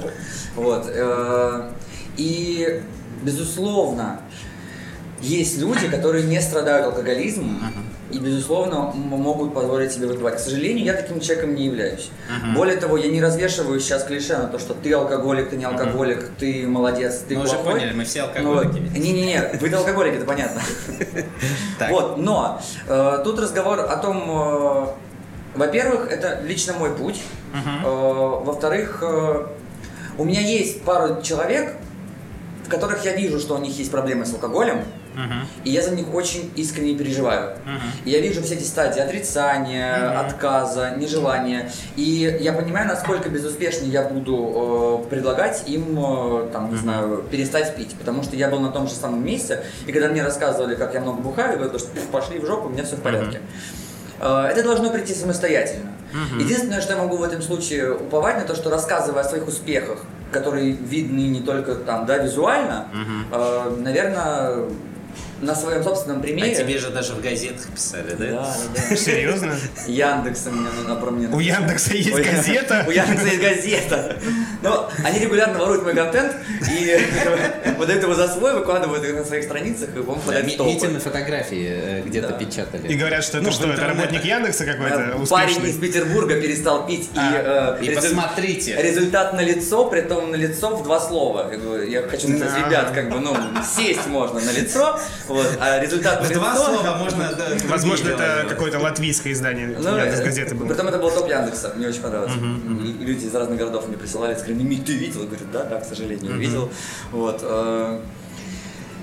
Вот. 0.55 0.85
э, 0.89 1.71
И, 2.17 2.81
безусловно, 3.23 4.19
есть 5.21 5.57
люди, 5.57 5.87
которые 5.87 6.25
не 6.25 6.41
страдают 6.41 6.87
алкоголизмом 6.87 7.61
и, 8.11 8.19
безусловно, 8.19 8.91
могут 8.93 9.53
позволить 9.53 9.91
себе 9.91 10.07
выпивать. 10.07 10.37
К 10.37 10.39
сожалению, 10.39 10.85
я 10.85 10.93
таким 10.93 11.19
человеком 11.19 11.55
не 11.55 11.65
являюсь. 11.65 12.09
Более 12.55 12.77
того, 12.77 12.97
я 12.97 13.09
не 13.09 13.21
развешиваю 13.21 13.79
сейчас 13.79 14.03
клише 14.05 14.37
на 14.37 14.47
то, 14.47 14.59
что 14.59 14.73
ты 14.73 14.93
алкоголик, 14.93 15.49
ты 15.49 15.57
не 15.57 15.65
алкоголик, 15.65 16.29
ты 16.39 16.65
молодец, 16.67 17.23
ты 17.27 17.35
Мы 17.37 17.43
уже 17.43 17.53
плохой. 17.55 17.73
поняли, 17.73 17.93
мы 17.93 18.05
все 18.05 18.21
Ну, 18.21 18.27
алкоголики. 18.53 18.79
ведь. 18.79 19.03
Не-не-не, 19.03 19.57
вы 19.59 19.73
алкоголик, 19.73 20.15
это 20.15 20.25
понятно. 20.25 20.61
Вот, 21.89 22.17
но 22.17 22.61
э, 22.87 23.21
тут 23.23 23.39
разговор 23.39 23.79
о 23.81 23.97
том, 23.97 24.23
э, 24.29 24.87
во-первых, 25.55 26.11
это 26.11 26.41
лично 26.43 26.73
мой 26.73 26.91
путь. 26.95 27.21
Э, 27.53 27.87
во-вторых, 27.87 29.03
у 30.17 30.23
меня 30.23 30.41
есть 30.41 30.81
пару 30.83 31.21
человек, 31.21 31.75
в 32.65 32.69
которых 32.69 33.05
я 33.05 33.15
вижу, 33.15 33.39
что 33.39 33.55
у 33.55 33.59
них 33.59 33.77
есть 33.77 33.91
проблемы 33.91 34.25
с 34.25 34.33
алкоголем, 34.33 34.83
и 35.63 35.71
я 35.71 35.81
за 35.81 35.91
них 35.95 36.13
очень 36.13 36.51
искренне 36.55 36.95
переживаю. 36.97 37.57
И 38.05 38.09
я 38.11 38.19
вижу 38.21 38.41
все 38.41 38.55
эти 38.55 38.63
стадии 38.63 38.99
отрицания, 38.99 40.19
отказа, 40.19 40.95
нежелания. 40.97 41.71
И 41.95 42.37
я 42.41 42.53
понимаю, 42.53 42.87
насколько 42.87 43.29
безуспешно 43.29 43.85
я 43.85 44.03
буду 44.03 45.03
э, 45.05 45.09
предлагать 45.09 45.63
им, 45.67 45.97
э, 45.97 46.49
там, 46.51 46.71
не 46.71 46.77
знаю, 46.77 47.23
перестать 47.31 47.75
пить. 47.75 47.95
Потому 47.97 48.23
что 48.23 48.35
я 48.35 48.49
был 48.49 48.59
на 48.59 48.69
том 48.69 48.87
же 48.87 48.93
самом 48.93 49.25
месте, 49.25 49.63
и 49.85 49.91
когда 49.91 50.07
мне 50.09 50.23
рассказывали, 50.23 50.75
как 50.75 50.93
я 50.93 51.01
много 51.01 51.21
бухаю, 51.21 51.51
я 51.51 51.57
говорю, 51.57 51.79
что 51.79 51.89
«Пф, 51.89 52.07
пошли 52.07 52.39
в 52.39 52.45
жопу, 52.45 52.67
у 52.67 52.69
меня 52.69 52.83
все 52.83 52.95
в 52.95 53.01
порядке. 53.01 53.41
Э, 54.19 54.45
Это 54.51 54.63
должно 54.63 54.89
прийти 54.89 55.13
самостоятельно. 55.13 55.91
Единственное, 56.39 56.81
что 56.81 56.93
я 56.93 56.99
могу 56.99 57.17
в 57.17 57.23
этом 57.23 57.41
случае 57.41 57.93
уповать 57.93 58.37
на 58.37 58.43
то, 58.43 58.55
что 58.55 58.69
рассказывая 58.69 59.21
о 59.21 59.25
своих 59.25 59.47
успехах, 59.47 59.99
которые 60.31 60.71
видны 60.71 61.27
не 61.27 61.41
только 61.41 61.75
там, 61.75 62.05
да, 62.05 62.17
визуально, 62.17 62.87
э, 63.31 63.75
наверное, 63.79 64.65
на 65.41 65.55
своем 65.55 65.83
собственном 65.83 66.19
А 66.19 66.23
примере. 66.23 66.55
тебе 66.55 66.77
же 66.77 66.89
даже 66.89 67.13
в 67.13 67.21
газетах 67.21 67.67
писали, 67.67 68.15
да? 68.17 68.25
Да, 68.25 68.55
да, 68.75 68.81
да. 68.89 68.95
Серьезно? 68.95 69.55
Яндекса 69.85 70.49
мне 70.51 70.67
на, 70.87 70.95
про 70.95 71.11
мне 71.11 71.27
У 71.27 71.39
Яндекса 71.39 71.93
есть 71.93 72.11
Ой, 72.13 72.23
газета? 72.23 72.83
У 72.87 72.91
Яндекса 72.91 73.27
есть 73.27 73.41
газета. 73.41 74.17
Но 74.63 74.89
они 75.03 75.19
регулярно 75.19 75.59
воруют 75.59 75.83
мой 75.83 75.93
контент 75.93 76.35
и 76.71 76.97
выдают 77.77 78.01
его 78.03 78.15
за 78.15 78.27
свой, 78.27 78.53
выкладывают 78.55 79.03
их 79.05 79.13
на 79.15 79.23
своих 79.23 79.43
страницах, 79.43 79.89
и 79.95 79.99
он 79.99 80.05
Да, 80.05 80.13
попадает 80.13 80.45
в 80.45 80.47
Ми- 80.47 80.57
толпы. 80.57 80.73
Митины 80.73 80.99
фотографии 80.99 81.67
э, 81.69 82.01
где-то 82.03 82.33
печатали. 82.33 82.87
И 82.87 82.95
говорят, 82.95 83.23
что 83.23 83.37
это 83.37 83.45
Ну, 83.47 83.51
что, 83.53 83.67
в 83.67 83.71
это 83.71 83.85
работник 83.87 84.23
Яндекса 84.25 84.65
какой-то 84.65 84.97
Э, 84.97 85.25
Парень 85.29 85.63
из 85.67 85.77
Петербурга 85.77 86.41
перестал 86.41 86.87
пить, 86.87 87.09
и, 87.13 87.17
А, 87.19 87.77
э, 87.79 87.85
и 87.85 87.89
посмотрите. 87.95 88.75
результат 88.81 89.33
на 89.33 89.41
лицо, 89.41 89.85
при 89.89 90.01
том 90.01 90.31
на 90.31 90.35
лицо 90.35 90.75
в 90.75 90.83
два 90.83 90.99
слова. 90.99 91.49
Я, 91.51 91.57
говорю, 91.57 91.83
я 91.87 92.01
хочу 92.03 92.27
сказать, 92.35 92.65
ребят, 92.65 92.91
как 92.91 93.09
бы, 93.11 93.19
ну, 93.19 93.35
сесть 93.75 94.07
можно 94.07 94.39
на 94.39 94.51
лицо, 94.51 94.99
вот, 95.27 95.47
а 95.59 95.79
результат 95.79 96.25
В 96.25 96.33
два 96.33 96.55
слова 96.55 96.97
можно... 96.97 97.33
да, 97.37 97.45
Возможно, 97.69 98.09
это 98.09 98.45
какое-то 98.49 98.79
латвийское 98.79 99.33
издание 99.33 99.67
Ну, 99.67 99.97
Яндекс 99.97 100.19
э, 100.19 100.23
газеты 100.23 100.55
было. 100.55 100.67
Притом 100.67 100.87
это 100.87 100.97
был 100.97 101.11
топ 101.11 101.29
Яндекса, 101.29 101.73
мне 101.75 101.87
очень 101.87 102.01
понравилось. 102.01 102.33
Люди 102.99 103.25
из 103.25 103.35
разных 103.35 103.57
городов 103.57 103.87
мне 103.87 103.97
присылали, 103.97 104.35
сказали, 104.35 104.53
Мить, 104.53 104.85
ты 104.85 104.93
видел? 104.93 105.21
Я 105.21 105.27
говорю, 105.27 105.45
да, 105.51 105.63
да, 105.63 105.79
к 105.79 105.85
сожалению, 105.85 106.37
видел. 106.37 106.69
Вот. 107.11 107.39
э, 107.43 107.99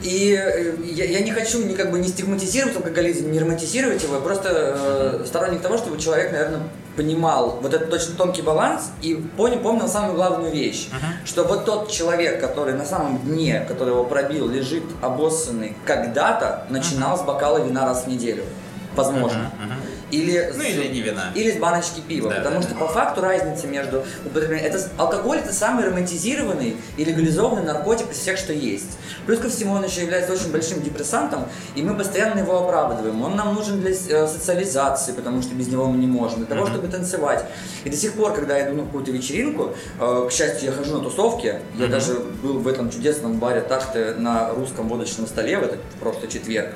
И 0.03 0.33
э, 0.39 0.75
я, 0.85 1.05
я 1.05 1.21
не 1.21 1.33
хочу 1.33 1.65
ни 1.65 1.75
как 1.75 1.91
бы 1.91 1.99
не 1.99 2.09
стигматизировать 2.09 2.77
алкоголизм, 2.77 3.31
не 3.31 3.39
романтизировать 3.41 4.03
его, 4.03 4.17
я 4.17 4.21
просто 4.21 4.49
э, 4.53 5.25
сторонник 5.27 5.63
того, 5.63 5.79
чтобы 5.79 5.99
человек, 5.99 6.33
наверное, 6.33 6.63
понимал 6.97 7.59
вот 7.61 7.75
этот 7.75 7.91
точно 7.91 8.15
тонкий 8.17 8.43
баланс 8.43 8.93
и 9.03 9.15
понял, 9.15 9.59
помнил 9.61 9.89
самую 9.89 10.15
главную 10.15 10.53
вещь, 10.53 10.89
uh-huh. 10.91 11.27
что 11.27 11.45
вот 11.45 11.65
тот 11.65 11.91
человек, 11.91 12.41
который 12.41 12.75
на 12.75 12.85
самом 12.85 13.19
дне, 13.19 13.65
который 13.67 13.91
его 13.91 14.05
пробил, 14.05 14.49
лежит 14.49 14.85
обоссанный, 15.03 15.77
когда-то 15.85 16.67
начинал 16.71 17.17
uh-huh. 17.17 17.23
с 17.23 17.27
бокала 17.27 17.59
вина 17.59 17.85
раз 17.87 18.05
в 18.05 18.07
неделю. 18.09 18.45
Возможно. 18.95 19.51
Uh-huh. 19.61 19.69
Uh-huh. 19.69 19.84
Или, 20.15 20.53
ну, 20.55 20.63
с, 20.63 20.67
или 20.67 20.89
не 20.89 21.01
вина. 21.01 21.33
Или 21.35 21.51
с 21.51 21.57
баночки 21.57 22.01
пива. 22.01 22.31
Да, 22.31 22.37
потому 22.37 22.57
да, 22.57 22.63
что 22.63 22.75
да. 22.75 22.81
по 22.81 22.89
факту 22.89 23.21
разница 23.21 23.67
между 23.67 24.05
употреблением... 24.25 24.73
Это, 24.73 24.89
алкоголь 24.97 25.39
это 25.39 25.53
самый 25.53 25.85
романтизированный 25.85 26.77
и 26.97 27.05
легализованный 27.05 27.63
наркотик 27.63 28.11
из 28.13 28.19
всех, 28.19 28.39
что 28.39 28.53
есть. 28.53 28.99
Плюс 29.27 29.41
ко 29.41 29.49
всему 29.49 29.75
он 29.75 29.85
еще 29.85 30.03
является 30.03 30.33
очень 30.33 30.53
большим 30.53 30.83
депрессантом, 30.83 31.47
и 31.75 31.83
мы 31.83 31.97
постоянно 31.97 32.41
его 32.41 32.59
оправдываем. 32.59 33.21
Он 33.23 33.37
нам 33.37 33.55
нужен 33.55 33.81
для 33.81 33.91
э, 33.91 34.27
социализации, 34.29 35.13
потому 35.13 35.43
что 35.43 35.55
без 35.55 35.69
него 35.69 35.87
мы 35.87 35.99
не 35.99 36.07
можем, 36.07 36.39
для 36.39 36.47
того, 36.47 36.67
mm-hmm. 36.67 36.71
чтобы 36.71 36.89
танцевать. 36.89 37.45
И 37.85 37.91
до 37.91 37.97
сих 37.97 38.13
пор, 38.13 38.35
когда 38.35 38.57
я 38.57 38.69
иду 38.69 38.77
на 38.77 38.85
какую-то 38.85 39.11
вечеринку, 39.11 39.73
э, 40.01 40.27
к 40.29 40.33
счастью, 40.33 40.71
я 40.71 40.73
хожу 40.77 40.99
на 40.99 41.03
тусовки, 41.03 41.47
mm-hmm. 41.47 41.81
я 41.81 41.87
даже 41.89 42.15
был 42.15 42.59
в 42.59 42.69
этом 42.69 42.91
чудесном 42.91 43.39
баре 43.39 43.63
так-то 43.63 44.15
на 44.19 44.51
русском 44.51 44.89
водочном 44.89 45.27
столе 45.27 45.59
в 45.59 45.65
этот 45.65 45.81
просто 46.01 46.29
четверг. 46.29 46.75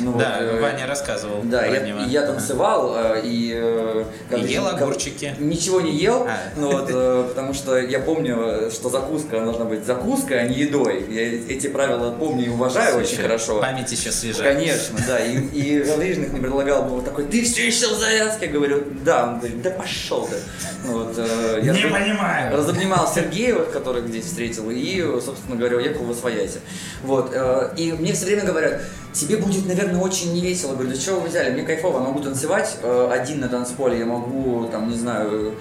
Ну, 0.00 0.16
да, 0.18 0.38
вот, 0.40 0.46
э, 0.46 0.60
Ваня 0.60 0.86
рассказывал. 0.86 1.40
Да, 1.44 1.64
я, 1.64 2.04
я 2.04 2.22
танцевал 2.26 2.75
э, 2.96 3.20
и... 3.24 3.52
Э, 3.54 4.04
и 4.36 4.40
ел 4.40 4.66
огурчики. 4.66 5.34
Ничего 5.38 5.80
не 5.80 5.96
ел, 5.96 6.26
а. 6.28 6.36
ну, 6.56 6.72
вот, 6.72 6.88
э, 6.90 7.24
потому 7.28 7.54
что 7.54 7.78
я 7.78 8.00
помню, 8.00 8.70
что 8.70 8.90
закуска 8.90 9.40
должна 9.40 9.64
быть 9.64 9.84
закуской, 9.84 10.40
а 10.40 10.46
не 10.46 10.56
едой. 10.56 11.04
Я 11.08 11.22
эти 11.54 11.68
правила 11.68 12.10
помню 12.10 12.46
и 12.46 12.48
уважаю 12.48 12.92
Слушай, 12.92 13.06
очень 13.06 13.22
хорошо. 13.22 13.60
Память 13.60 13.90
еще 13.90 14.12
свежая. 14.12 14.54
Конечно, 14.54 14.98
да. 15.06 15.18
И, 15.24 15.36
и 15.36 15.82
Галрижник 15.82 16.32
мне 16.32 16.40
предлагал, 16.40 16.84
был 16.84 17.02
такой, 17.02 17.24
ты 17.24 17.42
все 17.44 17.66
еще 17.66 17.88
в 17.88 17.98
завязке? 17.98 18.46
Я 18.46 18.52
говорю, 18.52 18.84
да. 19.04 19.24
Он 19.28 19.38
говорит, 19.38 19.62
да 19.62 19.70
пошел 19.70 20.26
ты. 20.26 20.36
Вот, 20.84 21.14
э, 21.16 21.60
я 21.62 21.72
не 21.72 21.82
раз, 21.82 21.92
понимаю. 21.92 22.56
Разобнимал 22.56 23.10
Сергея, 23.12 23.56
которых 23.56 24.08
здесь 24.08 24.24
встретил, 24.26 24.70
и, 24.70 25.00
собственно 25.24 25.56
говоря, 25.56 25.76
уехал 25.76 26.04
в 26.04 26.10
Освоясе. 26.10 26.60
Вот. 27.02 27.30
Э, 27.32 27.70
и 27.76 27.92
мне 27.92 28.12
все 28.12 28.26
время 28.26 28.44
говорят, 28.44 28.80
тебе 29.16 29.38
будет, 29.38 29.66
наверное, 29.66 30.00
очень 30.00 30.32
невесело. 30.34 30.74
Говорю, 30.74 30.90
да 30.90 30.96
чего 30.96 31.20
вы 31.20 31.28
взяли? 31.28 31.52
Мне 31.52 31.62
кайфово, 31.62 32.00
могу 32.00 32.20
танцевать 32.20 32.76
э, 32.82 33.10
один 33.10 33.40
на 33.40 33.48
танцполе, 33.48 33.98
я 33.98 34.06
могу, 34.06 34.68
там, 34.68 34.90
не 34.90 34.96
знаю, 34.96 35.54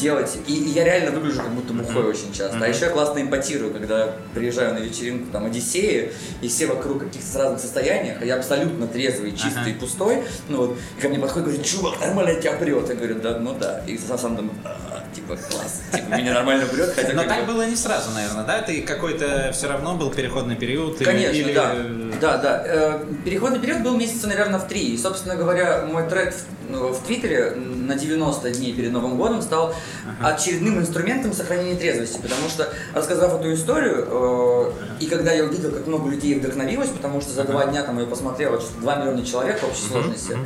делать. 0.00 0.38
И, 0.46 0.54
и 0.54 0.70
я 0.70 0.84
реально 0.84 1.10
выгляжу 1.10 1.40
как 1.40 1.50
будто 1.50 1.72
бухой 1.72 2.02
mm-hmm. 2.02 2.08
очень 2.08 2.32
часто. 2.32 2.58
Mm-hmm. 2.58 2.64
А 2.64 2.68
еще 2.68 2.84
я 2.86 2.90
классно 2.90 3.20
импотирую, 3.20 3.72
когда 3.72 4.14
приезжаю 4.34 4.74
на 4.74 4.78
вечеринку 4.78 5.30
там 5.30 5.46
Одиссея, 5.46 6.10
и 6.40 6.48
все 6.48 6.66
вокруг 6.66 7.00
каких-то 7.04 7.38
разных 7.38 7.60
состояниях, 7.60 8.18
а 8.20 8.24
я 8.24 8.36
абсолютно 8.36 8.86
трезвый, 8.86 9.32
чистый, 9.32 9.72
uh-huh. 9.72 9.80
пустой. 9.80 10.22
Ну 10.48 10.56
вот, 10.58 10.78
и 10.98 11.00
ко 11.00 11.08
мне 11.08 11.18
подходит 11.18 11.48
и 11.48 11.50
говорит, 11.50 11.66
чувак, 11.66 12.00
нормально 12.00 12.40
тебя 12.40 12.52
прет. 12.52 12.88
Я 12.88 12.94
говорю, 12.94 13.14
да, 13.20 13.38
ну 13.38 13.54
да. 13.58 13.82
И 13.86 13.98
сам 13.98 14.36
думаю, 14.36 14.54
«А, 14.64 15.02
типа, 15.14 15.36
класс, 15.36 15.82
типа, 15.92 16.16
меня 16.16 16.34
нормально 16.34 16.66
прет, 16.66 16.92
хотя 16.94 17.12
Но 17.12 17.24
так 17.24 17.46
было 17.46 17.66
не 17.66 17.76
сразу, 17.76 18.10
наверное, 18.10 18.44
да? 18.44 18.62
Ты 18.62 18.82
какой-то 18.82 19.50
все 19.52 19.68
равно 19.68 19.94
был 19.94 20.10
переходный 20.10 20.56
период? 20.56 20.98
Конечно, 20.98 21.36
или... 21.36 21.54
да. 21.54 21.74
Да, 22.20 22.36
да. 22.38 22.62
Э, 22.66 23.04
переходный 23.24 23.60
период 23.60 23.80
был 23.80 23.96
месяца, 23.96 24.26
наверное, 24.26 24.58
в 24.58 24.68
три. 24.68 24.94
И, 24.94 24.98
собственно 24.98 25.36
говоря, 25.36 25.86
мой 25.86 26.08
в, 26.08 26.44
ну, 26.59 26.59
в 26.74 27.06
Твиттере 27.06 27.52
на 27.52 27.94
90 27.94 28.50
дней 28.50 28.72
перед 28.72 28.92
Новым 28.92 29.16
годом 29.16 29.42
стал 29.42 29.74
ага. 30.20 30.34
очередным 30.34 30.78
инструментом 30.78 31.32
сохранения 31.32 31.76
трезвости, 31.76 32.18
потому 32.20 32.48
что, 32.48 32.72
рассказав 32.94 33.38
эту 33.38 33.52
историю, 33.54 34.06
э, 34.08 34.72
и 35.00 35.06
когда 35.06 35.32
я 35.32 35.44
увидел, 35.44 35.72
как 35.72 35.86
много 35.86 36.10
людей 36.10 36.38
вдохновилось, 36.38 36.90
потому 36.90 37.20
что 37.20 37.32
за 37.32 37.44
два 37.44 37.66
дня 37.66 37.82
там 37.82 37.98
я 37.98 38.06
посмотрел 38.06 38.60
2 38.80 38.96
миллиона 38.96 39.24
человек 39.24 39.60
в 39.60 39.64
общей 39.64 39.86
сложности, 39.86 40.36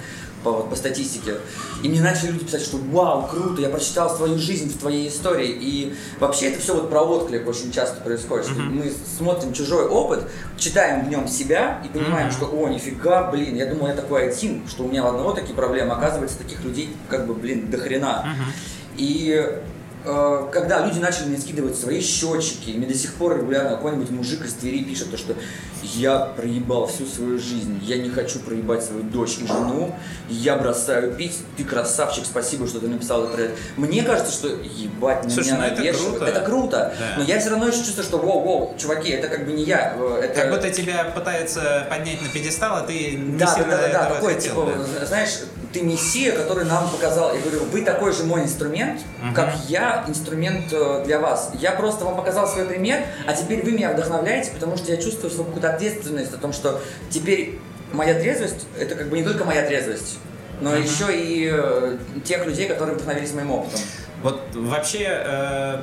по, 0.44 0.52
вот, 0.52 0.70
по 0.70 0.76
статистике. 0.76 1.38
И 1.82 1.88
мне 1.88 2.00
начали 2.00 2.30
люди 2.30 2.44
писать, 2.44 2.62
что 2.62 2.76
вау, 2.76 3.26
круто, 3.26 3.60
я 3.60 3.70
прочитал 3.70 4.14
свою 4.14 4.38
жизнь 4.38 4.72
в 4.72 4.78
твоей 4.78 5.08
истории. 5.08 5.48
И 5.48 5.94
вообще 6.20 6.50
это 6.50 6.60
все 6.60 6.74
вот 6.74 6.90
про 6.90 7.00
отклик 7.00 7.48
очень 7.48 7.72
часто 7.72 8.00
происходит. 8.02 8.46
Mm-hmm. 8.46 8.70
Мы 8.70 8.92
смотрим 9.18 9.52
чужой 9.52 9.86
опыт, 9.86 10.28
читаем 10.58 11.06
в 11.06 11.08
нем 11.08 11.26
себя 11.26 11.82
и 11.84 11.88
понимаем, 11.88 12.28
mm-hmm. 12.28 12.32
что 12.32 12.46
о, 12.46 12.68
нифига, 12.68 13.30
блин, 13.30 13.56
я 13.56 13.66
думал, 13.66 13.88
я 13.88 13.94
такой 13.94 14.28
один, 14.28 14.68
что 14.68 14.84
у 14.84 14.88
меня 14.88 15.04
у 15.04 15.08
одного 15.08 15.32
такие 15.32 15.54
проблемы, 15.54 15.94
оказывается, 15.94 16.38
таких 16.38 16.62
людей 16.62 16.94
как 17.08 17.26
бы, 17.26 17.34
блин, 17.34 17.70
до 17.70 17.78
хрена. 17.78 18.26
Mm-hmm. 18.26 18.74
И 18.96 19.58
когда 20.04 20.84
люди 20.84 20.98
начали 20.98 21.26
мне 21.26 21.38
скидывать 21.38 21.76
свои 21.76 22.00
счетчики, 22.00 22.70
и 22.70 22.76
мне 22.76 22.86
до 22.86 22.94
сих 22.94 23.14
пор 23.14 23.38
регулярно 23.38 23.70
какой-нибудь 23.70 24.10
мужик 24.10 24.44
из 24.44 24.52
Твери 24.52 24.84
пишет 24.84 25.10
то, 25.10 25.16
что 25.16 25.34
я 25.82 26.18
проебал 26.18 26.86
всю 26.86 27.06
свою 27.06 27.38
жизнь, 27.38 27.80
я 27.82 27.98
не 27.98 28.10
хочу 28.10 28.38
проебать 28.40 28.82
свою 28.84 29.02
дочь 29.02 29.38
и 29.40 29.46
жену, 29.46 29.94
я 30.28 30.56
бросаю 30.56 31.14
пить, 31.14 31.38
ты 31.56 31.64
красавчик, 31.64 32.24
спасибо, 32.24 32.66
что 32.66 32.80
ты 32.80 32.88
написал 32.88 33.24
это. 33.24 33.52
Мне 33.76 34.02
кажется, 34.02 34.32
что 34.32 34.48
ебать 34.48 35.30
Слушай, 35.32 35.52
меня 35.52 35.58
ну 35.58 35.64
это 35.64 35.98
круто. 35.98 36.24
Это 36.24 36.40
круто, 36.40 36.94
да. 36.98 37.14
но 37.18 37.22
я 37.24 37.40
все 37.40 37.50
равно 37.50 37.68
еще 37.68 37.78
чувствую, 37.78 38.04
что 38.04 38.18
воу-воу, 38.18 38.78
чуваки, 38.78 39.10
это 39.10 39.28
как 39.28 39.46
бы 39.46 39.52
не 39.52 39.64
я. 39.64 39.94
Э, 39.96 40.20
это... 40.24 40.40
Как 40.40 40.50
будто 40.50 40.70
тебя 40.70 41.04
пытаются 41.04 41.86
поднять 41.90 42.20
на 42.22 42.28
пьедестал, 42.28 42.76
а 42.76 42.80
ты 42.82 43.12
не 43.12 43.38
да, 43.38 43.46
сильно 43.46 43.70
да, 43.70 43.76
да, 43.76 43.88
да, 43.88 44.04
такой, 44.14 44.34
хотел, 44.34 44.54
типа, 44.54 44.72
да. 45.00 45.06
знаешь, 45.06 45.40
ты 45.74 45.82
мессия, 45.82 46.32
который 46.32 46.64
нам 46.64 46.88
показал. 46.88 47.34
Я 47.34 47.40
говорю, 47.40 47.64
вы 47.64 47.82
такой 47.82 48.12
же 48.12 48.22
мой 48.22 48.42
инструмент, 48.44 49.00
uh-huh. 49.00 49.34
как 49.34 49.56
я 49.68 50.04
инструмент 50.06 50.72
э, 50.72 51.02
для 51.04 51.18
вас. 51.18 51.50
Я 51.60 51.72
просто 51.72 52.04
вам 52.04 52.14
показал 52.16 52.46
свой 52.46 52.64
пример, 52.64 53.04
а 53.26 53.34
теперь 53.34 53.62
вы 53.64 53.72
меня 53.72 53.92
вдохновляете, 53.92 54.52
потому 54.52 54.76
что 54.76 54.92
я 54.92 54.96
чувствую 54.96 55.30
свою 55.30 55.46
какую-то 55.46 55.74
ответственность 55.74 56.32
о 56.32 56.38
том, 56.38 56.52
что 56.52 56.80
теперь 57.10 57.58
моя 57.92 58.14
трезвость, 58.14 58.66
это 58.78 58.94
как 58.94 59.08
бы 59.08 59.18
не 59.18 59.24
только 59.24 59.44
моя 59.44 59.66
трезвость, 59.66 60.18
но 60.60 60.74
uh-huh. 60.74 60.82
еще 60.82 61.06
и 61.12 61.50
э, 61.52 61.98
тех 62.24 62.46
людей, 62.46 62.68
которые 62.68 62.94
вдохновились 62.94 63.34
моим 63.34 63.50
опытом. 63.50 63.80
Вот 64.22 64.40
вообще, 64.54 65.08
э, 65.08 65.80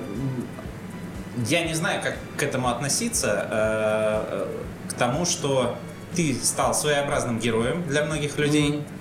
я 1.47 1.65
не 1.65 1.73
знаю, 1.73 2.01
как 2.01 2.13
к 2.37 2.43
этому 2.43 2.69
относиться, 2.69 3.45
э, 3.51 4.47
к 4.89 4.93
тому, 4.93 5.25
что 5.25 5.75
ты 6.15 6.33
стал 6.41 6.73
своеобразным 6.73 7.39
героем 7.39 7.83
для 7.87 8.05
многих 8.05 8.37
людей. 8.37 8.71
Mm-hmm 8.71 9.00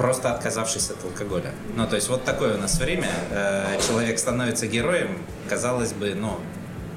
просто 0.00 0.32
отказавшись 0.32 0.90
от 0.90 1.04
алкоголя. 1.04 1.52
Ну, 1.76 1.86
то 1.86 1.96
есть 1.96 2.08
вот 2.08 2.24
такое 2.24 2.54
у 2.54 2.58
нас 2.58 2.80
время. 2.80 3.10
Э, 3.30 3.78
человек 3.86 4.18
становится 4.18 4.66
героем, 4.66 5.18
казалось 5.46 5.92
бы, 5.92 6.14
ну, 6.14 6.38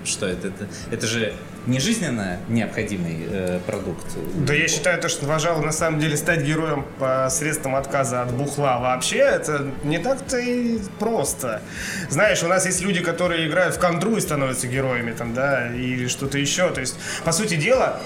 что 0.05 0.25
это? 0.25 0.47
Это, 0.47 0.67
это 0.89 1.05
же 1.05 1.33
не 1.67 1.79
жизненно 1.79 2.37
необходимый 2.47 3.27
э, 3.29 3.59
продукт. 3.67 4.05
Да 4.35 4.53
я 4.53 4.69
считаю, 4.69 5.01
то, 5.01 5.09
что, 5.09 5.25
пожалуй, 5.25 5.65
на 5.65 5.73
самом 5.73 5.99
деле 5.99 6.15
стать 6.15 6.43
героем 6.43 6.85
по 6.97 7.27
средствам 7.29 7.75
отказа 7.75 8.21
от 8.21 8.31
бухла 8.31 8.79
вообще, 8.79 9.17
это 9.17 9.67
не 9.83 9.97
так-то 9.97 10.37
и 10.37 10.79
просто. 10.97 11.61
Знаешь, 12.09 12.41
у 12.41 12.47
нас 12.47 12.65
есть 12.65 12.81
люди, 12.81 13.01
которые 13.01 13.49
играют 13.49 13.75
в 13.75 13.79
контру 13.79 14.15
и 14.15 14.21
становятся 14.21 14.67
героями, 14.67 15.11
там, 15.11 15.33
да, 15.33 15.67
или 15.73 16.07
что-то 16.07 16.37
еще. 16.37 16.69
То 16.69 16.79
есть, 16.79 16.95
по 17.25 17.33
сути 17.33 17.55
дела, 17.55 17.99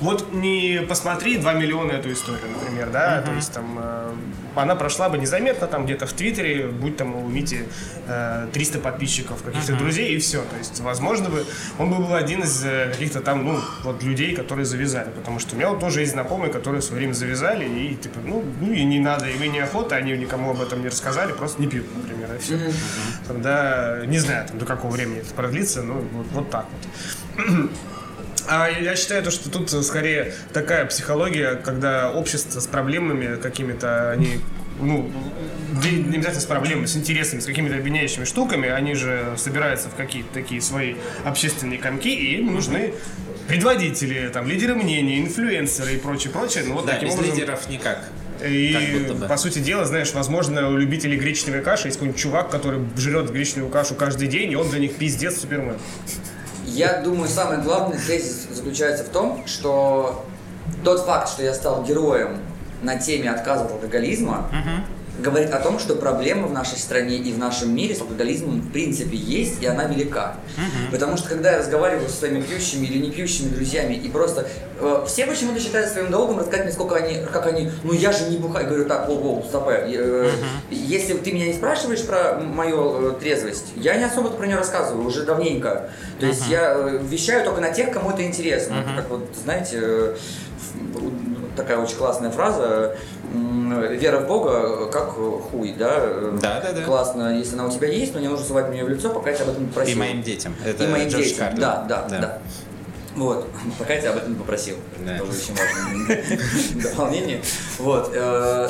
вот 0.00 0.32
не 0.32 0.82
посмотри 0.88 1.38
2 1.38 1.52
миллиона 1.54 1.92
эту 1.92 2.12
историю, 2.12 2.50
например, 2.50 2.90
да, 2.90 3.18
uh-huh. 3.18 3.26
то 3.26 3.32
есть 3.32 3.52
там 3.52 3.78
э, 3.78 4.14
она 4.56 4.74
прошла 4.74 5.08
бы 5.08 5.18
незаметно 5.18 5.66
там 5.66 5.84
где-то 5.84 6.06
в 6.06 6.12
Твиттере, 6.12 6.68
будь 6.68 6.96
там 6.96 7.14
у 7.14 7.28
Вити 7.28 7.66
э, 8.06 8.48
300 8.52 8.78
подписчиков, 8.80 9.42
каких-то 9.42 9.72
uh-huh. 9.72 9.78
друзей 9.78 10.14
и 10.14 10.18
все. 10.18 10.42
То 10.42 10.56
есть, 10.56 10.80
возможно 10.80 11.28
бы 11.30 11.44
он 11.78 11.90
бы 11.90 11.96
был 11.96 12.14
один 12.14 12.42
из 12.42 12.64
э, 12.64 12.90
каких-то 12.90 13.20
там, 13.20 13.44
ну, 13.44 13.60
вот 13.82 14.02
людей, 14.02 14.34
которые 14.34 14.64
завязали, 14.64 15.10
потому 15.10 15.38
что 15.38 15.54
у 15.54 15.58
меня 15.58 15.70
вот 15.70 15.80
тоже 15.80 16.00
есть 16.00 16.12
знакомые, 16.12 16.52
которые 16.52 16.80
в 16.80 16.84
свое 16.84 17.00
время 17.00 17.14
завязали 17.14 17.64
и 17.64 17.94
типа, 17.94 18.18
ну, 18.24 18.44
ну 18.60 18.72
и 18.72 18.84
не 18.84 18.98
надо, 19.00 19.28
и 19.28 19.48
неохота, 19.48 19.96
они 19.96 20.12
никому 20.12 20.50
об 20.50 20.60
этом 20.60 20.82
не 20.82 20.88
рассказали, 20.88 21.32
просто 21.32 21.60
не 21.60 21.68
пьют, 21.68 21.86
например, 21.96 22.34
и 22.34 22.38
все. 22.38 22.54
Uh-huh. 22.54 22.74
Тогда 23.28 24.02
не 24.06 24.18
знаю, 24.18 24.46
там, 24.48 24.58
до 24.58 24.66
какого 24.66 24.90
времени 24.90 25.20
это 25.20 25.34
продлится, 25.34 25.82
но 25.82 25.94
вот, 25.94 26.26
вот 26.32 26.50
так 26.50 26.66
вот. 27.36 27.70
А 28.48 28.68
я 28.68 28.96
считаю, 28.96 29.22
то, 29.22 29.30
что 29.30 29.50
тут 29.50 29.70
скорее 29.84 30.34
такая 30.52 30.84
психология, 30.86 31.54
когда 31.54 32.10
общество 32.12 32.60
с 32.60 32.66
проблемами 32.66 33.36
какими-то, 33.36 34.10
они 34.10 34.40
ну, 34.80 35.10
не 35.82 36.16
обязательно 36.16 36.40
с 36.40 36.46
проблемами, 36.46 36.86
с 36.86 36.96
интересами, 36.96 37.40
с 37.40 37.46
какими-то 37.46 37.76
объединяющими 37.76 38.24
штуками, 38.24 38.68
они 38.68 38.94
же 38.94 39.34
собираются 39.36 39.88
в 39.88 39.94
какие-то 39.94 40.32
такие 40.34 40.60
свои 40.60 40.96
общественные 41.24 41.78
комки, 41.78 42.08
и 42.08 42.38
им 42.38 42.54
нужны 42.54 42.94
предводители, 43.48 44.28
там, 44.32 44.48
лидеры 44.48 44.74
мнений, 44.74 45.20
инфлюенсеры 45.20 45.94
и 45.94 45.98
прочее, 45.98 46.32
прочее. 46.32 46.64
Ну, 46.66 46.74
вот 46.74 46.86
да, 46.86 46.94
таким 46.94 47.08
без 47.08 47.14
образом... 47.14 47.34
лидеров 47.34 47.68
никак. 47.68 48.08
И, 48.44 49.06
по 49.28 49.36
сути 49.36 49.60
дела, 49.60 49.84
знаешь, 49.84 50.12
возможно, 50.12 50.68
у 50.68 50.76
любителей 50.76 51.16
гречневой 51.16 51.62
каши 51.62 51.88
есть 51.88 51.98
какой-нибудь 51.98 52.20
чувак, 52.20 52.50
который 52.50 52.80
жрет 52.96 53.30
гречневую 53.30 53.70
кашу 53.70 53.94
каждый 53.94 54.28
день, 54.28 54.50
и 54.52 54.56
он 54.56 54.68
для 54.70 54.80
них 54.80 54.96
пиздец 54.96 55.40
супермен. 55.40 55.76
Я 56.74 57.00
думаю, 57.02 57.28
самый 57.28 57.58
главный 57.58 57.96
тезис 57.96 58.48
заключается 58.50 59.04
в 59.04 59.10
том, 59.10 59.44
что 59.46 60.24
тот 60.82 61.06
факт, 61.06 61.28
что 61.28 61.44
я 61.44 61.54
стал 61.54 61.84
героем 61.84 62.38
на 62.82 62.98
теме 62.98 63.30
отказа 63.30 63.66
от 63.66 63.70
алкоголизма, 63.70 64.50
uh-huh. 64.50 65.03
Говорит 65.18 65.52
о 65.52 65.60
том, 65.60 65.78
что 65.78 65.94
проблема 65.94 66.46
в 66.48 66.52
нашей 66.52 66.78
стране 66.78 67.16
и 67.16 67.32
в 67.32 67.38
нашем 67.38 67.74
мире 67.74 67.94
с 67.94 68.00
алкоголизмом 68.00 68.60
в 68.60 68.72
принципе 68.72 69.16
есть, 69.16 69.62
и 69.62 69.66
она 69.66 69.84
велика. 69.84 70.36
Потому 70.90 71.16
что 71.16 71.28
когда 71.28 71.52
я 71.52 71.58
разговариваю 71.58 72.08
со 72.08 72.16
своими 72.16 72.42
пьющими 72.42 72.86
или 72.86 72.98
не 72.98 73.10
пьющими 73.10 73.48
друзьями, 73.48 73.94
и 73.94 74.08
просто 74.08 74.46
э, 74.80 75.04
все 75.06 75.26
почему-то 75.26 75.60
считают 75.60 75.90
своим 75.90 76.10
долгом 76.10 76.38
рассказать 76.38 76.64
мне, 76.64 76.72
сколько 76.72 76.96
они, 76.96 77.24
как 77.32 77.46
они, 77.46 77.70
ну 77.84 77.92
я 77.92 78.12
же 78.12 78.28
не 78.28 78.38
бухаю, 78.38 78.66
говорю, 78.66 78.86
так, 78.86 79.08
ого, 79.08 79.44
стоп, 79.48 79.68
э, 79.68 80.30
если 80.70 81.14
ты 81.14 81.32
меня 81.32 81.46
не 81.46 81.54
спрашиваешь 81.54 82.04
про 82.04 82.40
мою 82.40 83.12
э, 83.12 83.20
трезвость, 83.20 83.72
я 83.76 83.96
не 83.96 84.04
особо 84.04 84.30
про 84.30 84.46
нее 84.46 84.56
рассказываю 84.56 85.06
уже 85.06 85.24
давненько. 85.24 85.90
То 86.18 86.26
есть 86.26 86.48
я 86.48 86.74
э, 86.76 86.98
вещаю 87.02 87.44
только 87.44 87.60
на 87.60 87.70
тех, 87.70 87.92
кому 87.92 88.10
это 88.10 88.24
интересно. 88.24 88.74
Это 88.74 89.02
как 89.02 89.10
вот, 89.10 89.28
знаете, 89.42 89.78
э, 89.80 90.16
такая 91.56 91.78
очень 91.78 91.96
классная 91.96 92.30
фраза, 92.30 92.96
вера 93.72 94.20
в 94.20 94.26
Бога 94.26 94.86
как 94.90 95.10
хуй, 95.10 95.72
да? 95.78 96.00
Да, 96.40 96.60
да, 96.60 96.72
да. 96.72 96.82
Классно, 96.82 97.36
если 97.38 97.54
она 97.54 97.66
у 97.66 97.70
тебя 97.70 97.88
есть, 97.88 98.14
но 98.14 98.20
не 98.20 98.28
нужно 98.28 98.44
совать 98.46 98.68
мне 98.68 98.84
в 98.84 98.88
лицо, 98.88 99.10
пока 99.10 99.30
я 99.30 99.36
тебя 99.36 99.44
об 99.46 99.50
этом 99.52 99.62
не 99.62 99.68
попросил. 99.68 99.94
И 99.96 99.98
моим 99.98 100.22
детям. 100.22 100.54
Это 100.64 100.84
И 100.84 100.86
моим 100.88 101.08
Джордж 101.08 101.24
детям, 101.24 101.38
Карлин. 101.38 101.60
да, 101.60 101.86
да, 101.88 102.06
да. 102.08 102.38
Вот, 103.16 103.48
пока 103.78 103.94
я 103.94 104.00
тебя 104.00 104.10
об 104.10 104.16
этом 104.18 104.32
не 104.32 104.38
попросил. 104.38 104.76
Да. 105.06 105.18
Тоже 105.18 105.32
очень 105.32 105.54
важное 105.54 106.82
дополнение. 106.90 107.40
Вот. 107.78 108.10
э, 108.14 108.68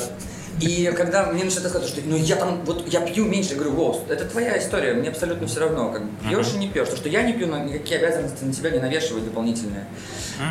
И 0.61 0.92
когда 0.97 1.26
мне 1.26 1.45
начинают 1.45 1.64
рассказывать, 1.64 1.88
что 1.88 2.01
ну 2.05 2.16
я 2.16 2.36
там, 2.36 2.61
вот 2.64 2.86
я 2.86 3.01
пью 3.01 3.24
меньше, 3.24 3.51
я 3.51 3.57
говорю, 3.57 3.72
Воу, 3.72 4.01
это 4.09 4.24
твоя 4.26 4.57
история, 4.59 4.95
мне 4.95 5.09
абсолютно 5.09 5.47
все 5.49 5.61
равно, 5.61 5.90
как 5.90 6.03
пьешь 6.28 6.53
и 6.55 6.59
не 6.59 6.68
пьешь. 6.68 6.88
То, 6.88 6.97
что 6.97 7.09
я 7.09 7.22
не 7.22 7.32
пью, 7.32 7.49
но 7.49 7.59
никакие 7.59 7.99
обязанности 7.99 8.45
на 8.45 8.53
тебя 8.53 8.70
не 8.70 8.78
навешивают 8.78 9.24
дополнительные. 9.24 9.86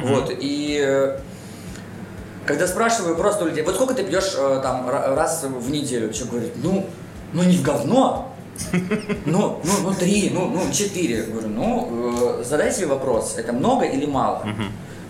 Вот, 0.03 0.29
и 0.37 0.83
э, 0.85 1.19
когда 2.45 2.67
спрашиваю 2.67 3.15
просто 3.15 3.43
у 3.43 3.47
людей, 3.47 3.63
вот 3.63 3.75
сколько 3.75 3.93
ты 3.93 4.03
пьешь 4.03 4.33
э, 4.37 4.59
там 4.63 4.87
ра- 4.89 5.15
раз 5.15 5.43
в 5.43 5.69
неделю, 5.69 6.11
человек 6.13 6.31
говорит, 6.33 6.53
ну, 6.63 6.85
ну 7.33 7.43
не 7.43 7.57
в 7.57 7.61
говно, 7.63 8.33
ну, 9.25 9.59
ну, 9.63 9.71
ну 9.83 9.93
три, 9.93 10.29
ну, 10.33 10.47
ну 10.47 10.71
четыре. 10.71 11.23
Говорю, 11.23 11.47
ну, 11.49 12.39
э, 12.39 12.43
задай 12.43 12.71
себе 12.71 12.87
вопрос, 12.87 13.35
это 13.37 13.53
много 13.53 13.85
или 13.85 14.05
мало? 14.05 14.45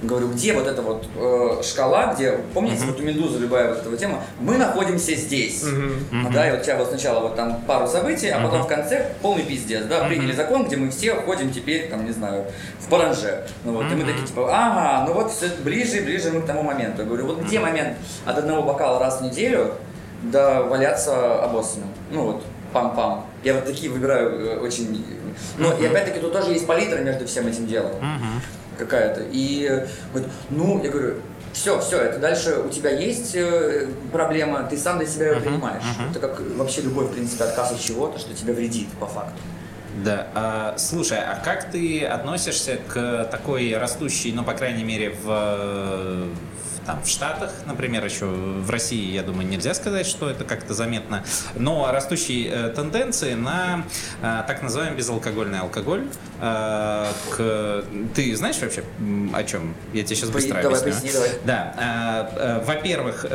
Говорю, 0.03 0.27
где 0.29 0.53
вот 0.53 0.67
эта 0.67 0.81
вот 0.81 1.05
э, 1.15 1.63
шкала, 1.63 2.13
где, 2.13 2.39
помните, 2.53 2.83
вот 2.85 2.99
у 2.99 3.03
Медузы 3.03 3.39
любая 3.39 3.69
вот 3.69 3.77
эта 3.77 3.89
вот 3.89 3.97
тема, 3.97 4.21
мы 4.41 4.57
находимся 4.57 5.15
здесь. 5.15 5.63
Ну, 6.11 6.29
да, 6.29 6.49
и 6.49 6.51
вот 6.51 6.59
у 6.59 6.63
тебя 6.63 6.77
вот 6.77 6.89
сначала 6.89 7.21
вот 7.21 7.35
там 7.37 7.61
пару 7.65 7.87
событий, 7.87 8.27
а 8.27 8.43
потом 8.43 8.63
в 8.63 8.67
конце 8.67 9.13
полный 9.21 9.43
пиздец, 9.43 9.85
да, 9.85 10.03
приняли 10.05 10.33
закон, 10.33 10.65
где 10.65 10.75
мы 10.75 10.89
все 10.89 11.15
ходим 11.15 11.53
теперь, 11.53 11.89
там, 11.89 12.05
не 12.05 12.11
знаю, 12.11 12.45
в 12.79 12.89
паранже. 12.89 13.47
Ну 13.63 13.73
вот, 13.73 13.89
и 13.91 13.95
мы 13.95 14.03
такие, 14.03 14.27
типа, 14.27 14.49
ага, 14.51 15.05
ну 15.07 15.13
вот 15.13 15.31
все 15.31 15.49
ближе 15.63 15.99
и 15.99 16.01
ближе 16.01 16.31
мы 16.31 16.41
к 16.41 16.45
тому 16.45 16.63
моменту. 16.63 17.03
Я 17.03 17.07
говорю, 17.07 17.27
вот 17.27 17.41
где 17.41 17.59
момент 17.59 17.97
от 18.25 18.37
одного 18.37 18.63
бокала 18.63 18.99
раз 18.99 19.21
в 19.21 19.23
неделю 19.23 19.75
до 20.21 20.63
валяться 20.63 21.41
обоссанным? 21.43 21.87
Ну 22.11 22.25
вот, 22.25 22.43
пам-пам. 22.73 23.21
Я 23.43 23.53
вот 23.53 23.65
такие 23.65 23.89
выбираю 23.89 24.57
э, 24.57 24.59
очень... 24.59 25.05
Ну, 25.57 25.75
и 25.77 25.85
опять-таки 25.85 26.19
тут 26.19 26.33
тоже 26.33 26.51
есть 26.51 26.67
палитра 26.67 26.99
между 26.99 27.25
всем 27.25 27.47
этим 27.47 27.67
делом 27.67 27.91
какая-то. 28.78 29.21
И 29.32 29.86
говорит, 30.11 30.32
ну, 30.49 30.84
я 30.84 30.89
говорю, 30.89 31.15
все, 31.53 31.80
все, 31.80 31.99
это 31.99 32.19
дальше 32.19 32.59
у 32.65 32.69
тебя 32.69 32.89
есть 32.89 33.36
э, 33.36 33.88
проблема, 34.11 34.63
ты 34.63 34.78
сам 34.78 34.97
для 34.97 35.07
себя 35.07 35.30
ее 35.34 35.41
принимаешь. 35.41 35.84
Это 36.09 36.19
как 36.19 36.41
вообще 36.57 36.82
любой, 36.82 37.05
в 37.05 37.13
принципе, 37.13 37.43
отказ 37.43 37.71
от 37.71 37.80
чего-то, 37.80 38.19
что 38.19 38.34
тебе 38.34 38.53
вредит 38.53 38.88
по 38.99 39.05
факту. 39.05 39.39
Да. 40.03 40.28
А, 40.34 40.76
слушай, 40.78 41.19
а 41.19 41.39
как 41.43 41.69
ты 41.69 42.03
относишься 42.03 42.80
к 42.88 43.26
такой 43.26 43.78
растущей, 43.78 44.32
ну, 44.32 44.43
по 44.43 44.53
крайней 44.53 44.84
мере, 44.84 45.15
в, 45.24 46.28
там, 46.86 47.01
в 47.03 47.07
Штатах, 47.07 47.51
например, 47.65 48.03
еще 48.05 48.25
в 48.25 48.69
России, 48.69 49.11
я 49.11 49.23
думаю, 49.23 49.47
нельзя 49.47 49.73
сказать, 49.73 50.05
что 50.05 50.29
это 50.29 50.43
как-то 50.43 50.73
заметно, 50.73 51.23
но 51.55 51.89
растущей 51.91 52.49
э, 52.51 52.69
тенденции 52.75 53.34
на 53.34 53.86
э, 54.21 54.43
так 54.47 54.61
называемый 54.61 54.97
безалкогольный 54.97 55.59
алкоголь. 55.59 56.07
Э, 56.41 57.07
к... 57.31 57.86
Ты 58.15 58.36
знаешь 58.36 58.59
вообще, 58.59 58.84
о 59.34 59.43
чем? 59.43 59.73
Я 59.93 60.03
тебе 60.03 60.15
сейчас 60.15 60.29
быстро 60.29 60.61
давай, 60.61 60.79
объясню. 60.79 61.01
поясни, 61.01 61.11
давай. 61.13 61.29
Да, 61.45 62.61
во-первых, 62.65 63.25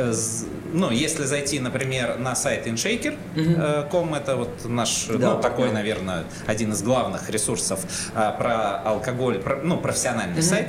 ну, 0.73 0.91
если 0.91 1.23
зайти, 1.25 1.59
например, 1.59 2.17
на 2.19 2.35
сайт 2.35 2.67
InShaker.com, 2.67 4.13
это 4.13 4.35
вот 4.35 4.65
наш, 4.65 5.05
Да, 5.07 5.35
ну, 5.35 5.41
такой, 5.41 5.69
да. 5.69 5.73
наверное, 5.75 6.23
один 6.45 6.71
из 6.73 6.81
главных 6.83 7.29
ресурсов 7.29 7.79
про 8.13 8.77
алкоголь, 8.83 9.39
про- 9.39 9.59
ну, 9.63 9.77
профессиональный 9.77 10.41
сайт 10.41 10.67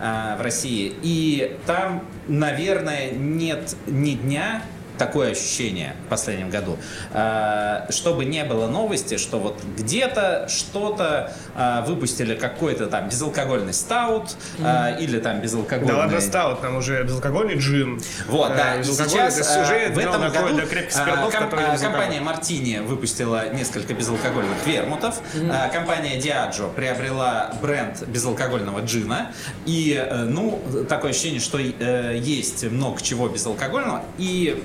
а, 0.00 0.36
в 0.36 0.42
России. 0.42 0.94
И 1.02 1.56
там, 1.66 2.04
наверное, 2.28 3.10
нет 3.12 3.76
ни 3.86 4.12
дня, 4.14 4.62
такое 5.02 5.32
ощущение 5.32 5.96
в 6.06 6.10
последнем 6.10 6.48
году, 6.48 6.78
а, 7.12 7.86
чтобы 7.90 8.24
не 8.24 8.44
было 8.44 8.68
новости, 8.68 9.16
что 9.18 9.40
вот 9.40 9.60
где-то 9.76 10.46
что-то 10.48 11.32
а, 11.56 11.82
выпустили 11.82 12.36
какой-то 12.36 12.86
там 12.86 13.08
безалкогольный 13.08 13.74
стаут 13.74 14.36
а, 14.62 14.96
или 15.00 15.18
там 15.18 15.40
безалкогольный... 15.40 15.92
Да 15.92 15.98
ладно, 15.98 16.20
стаут, 16.20 16.60
там 16.60 16.76
уже 16.76 17.02
безалкогольный 17.02 17.56
джин. 17.56 18.00
Вот, 18.28 18.52
Э, 18.52 18.56
да, 18.56 18.74
и 18.76 18.84
сейчас 18.84 19.40
э, 19.56 19.92
в 19.92 19.98
этом 19.98 20.20
году 20.30 20.58
э, 20.58 20.66
спиртов, 20.90 21.32
ком- 21.32 21.32
которые 21.32 21.68
э, 21.68 21.72
безалкогольные. 21.72 21.78
компания 21.80 22.20
Мартини 22.20 22.78
выпустила 22.78 23.52
несколько 23.52 23.94
безалкогольных 23.94 24.66
вермутов, 24.66 25.20
Э, 25.34 25.70
компания 25.72 26.18
Diageo 26.20 26.72
приобрела 26.72 27.52
бренд 27.62 28.06
безалкогольного 28.06 28.80
джина, 28.80 29.32
и, 29.66 29.96
э, 29.98 30.24
ну, 30.24 30.60
такое 30.88 31.10
ощущение, 31.10 31.40
что 31.40 31.58
э, 31.58 32.18
есть 32.22 32.64
много 32.64 33.00
чего 33.00 33.28
безалкогольного, 33.28 34.02
и 34.18 34.62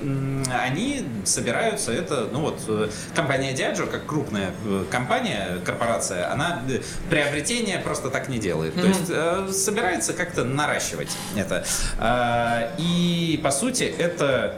они 0.62 1.04
собираются, 1.24 1.92
это, 1.92 2.28
ну 2.32 2.40
вот, 2.40 2.60
э, 2.68 2.88
компания 3.14 3.52
Diageo, 3.54 3.86
как 3.86 4.06
крупная 4.06 4.50
э, 4.64 4.84
компания, 4.90 5.58
корпорация, 5.64 6.32
она 6.32 6.62
э, 6.68 6.80
приобретение 7.10 7.78
просто 7.78 8.10
так 8.10 8.28
не 8.28 8.38
делает, 8.38 8.74
то 8.74 8.86
есть 8.86 9.08
э, 9.08 9.48
собирается 9.52 10.12
как-то 10.12 10.44
наращивать 10.44 11.10
это. 11.36 11.64
Э, 11.98 12.70
И, 12.78 13.40
по 13.42 13.50
сути, 13.50 13.84
это 13.84 14.54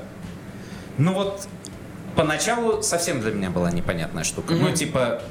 ну 0.99 1.15
вот 1.15 1.47
поначалу 2.17 2.83
совсем 2.83 3.21
для 3.21 3.33
меня 3.33 3.51
была 3.51 3.71
непонятная 3.71 4.25
штука. 4.25 4.55
Ну, 4.55 4.73
типа, 4.73 5.23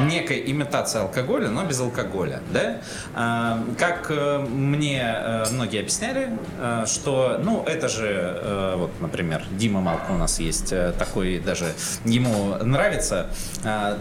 некая 0.00 0.38
имитация 0.38 1.02
алкоголя, 1.02 1.48
но 1.48 1.64
без 1.64 1.80
алкоголя, 1.80 2.40
да? 2.52 2.78
А, 3.14 3.62
как 3.78 4.10
э, 4.10 4.38
мне 4.38 5.02
э, 5.02 5.44
многие 5.52 5.80
объясняли, 5.80 6.30
э, 6.58 6.84
что, 6.86 7.40
ну, 7.42 7.62
это 7.64 7.88
же, 7.88 8.74
вот, 8.76 8.90
например, 9.00 9.44
Дима 9.52 9.80
Малко 9.80 10.12
у 10.12 10.18
нас 10.18 10.40
есть 10.40 10.72
такой 10.98 11.38
даже, 11.38 11.66
ему 12.04 12.56
нравится 12.62 13.28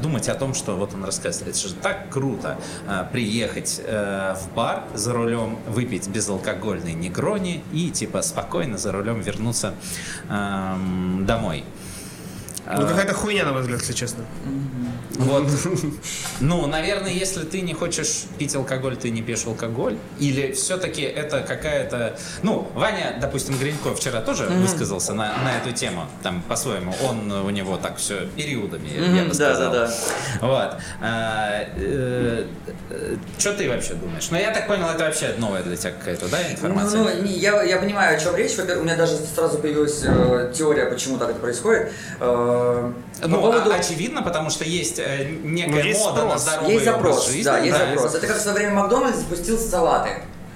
думать 0.02 0.30
о 0.30 0.36
том, 0.36 0.54
что 0.54 0.76
вот 0.76 0.94
он 0.94 1.04
рассказывает, 1.04 1.56
это 1.56 1.68
же 1.68 1.74
так 1.76 2.10
круто 2.10 2.58
приехать 3.12 3.82
в 3.86 4.56
бар 4.56 4.84
за 4.94 5.14
рулем, 5.14 5.58
выпить 5.68 6.08
безалкогольный 6.08 6.94
негрони 6.94 7.64
и, 7.72 7.90
типа, 7.90 8.22
спокойно 8.22 8.78
за 8.78 8.92
рулем 8.92 9.22
вернуться 9.22 9.74
эм, 10.30 11.26
домой. 11.26 11.64
Ну 12.66 12.84
А, 12.84 12.88
какая-то 12.88 13.14
хуйня, 13.14 13.46
на 13.46 13.54
мой 13.54 13.62
взгляд, 13.62 13.80
если 13.82 13.94
честно. 13.94 14.26
Вот. 15.18 15.48
Ну, 16.42 16.68
наверное, 16.68 17.12
если 17.12 17.44
ты 17.44 17.62
не 17.62 17.74
хочешь 17.74 18.26
пить 18.38 18.54
алкоголь, 18.56 18.98
ты 18.98 19.10
не 19.10 19.22
пьешь 19.22 19.46
алкоголь. 19.46 19.98
Или 20.20 20.52
все-таки 20.52 21.02
это 21.02 21.42
какая-то... 21.42 22.18
Ну, 22.44 22.68
Ваня, 22.76 23.18
допустим, 23.22 23.58
Гринько 23.58 23.96
вчера 23.96 24.20
тоже 24.22 24.46
высказался 24.48 25.14
на, 25.14 25.38
на 25.44 25.58
эту 25.58 25.72
тему. 25.72 26.08
Там, 26.24 26.42
по-своему, 26.42 26.94
он, 27.08 27.32
у 27.32 27.50
него 27.52 27.78
так 27.78 27.98
все 27.98 28.28
периодами, 28.36 28.90
я 29.16 29.24
бы 29.24 29.30
да, 29.30 29.34
сказал. 29.34 29.72
да, 29.72 29.88
да. 29.88 29.94
Вот. 30.42 30.78
Что 33.38 33.54
ты 33.54 33.70
вообще 33.70 33.94
думаешь? 33.94 34.28
Ну, 34.30 34.38
я 34.38 34.52
так 34.52 34.68
понял, 34.68 34.88
это 34.90 35.06
вообще 35.06 35.36
новая 35.38 35.64
для 35.64 35.78
тебя 35.78 35.92
какая-то, 35.92 36.28
да, 36.28 36.52
информация? 36.52 37.00
Ну, 37.00 37.24
не, 37.24 37.34
я, 37.34 37.64
я 37.64 37.78
понимаю, 37.78 38.18
о 38.18 38.20
чем 38.20 38.36
речь. 38.36 38.58
Во-первых, 38.58 38.84
у 38.84 38.86
меня 38.86 38.98
даже 38.98 39.16
сразу 39.18 39.58
появилась 39.58 40.02
э, 40.04 40.52
теория, 40.54 40.86
почему 40.86 41.18
так 41.18 41.30
это 41.30 41.40
происходит. 41.40 41.92
Э, 42.20 42.55
по 43.22 43.28
Ну, 43.28 43.42
поводу- 43.42 43.72
а- 43.72 43.76
очевидно, 43.76 44.22
потому 44.22 44.50
что 44.50 44.64
есть 44.64 45.00
э, 45.00 45.28
некая 45.44 45.72
Ну, 45.84 45.90
есть 45.90 46.00
мода 46.00 46.26
на 46.26 46.38
спрос. 46.38 46.42
здоровый 46.42 46.74
Есть 46.74 46.88
образ 46.88 46.98
запрос, 47.16 47.28
жизни. 47.28 47.44
да, 47.44 47.58
есть 47.60 47.78
запрос. 47.78 48.16
Это 48.16 48.28
как 48.28 48.38
в 48.38 48.42
свое 48.42 48.58
время 48.58 48.74
Макдональдс 48.76 49.18
запустил 49.20 49.58
салаты 49.60 50.10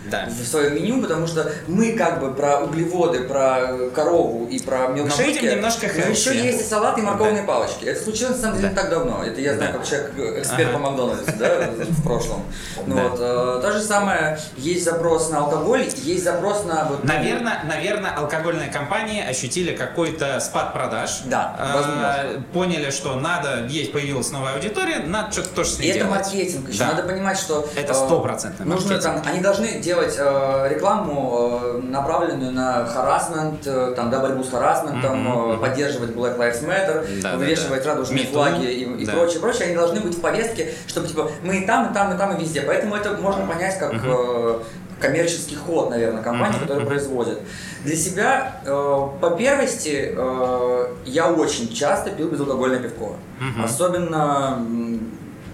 Да. 0.05 0.27
в 0.29 0.45
свое 0.47 0.69
меню, 0.69 1.01
потому 1.01 1.27
что 1.27 1.51
мы 1.67 1.91
как 1.93 2.19
бы 2.21 2.33
про 2.33 2.59
углеводы, 2.59 3.21
про 3.21 3.89
корову 3.93 4.47
и 4.47 4.57
про 4.59 4.87
милкшейки. 4.87 5.39
будем 5.41 5.55
немножко 5.55 5.87
но 5.93 6.05
еще 6.11 6.35
есть 6.35 6.61
и 6.61 6.63
салаты 6.63 7.01
и 7.01 7.03
морковные 7.03 7.43
палочки. 7.43 7.85
Это 7.85 8.01
случилось 8.03 8.37
на 8.37 8.41
самом 8.41 8.57
деле 8.57 8.69
не 8.69 8.75
так 8.75 8.89
давно. 8.89 9.23
Это 9.23 9.41
я 9.41 9.55
знаю 9.55 9.73
Да. 9.73 9.77
как 9.79 9.87
человек 9.87 10.11
э, 10.17 10.39
эксперт 10.39 10.69
Ага. 10.69 10.73
по 10.73 10.79
Макдональдсу, 10.79 11.31
да, 11.37 11.69
в 11.89 12.03
прошлом. 12.03 12.43
Ну 12.87 12.95
Да. 12.95 13.03
вот, 13.09 13.19
э, 13.19 13.59
то 13.61 13.71
же 13.73 13.81
самое, 13.81 14.39
есть 14.57 14.85
запрос 14.85 15.29
на 15.29 15.39
алкоголь, 15.39 15.85
есть 15.97 16.23
запрос 16.23 16.63
на 16.65 16.85
вот, 16.85 17.03
Наверное, 17.03 17.63
наверное, 17.65 18.11
алкогольные 18.15 18.69
компании 18.71 19.21
ощутили 19.27 19.75
какой-то 19.75 20.39
спад 20.39 20.73
продаж. 20.73 21.21
Да, 21.25 21.55
А. 21.59 22.41
Поняли, 22.53 22.89
что 22.89 23.15
надо, 23.15 23.65
есть 23.67 23.91
появилась 23.91 24.31
новая 24.31 24.53
аудитория, 24.55 24.99
надо 25.05 25.31
что-то 25.33 25.49
тоже 25.49 25.71
с 25.71 25.79
И 25.79 25.83
ней 25.83 25.89
это 25.91 25.99
делать. 25.99 26.11
маркетинг 26.15 26.69
еще. 26.69 26.79
Да. 26.79 26.87
Надо 26.91 27.03
понимать, 27.03 27.37
что 27.37 27.67
Это 27.75 27.91
э, 27.91 27.95
стопроцентный 27.95 28.65
нужно 28.65 28.93
маркетинг. 28.93 29.23
там, 29.23 29.31
они 29.33 29.41
должны 29.41 29.79
делать 29.79 29.98
делать 29.99 30.15
э, 30.17 30.67
рекламу, 30.73 31.59
э, 31.61 31.81
направленную 31.83 32.51
на 32.51 32.85
харасмент, 32.85 33.65
э, 33.65 33.93
там, 33.95 34.09
да, 34.09 34.19
борьбу 34.19 34.43
с 34.43 34.49
харасментом, 34.49 35.19
Мгм, 35.23 35.53
э, 35.53 35.57
поддерживать 35.57 36.11
Black 36.11 36.37
Lives 36.37 36.65
Matter, 36.65 37.21
Да, 37.21 37.31
да, 37.31 37.37
вывешивать 37.37 37.83
да. 37.83 37.91
радужные 37.91 38.25
Me 38.25 38.31
флаги 38.31 38.65
и, 38.65 38.83
и 39.01 39.05
Да. 39.05 39.13
прочее, 39.13 39.39
прочее, 39.39 39.67
они 39.67 39.75
должны 39.75 39.99
быть 40.01 40.15
в 40.17 40.21
повестке, 40.21 40.73
чтобы 40.87 41.07
типа 41.07 41.29
мы 41.43 41.57
и 41.57 41.65
там, 41.65 41.91
и 41.91 41.93
там, 41.93 42.13
и 42.13 42.17
там, 42.17 42.35
и 42.37 42.41
везде. 42.41 42.61
Поэтому 42.61 42.95
это 42.95 43.13
можно 43.17 43.45
понять 43.45 43.77
как 43.77 43.93
э, 44.03 44.59
коммерческий 44.99 45.55
ход, 45.55 45.89
наверное, 45.89 46.23
компании, 46.23 46.57
Мгм, 46.57 46.61
которая 46.67 46.85
производит. 46.85 47.39
Для 47.83 47.95
себя, 47.95 48.61
э, 48.65 49.07
по 49.21 49.31
первости, 49.31 50.13
э, 50.15 50.85
я 51.05 51.31
очень 51.31 51.73
часто 51.73 52.11
пил 52.11 52.29
безалкогольное 52.29 52.79
пивко. 52.79 53.13
Мгм. 53.39 53.63
Особенно 53.63 54.59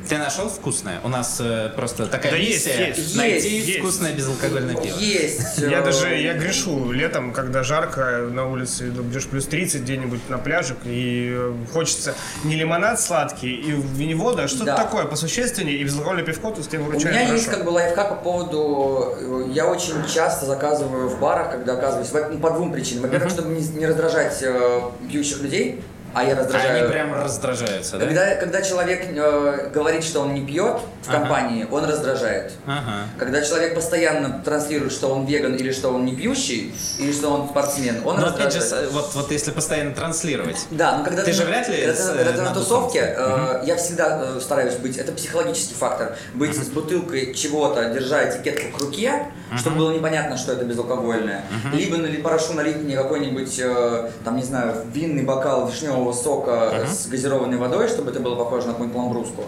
Ты 0.08 0.18
нашел 0.18 0.49
вкусное? 0.49 0.99
У 1.03 1.08
нас 1.08 1.38
э, 1.39 1.70
просто 1.76 2.06
такая 2.06 2.32
Да 2.34 2.38
есть, 2.38 2.68
миссия 2.68 2.88
есть. 2.89 3.16
найти 3.16 3.58
Есть. 3.58 3.80
вкусное 3.80 4.14
безалкогольное 4.14 4.76
пиво. 4.76 4.95
есть. 4.99 5.58
Я 5.58 5.80
э, 5.80 5.84
даже, 5.84 6.16
я 6.16 6.34
грешу 6.36 6.91
летом, 6.91 7.34
когда 7.34 7.64
жарко, 7.64 8.28
на 8.32 8.47
улице 8.47 8.89
где-ж 8.91 9.26
плюс 9.26 9.45
30 9.47 9.82
где-нибудь 9.82 10.30
на 10.30 10.38
пляжик, 10.38 10.78
и 10.86 11.32
э, 11.36 11.53
хочется 11.74 12.14
не 12.43 12.56
лимонад 12.56 12.99
сладкий, 13.01 13.56
и 13.56 13.72
виневода, 13.72 14.43
а 14.43 14.47
что-то 14.47 14.66
Да. 14.66 14.78
такое 14.78 15.06
посущественнее, 15.06 15.78
и 15.78 15.84
безалкогольное 15.84 16.24
пивко, 16.24 16.51
то 16.51 16.58
есть 16.60 16.72
я 16.72 16.80
У 16.80 16.84
выручаю 16.84 17.12
меня 17.14 17.26
хорошо. 17.26 17.34
есть 17.36 17.47
как 17.49 17.66
бы 17.66 17.70
лайфхак 17.70 18.10
по 18.10 18.16
поводу... 18.16 19.16
э, 19.20 19.51
Я 19.53 19.66
очень 19.68 19.95
часто 20.08 20.45
заказываю 20.45 21.10
в 21.10 21.20
барах, 21.20 21.51
когда 21.51 21.74
оказываюсь... 21.74 22.10
ну, 22.32 22.39
По 22.39 22.51
двум 22.51 22.72
причинам. 22.72 23.03
Во-первых, 23.03 23.32
чтобы 23.32 23.49
не, 23.53 23.66
не 23.70 23.86
раздражать 23.88 24.38
э, 24.43 24.82
пьющих 25.10 25.41
людей, 25.41 25.82
а 26.16 26.24
я 26.24 26.36
раздражаю... 26.36 26.84
Они 26.84 26.91
прям 26.91 27.13
раздражаются, 27.13 27.97
да? 27.97 28.05
Когда, 28.05 28.36
когда 28.36 28.61
человек 28.61 29.05
э, 29.09 29.70
говорит, 29.74 30.03
что 30.03 30.22
он 30.22 30.34
не 30.34 30.45
пьет 30.45 30.78
в 31.03 31.09
Ага. 31.09 31.20
компании, 31.20 31.68
он 31.70 31.84
раздражает. 31.86 32.53
Ага. 32.66 33.03
Когда 33.20 33.41
человек 33.43 33.76
постоянно 33.76 34.41
транслирует, 34.43 34.91
что 34.93 35.09
он 35.09 35.26
веган 35.26 35.55
или 35.55 35.72
что 35.72 35.89
он 35.89 36.05
не 36.05 36.16
пьющий, 36.16 36.74
или 36.99 37.11
что 37.11 37.30
он 37.30 37.49
спортсмен, 37.49 38.01
он 38.05 38.20
Но 38.20 38.28
раздражает. 38.28 38.63
же, 38.70 38.88
вот, 38.91 39.13
вот 39.13 39.32
если 39.32 39.51
постоянно 39.51 39.93
транслировать. 39.93 40.66
Да, 40.72 40.97
но 40.97 41.03
когда 41.03 41.22
Ты 41.22 41.32
ты, 41.32 41.34
же 41.38 41.43
вряд 41.45 41.68
ли 41.70 41.78
когда, 41.78 41.93
с- 41.93 42.09
ты- 42.09 42.18
когда 42.18 42.32
ты 42.32 42.41
на 42.41 42.53
тусовке, 42.53 43.13
э, 43.18 43.61
я 43.66 43.76
всегда 43.76 44.22
э, 44.38 44.39
стараюсь 44.41 44.76
быть, 44.76 44.97
это 44.97 45.11
психологический 45.11 45.76
фактор, 45.76 46.16
быть 46.34 46.55
с 46.55 46.70
бутылкой 46.70 47.34
чего-то, 47.34 47.89
держа 47.89 48.24
этикетку 48.30 48.78
к 48.78 48.82
руке, 48.82 49.28
чтобы 49.57 49.78
было 49.78 49.91
непонятно, 49.91 50.38
что 50.38 50.53
это 50.53 50.63
безалкогольное. 50.63 51.43
Либо 51.74 51.97
нали- 51.97 52.22
прошу 52.22 52.53
налить 52.53 52.78
мне 52.78 52.95
какой-нибудь, 52.95 53.59
э, 53.59 54.09
там, 54.24 54.38
не 54.38 54.43
знаю, 54.43 54.76
винный 54.93 55.24
бокал 55.24 55.68
вишневого 55.68 56.05
сока 56.14 56.70
э, 56.74 56.88
с 56.88 57.08
газированной 57.08 57.58
водой, 57.58 57.88
чтобы 57.88 58.12
это 58.12 58.20
было 58.20 58.36
похоже 58.36 58.68
на 58.68 58.74
какую-нибудь 58.74 59.01
ламбруску. 59.01 59.43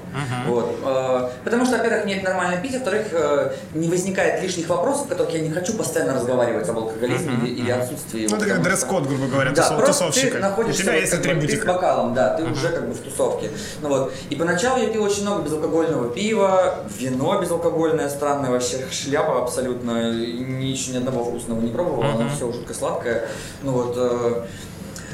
Вот. 0.48 0.76
Э, 0.84 1.30
Потому 1.44 1.66
что, 1.66 1.78
во-первых, 1.78 2.06
мне 2.06 2.18
это 2.18 2.26
нормально 2.30 2.58
пить, 2.62 2.74
во-вторых, 2.74 3.08
э, 3.12 3.54
не 3.74 3.90
возникает 3.90 4.42
лишних 4.42 4.68
вопросов, 4.70 5.06
в 5.06 5.10
которых 5.10 5.34
я 5.34 5.40
не 5.42 5.50
хочу 5.52 5.74
постоянно 5.74 6.14
разговаривать 6.16 6.68
об 6.70 6.78
алкоголизме 6.78 7.34
или, 7.44 7.62
или 7.62 7.72
отсутствии 7.72 8.22
его. 8.22 8.36
Ну, 8.36 8.42
это 8.42 8.54
как 8.54 8.64
дресс-код, 8.64 9.08
грубо 9.08 9.28
говоря, 9.28 9.52
да, 9.52 9.62
тусов- 9.64 9.78
просто 9.78 10.06
тусовщика. 10.06 10.32
ты 10.34 10.38
У 10.38 10.42
находишься 10.42 10.82
тебя 10.84 10.94
вот 10.94 11.02
есть 11.02 11.12
как 11.12 11.40
бы, 11.40 11.48
ты 11.48 11.62
с 11.62 11.66
бокалом, 11.66 12.14
да, 12.14 12.36
ты 12.36 12.44
уже 12.44 12.70
как 12.70 12.88
бы 12.88 12.94
в 12.94 13.00
тусовке. 13.00 13.50
Ну 13.82 13.90
вот. 13.90 14.14
И 14.30 14.36
поначалу 14.36 14.82
я 14.82 14.88
пил 14.88 15.04
очень 15.04 15.24
много 15.24 15.44
безалкогольного 15.44 16.10
пива, 16.10 16.80
вино 16.98 17.40
безалкогольное, 17.42 18.10
странное 18.10 18.50
вообще, 18.52 18.86
шляпа 18.92 19.44
абсолютно, 19.44 20.12
и 20.12 20.34
ни, 20.40 20.98
одного 20.98 21.24
вкусного 21.26 21.62
не 21.62 21.72
пробовал, 21.72 22.04
оно 22.04 22.30
все 22.30 22.52
жутко 22.52 22.74
сладкое. 22.74 23.28
Ну 23.64 23.72
вот, 23.72 23.94
э, 23.98 24.46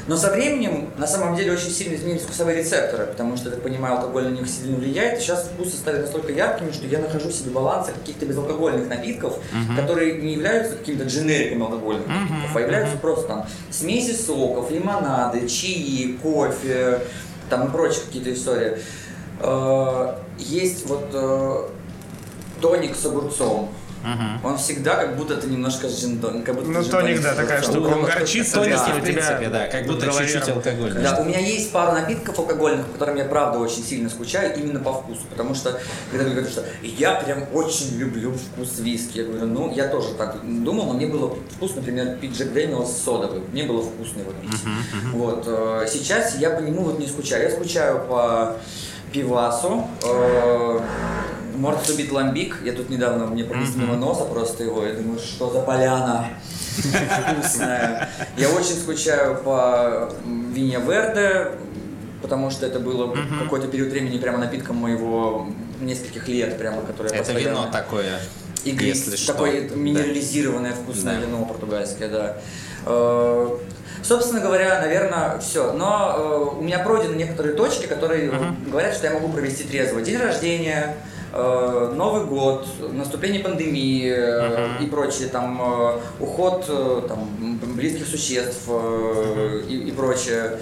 но 0.06 0.16
со 0.16 0.30
временем, 0.30 0.90
на 0.98 1.06
самом 1.06 1.34
деле, 1.34 1.52
очень 1.52 1.70
сильно 1.70 1.94
изменились 1.94 2.22
вкусовые 2.22 2.58
рецепторы, 2.58 3.06
потому 3.06 3.36
что, 3.36 3.48
я 3.48 3.54
так 3.54 3.62
понимаю, 3.62 3.96
алкоголь 3.96 4.24
на 4.24 4.34
них 4.36 4.48
сильно 4.48 4.76
влияет. 4.76 5.18
И 5.18 5.22
сейчас 5.22 5.44
вкусы 5.46 5.76
стали 5.76 5.98
настолько 6.00 6.32
яркими, 6.32 6.72
что 6.72 6.86
я 6.86 6.98
нахожу 6.98 7.30
себе 7.30 7.50
баланс 7.50 7.88
каких-то 7.88 8.26
безалкогольных 8.26 8.88
напитков, 8.88 9.38
которые 9.76 10.20
не 10.20 10.34
являются 10.34 10.76
какими-то 10.76 11.04
дженериками 11.04 11.62
алкогольных 11.62 12.06
напитков, 12.06 12.56
а 12.56 12.60
являются 12.60 12.96
просто 12.98 13.28
там 13.28 13.46
смеси 13.70 14.12
соков, 14.14 14.70
лимонады, 14.70 15.48
чаи, 15.48 16.18
кофе, 16.22 17.00
там 17.48 17.68
и 17.68 17.70
прочие 17.70 18.02
какие-то 18.06 18.32
истории. 18.32 18.78
Э, 19.40 20.14
Есть 20.38 20.86
вот 20.86 21.08
э, 21.12 21.68
тоник 22.60 22.94
с 22.96 23.06
огурцом. 23.06 23.70
Он 24.42 24.58
всегда 24.58 24.96
как 24.96 25.16
будто 25.16 25.36
ты 25.36 25.46
немножко 25.46 25.86
джин 25.88 26.20
как 26.44 26.54
будто 26.54 26.68
Ну, 26.68 26.84
тоник, 26.84 27.22
да, 27.22 27.34
такая 27.34 27.62
штука, 27.62 27.88
он 27.88 28.04
горчится, 28.04 28.56
тоник, 28.56 28.72
если 28.72 28.92
в 28.92 29.02
принципе, 29.02 29.48
да, 29.48 29.66
как 29.68 29.86
будто 29.86 30.06
чуть-чуть 30.06 30.48
алкогольный. 30.48 31.02
Да, 31.02 31.20
у 31.20 31.24
меня 31.24 31.38
есть 31.38 31.72
пара 31.72 31.92
напитков 31.92 32.38
алкогольных, 32.38 32.86
по 32.86 32.92
которым 32.94 33.16
я 33.16 33.24
правда 33.24 33.58
очень 33.58 33.84
сильно 33.84 34.08
скучаю 34.10 34.54
именно 34.58 34.80
по 34.80 34.92
вкусу. 34.92 35.20
Потому 35.30 35.54
что, 35.54 35.78
когда 36.10 36.28
говорят, 36.30 36.50
что 36.50 36.64
я 36.82 37.14
прям 37.14 37.44
очень 37.52 37.96
люблю 37.98 38.32
вкус 38.32 38.78
виски, 38.78 39.18
я 39.18 39.24
говорю, 39.24 39.46
ну, 39.46 39.72
я 39.72 39.88
тоже 39.88 40.14
так 40.14 40.38
думал, 40.42 40.86
но 40.86 40.92
мне 40.94 41.06
было 41.06 41.36
вкусно, 41.56 41.76
например, 41.76 42.16
пить 42.16 42.36
Джек 42.36 42.52
Дэниелс 42.52 43.02
содовый. 43.02 43.42
Мне 43.52 43.64
было 43.64 43.82
вкусно 43.82 44.20
его 44.20 44.32
пить. 44.32 44.60
Вот. 45.12 45.44
э, 45.46 45.86
Сейчас 45.90 46.36
я 46.36 46.50
по 46.50 46.60
нему 46.60 46.82
вот 46.82 46.98
не 46.98 47.06
скучаю. 47.06 47.44
Я 47.44 47.50
скучаю 47.50 48.04
по 48.06 48.56
пивасу, 49.12 49.88
э, 50.02 50.80
Может 51.54 51.88
убить 51.90 52.10
ламбик. 52.12 52.56
Я 52.64 52.72
тут 52.72 52.90
недавно 52.90 53.26
мне 53.26 53.44
пронесли 53.44 53.80
мимо 53.82 53.96
носа 53.96 54.24
просто 54.24 54.64
его. 54.64 54.84
Я 54.84 54.94
думаю, 54.94 55.18
что 55.18 55.50
за 55.50 55.60
поляна 55.60 56.28
вкусная. 56.76 58.08
Я 58.36 58.48
очень 58.50 58.74
скучаю 58.74 59.36
по 59.42 60.10
вине 60.26 60.78
Верде, 60.80 61.52
потому 62.22 62.50
что 62.50 62.66
это 62.66 62.80
было 62.80 63.16
какой-то 63.42 63.68
период 63.68 63.90
времени 63.90 64.18
прямо 64.18 64.38
напитком 64.38 64.76
моего 64.76 65.48
нескольких 65.80 66.26
лет, 66.28 66.58
прямо, 66.58 66.82
которое 66.82 67.10
Это 67.10 67.18
постоянно- 67.18 67.40
вино 67.60 67.68
такое, 67.70 68.18
Игристое, 68.64 69.12
если 69.12 69.16
что. 69.16 69.32
такое 69.34 69.68
Да. 69.68 69.74
минерализированное 69.76 70.72
вкусное 70.72 71.20
Да. 71.20 71.26
вино 71.26 71.44
португальское, 71.44 72.08
да. 72.08 72.36
Э, 72.86 73.56
Собственно 74.02 74.40
говоря, 74.40 74.80
наверное, 74.82 75.38
все. 75.38 75.72
Но 75.72 76.14
э, 76.54 76.58
у 76.58 76.62
меня 76.62 76.78
пройдены 76.80 77.14
некоторые 77.16 77.54
точки, 77.54 77.86
которые 77.86 78.30
говорят, 78.66 78.94
что 78.94 79.06
я 79.06 79.14
могу 79.14 79.30
провести 79.30 79.64
трезво. 79.64 80.02
День 80.02 80.18
рождения, 80.18 80.94
э, 81.34 81.92
Новый 81.94 82.24
год, 82.26 82.66
наступление 82.92 83.42
пандемии 83.42 84.12
э, 84.14 84.82
и 84.82 84.86
прочее, 84.86 85.28
там 85.28 85.60
э, 85.60 86.00
уход 86.20 86.64
э, 86.68 87.02
там, 87.08 87.28
близких 87.74 88.06
существ 88.06 88.62
э, 88.68 89.62
и, 89.68 89.88
и 89.88 89.92
прочее. 89.92 90.58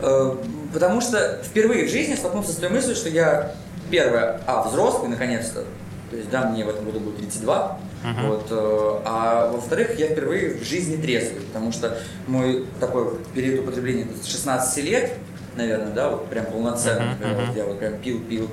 Э, 0.00 0.36
Потому 0.72 1.00
что 1.00 1.40
впервые 1.44 1.86
в 1.86 1.90
жизни 1.90 2.16
столкнулся 2.16 2.50
с 2.50 2.56
той 2.56 2.68
мыслью, 2.68 2.96
что 2.96 3.08
я 3.08 3.54
первое, 3.92 4.40
а, 4.44 4.68
взрослый 4.68 5.08
наконец-то, 5.08 5.64
то 6.10 6.16
есть, 6.16 6.30
да, 6.30 6.50
мне 6.50 6.64
в 6.64 6.68
этом 6.68 6.84
году 6.84 6.98
будет 6.98 7.18
32. 7.18 7.78
Вот, 8.22 8.46
э, 8.50 9.00
а 9.06 9.50
во-вторых, 9.52 9.98
я 9.98 10.08
впервые 10.08 10.54
в 10.58 10.64
жизни 10.64 11.00
трезвый, 11.00 11.42
потому 11.42 11.70
что 11.72 11.96
мой 12.26 12.66
такой 12.80 13.18
период 13.34 13.60
употребления 13.60 14.06
с 14.20 14.26
16 14.26 14.84
лет, 14.84 15.12
наверное, 15.56 15.92
да, 15.92 16.10
вот 16.10 16.28
прям 16.28 16.46
полноценный, 16.46 17.10
например, 17.10 17.46
вот 17.46 17.56
я 17.56 17.64
вот 17.64 17.78
прям 17.78 17.96
пил, 17.98 18.20
пил, 18.20 18.50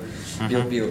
пил, 0.48 0.64
пил. 0.70 0.86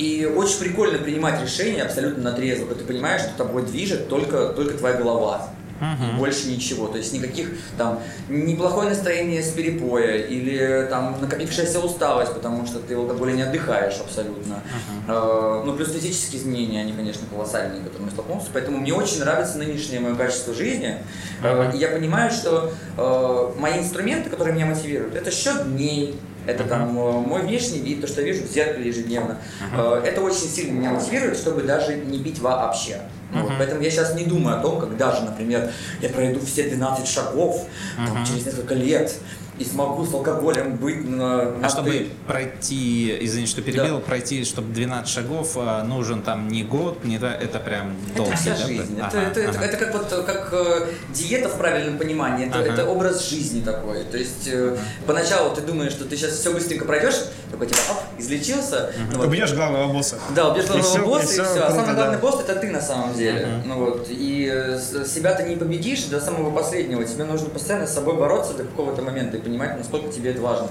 И 0.00 0.24
очень 0.24 0.58
прикольно 0.60 0.98
принимать 0.98 1.42
решения 1.42 1.82
абсолютно 1.82 2.22
на 2.30 2.32
трезво, 2.32 2.64
когда 2.66 2.80
ты 2.80 2.86
понимаешь, 2.86 3.20
что 3.20 3.36
тобой 3.36 3.62
движет 3.66 4.08
только, 4.08 4.48
только 4.48 4.78
твоя 4.78 4.96
голова. 4.96 5.48
И 5.80 6.18
больше 6.18 6.48
ничего. 6.48 6.88
То 6.88 6.98
есть 6.98 7.12
никаких 7.14 7.48
там 7.78 8.00
неплохое 8.28 8.90
настроение 8.90 9.42
с 9.42 9.50
перепоя 9.50 10.16
или 10.18 10.86
там 10.90 11.16
накопившаяся 11.22 11.80
усталость, 11.80 12.34
потому 12.34 12.66
что 12.66 12.80
ты 12.80 12.94
в 12.94 13.00
алкоголе 13.00 13.32
не 13.32 13.42
отдыхаешь 13.42 13.98
абсолютно. 14.00 14.62
Э, 15.08 15.62
Ну, 15.64 15.72
плюс 15.74 15.90
физические 15.92 16.42
изменения, 16.42 16.80
они, 16.82 16.92
конечно, 16.92 17.26
колоссальные, 17.30 17.80
которые 17.82 18.04
мы 18.06 18.10
столкнулся. 18.10 18.48
Поэтому 18.52 18.76
мне 18.78 18.92
очень 18.92 19.20
нравится 19.20 19.56
нынешнее 19.56 20.00
мое 20.00 20.14
качество 20.16 20.52
жизни. 20.52 20.96
Э, 21.42 21.70
И 21.74 21.78
я 21.78 21.88
понимаю, 21.88 22.30
что 22.30 22.72
э, 22.98 23.52
мои 23.58 23.78
инструменты, 23.78 24.28
которые 24.28 24.54
меня 24.54 24.66
мотивируют, 24.66 25.14
это 25.14 25.30
счет 25.30 25.64
дней, 25.74 26.14
это 26.46 26.64
там 26.64 26.96
э, 26.98 27.12
мой 27.20 27.42
внешний 27.42 27.80
вид, 27.80 28.00
то, 28.00 28.06
что 28.06 28.20
я 28.22 28.28
вижу 28.32 28.44
в 28.44 28.50
зеркале 28.50 28.88
ежедневно. 28.88 29.38
Э, 29.72 30.02
Это 30.04 30.20
очень 30.22 30.48
сильно 30.48 30.72
меня 30.78 30.90
мотивирует, 30.92 31.36
чтобы 31.36 31.62
даже 31.62 31.94
не 31.96 32.18
пить 32.18 32.38
вообще. 32.40 33.02
Вот, 33.32 33.52
поэтому 33.58 33.80
я 33.80 33.90
сейчас 33.90 34.14
не 34.14 34.24
думаю 34.24 34.58
о 34.58 34.60
том, 34.60 34.80
как 34.80 34.96
даже, 34.96 35.22
например, 35.22 35.70
я 36.00 36.08
пройду 36.08 36.40
все 36.44 36.64
12 36.68 37.06
шагов 37.06 37.64
там, 37.96 38.24
через 38.26 38.44
несколько 38.46 38.74
лет 38.74 39.14
и 39.60 39.64
смогу 39.64 40.06
с 40.06 40.14
алкоголем 40.14 40.76
быть 40.76 41.06
на, 41.06 41.50
на 41.52 41.66
А 41.66 41.68
чтобы 41.68 41.90
ты. 41.90 42.06
пройти, 42.26 43.16
извини, 43.20 43.46
что 43.46 43.60
перебил, 43.60 43.96
Да. 43.98 44.00
пройти, 44.00 44.42
чтобы 44.44 44.72
12 44.72 45.08
шагов, 45.12 45.52
а, 45.56 45.84
нужен 45.84 46.22
там 46.22 46.48
не 46.48 46.62
год, 46.64 47.04
не 47.04 47.18
да, 47.18 47.34
это 47.34 47.58
прям 47.58 47.94
долгий, 48.16 48.32
Это 48.32 48.40
вся 48.40 48.50
да? 48.56 48.66
жизнь. 48.66 48.98
Ага, 49.00 49.08
это, 49.08 49.18
это, 49.20 49.40
это- 49.40 49.58
ага. 49.58 49.64
это 49.66 49.76
как, 49.76 49.92
вот, 49.94 50.24
как 50.26 50.48
э, 50.52 50.86
диета 51.12 51.48
в 51.50 51.58
правильном 51.58 51.98
понимании. 51.98 52.46
Это, 52.48 52.58
Ага. 52.60 52.72
это 52.72 52.86
образ 52.88 53.28
жизни 53.28 53.60
такой. 53.62 54.02
То 54.04 54.16
есть 54.16 54.48
э, 54.50 54.76
поначалу 55.06 55.54
ты 55.54 55.60
думаешь, 55.60 55.92
что 55.92 56.06
ты 56.06 56.16
сейчас 56.16 56.32
все 56.32 56.52
быстренько 56.54 56.86
пройдешь, 56.86 57.16
такой 57.50 57.66
типа, 57.66 57.80
оп, 57.90 57.98
излечился. 58.18 58.92
ну 59.12 59.18
вот. 59.18 59.26
Убьешь 59.26 59.52
главного 59.52 59.92
босса. 59.92 60.16
Да, 60.34 60.48
убьешь 60.52 60.64
И 60.64 60.68
главного 60.68 60.90
всё- 60.94 61.04
босса, 61.06 61.24
и 61.26 61.28
и 61.28 61.32
всё 61.34 61.44
все. 61.44 61.60
А 61.60 61.66
круто, 61.66 61.80
самый 61.82 61.94
главный 61.96 62.16
да. 62.16 62.22
босс 62.22 62.40
это 62.40 62.56
ты 62.56 62.70
на 62.70 62.80
самом 62.80 63.14
деле. 63.14 63.62
Ну 63.66 63.74
вот. 63.84 64.06
И 64.08 64.50
э, 64.50 64.78
себя 65.06 65.34
ты 65.34 65.42
не 65.42 65.56
победишь 65.56 66.04
до 66.04 66.18
самого 66.18 66.50
последнего. 66.50 67.04
Тебе 67.04 67.24
нужно 67.24 67.50
постоянно 67.50 67.86
с 67.86 67.92
собой 67.94 68.16
бороться 68.16 68.54
до 68.54 68.64
какого-то 68.64 69.02
момента 69.02 69.36
и 69.36 69.40
понимать, 69.50 69.76
насколько 69.76 70.12
тебе 70.12 70.30
это 70.30 70.40
важно. 70.40 70.68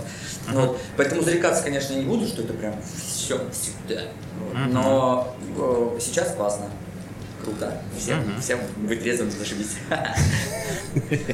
Ну 0.52 0.68
вот. 0.68 0.80
Поэтому 0.96 1.22
зарекаться, 1.22 1.64
конечно, 1.64 1.94
я 1.94 2.00
не 2.00 2.06
буду, 2.06 2.26
что 2.26 2.42
это 2.42 2.54
прям 2.54 2.74
все 2.82 3.40
всегда. 3.52 4.04
Вот. 4.40 4.54
Но 4.70 5.36
э, 5.58 6.00
сейчас 6.00 6.34
классно. 6.34 6.66
Круто. 7.44 7.74
Всем, 7.98 8.40
всем 8.42 8.60
быть 8.78 9.02
трезвым, 9.02 9.32
зашибись. 9.32 9.78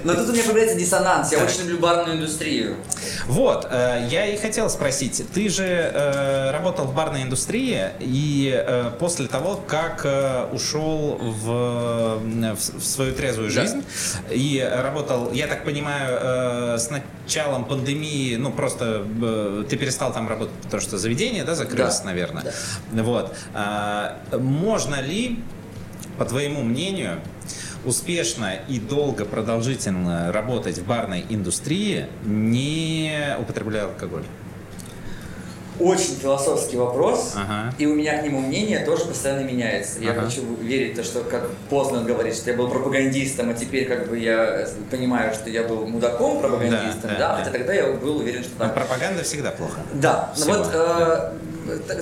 Но 0.03 0.13
тут 0.15 0.29
у 0.29 0.33
меня 0.33 0.43
появляется 0.43 0.77
диссонанс. 0.77 1.31
Я 1.31 1.43
очень 1.43 1.61
люблю 1.61 1.79
барную 1.79 2.17
индустрию. 2.17 2.75
Вот, 3.27 3.67
э, 3.69 4.07
я 4.09 4.25
и 4.27 4.37
хотел 4.37 4.69
спросить, 4.69 5.23
ты 5.33 5.49
же 5.49 5.63
э, 5.65 6.51
работал 6.51 6.85
в 6.85 6.93
барной 6.93 7.23
индустрии, 7.23 7.87
и 7.99 8.53
э, 8.55 8.91
после 8.99 9.27
того, 9.27 9.55
как 9.67 10.05
ушел 10.51 11.17
в, 11.19 12.19
в, 12.19 12.83
свою 12.83 13.13
трезвую 13.13 13.51
Да. 13.51 13.61
жизнь, 13.61 13.83
и 14.29 14.67
работал, 14.83 15.31
я 15.31 15.47
так 15.47 15.63
понимаю, 15.63 16.77
с 16.77 16.89
началом 16.89 17.65
пандемии, 17.65 18.35
ну 18.35 18.51
просто 18.51 19.05
ты 19.69 19.77
перестал 19.77 20.13
там 20.13 20.27
работать, 20.27 20.55
потому 20.63 20.81
что 20.81 20.97
заведение, 20.97 21.43
да, 21.43 21.55
закрылось, 21.55 21.99
Да. 21.99 22.05
наверное. 22.05 22.53
Вот. 22.91 23.35
А, 23.53 24.17
можно 24.37 25.01
ли, 25.01 25.39
по 26.17 26.25
твоему 26.25 26.63
мнению, 26.63 27.19
успешно 27.83 28.53
и 28.67 28.79
долго, 28.79 29.25
продолжительно 29.25 30.31
работать 30.31 30.77
в 30.79 30.85
барной 30.85 31.25
индустрии, 31.29 32.07
не 32.23 33.35
употребляя 33.39 33.85
алкоголь? 33.85 34.23
Очень 35.77 36.15
философский 36.15 36.77
вопрос, 36.77 37.33
Ага. 37.35 37.73
и 37.77 37.85
у 37.85 37.93
меня 37.95 38.17
к 38.21 38.23
нему 38.23 38.39
мнение 38.39 38.79
тоже 38.85 39.03
постоянно 39.03 39.41
меняется. 39.45 39.99
Я 39.99 40.11
Ага. 40.11 40.21
хочу 40.21 40.41
верить 40.61 40.93
в 40.93 40.95
то, 40.95 41.03
что 41.03 41.19
как 41.19 41.49
поздно 41.69 42.01
говорит, 42.01 42.33
что 42.33 42.49
я 42.51 42.55
был 42.55 42.69
пропагандистом, 42.69 43.49
а 43.49 43.53
теперь 43.53 43.85
как 43.85 44.07
бы 44.07 44.17
я 44.17 44.69
понимаю, 44.89 45.33
что 45.33 45.49
я 45.49 45.63
был 45.63 45.85
мудаком 45.85 46.39
пропагандистом, 46.39 47.09
Да, 47.09 47.09
да, 47.09 47.17
да, 47.17 47.35
хотя 47.35 47.51
да. 47.51 47.57
тогда 47.57 47.73
я 47.73 47.91
был 47.91 48.17
уверен, 48.19 48.41
что 48.43 48.51
Но 48.57 48.65
так. 48.65 48.73
пропаганда 48.73 49.23
всегда 49.23 49.51
плохо. 49.51 49.81
Да, 49.95 50.31
Всего. 50.33 50.53
вот 50.53 50.69
э, 50.73 51.31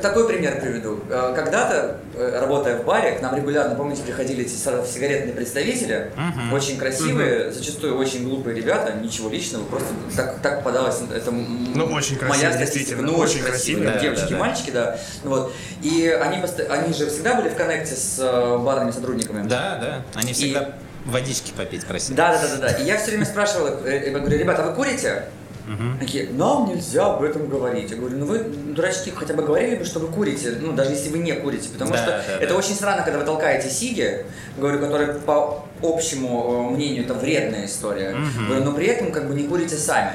такой 0.02 0.28
пример 0.28 0.60
приведу. 0.60 1.00
Э, 1.10 1.34
Когда-то, 1.36 1.98
э, 2.16 2.40
работая 2.40 2.78
в 2.78 2.86
баре, 2.86 3.14
к 3.14 3.22
нам 3.22 3.36
регулярно, 3.36 3.76
помните, 3.76 4.04
приходили 4.04 4.44
эти 4.44 4.52
сигаретные 4.54 5.34
представители, 5.34 6.12
Мгм. 6.16 6.54
очень 6.54 6.78
красивые, 6.78 7.52
зачастую 7.52 7.98
очень 7.98 8.28
глупые 8.28 8.56
ребята, 8.56 8.94
ничего 8.94 9.30
личного, 9.30 9.64
просто 9.66 9.88
так, 10.16 10.40
так 10.42 10.64
подалось, 10.64 11.00
это 11.14 11.32
Ну, 11.32 11.86
очень 11.86 12.18
красивые, 12.18 12.50
моя 12.50 12.66
статистика. 12.66 13.02
Ну, 13.02 13.14
очень 13.14 13.36
очень 13.36 13.44
красивые, 13.46 13.90
красивые. 13.90 13.94
Да, 13.94 14.00
девочки, 14.00 14.24
да, 14.24 14.30
да. 14.30 14.38
мальчики, 14.38 14.72
да. 14.72 15.00
Вот. 15.24 15.54
И 15.82 16.08
они, 16.08 16.44
они 16.70 16.94
же 16.94 17.08
всегда 17.08 17.36
были 17.36 17.50
в 17.50 17.56
коннекте 17.56 17.96
с 17.96 18.18
э, 18.20 18.58
барными 18.58 18.92
сотрудниками. 18.92 19.48
Да, 19.48 19.78
да. 19.82 20.20
Они 20.20 20.34
всегда 20.34 20.70
водички 21.06 21.52
попить 21.56 21.86
просили. 21.86 22.16
Да, 22.16 22.34
да, 22.34 22.42
да, 22.42 22.56
да, 22.56 22.70
да. 22.70 22.78
И 22.78 22.86
я 22.86 22.98
все 22.98 23.08
время 23.08 23.26
спрашивал, 23.26 23.68
я 23.86 24.10
говорю, 24.12 24.38
ребята, 24.38 24.64
вы 24.64 24.74
курите? 24.74 25.24
Мгм. 25.68 25.98
Такие, 26.00 26.30
нам 26.32 26.68
нельзя 26.68 27.06
об 27.14 27.24
этом 27.24 27.48
говорить. 27.48 27.90
Я 27.92 27.98
говорю, 27.98 28.18
ну 28.18 28.26
вы, 28.26 28.40
дурачки, 28.40 29.12
хотя 29.16 29.34
бы 29.34 29.44
говорили 29.44 29.76
бы, 29.78 29.86
что 29.86 30.00
вы 30.00 30.08
курите, 30.08 30.58
ну 30.60 30.74
даже 30.74 30.92
если 30.92 31.10
вы 31.10 31.20
не 31.20 31.32
курите, 31.34 31.70
потому 31.70 31.92
Да, 31.92 31.98
что 31.98 32.08
да, 32.28 32.38
это 32.40 32.54
да. 32.54 32.60
очень 32.60 32.76
странно, 32.76 33.04
когда 33.04 33.20
вы 33.20 33.26
толкаете 33.26 33.70
сиги, 33.70 34.26
говорю, 34.58 34.80
которые 34.80 35.14
по 35.14 35.64
общему 35.82 36.70
э, 36.72 36.74
мнению 36.76 37.06
это 37.06 37.14
вредная 37.14 37.66
история. 37.66 38.14
Мгм. 38.14 38.48
Говорю, 38.48 38.64
но 38.66 38.72
при 38.74 38.88
этом 38.88 39.12
как 39.12 39.28
бы 39.28 39.36
не 39.36 39.48
курите 39.48 39.76
сами. 39.78 40.12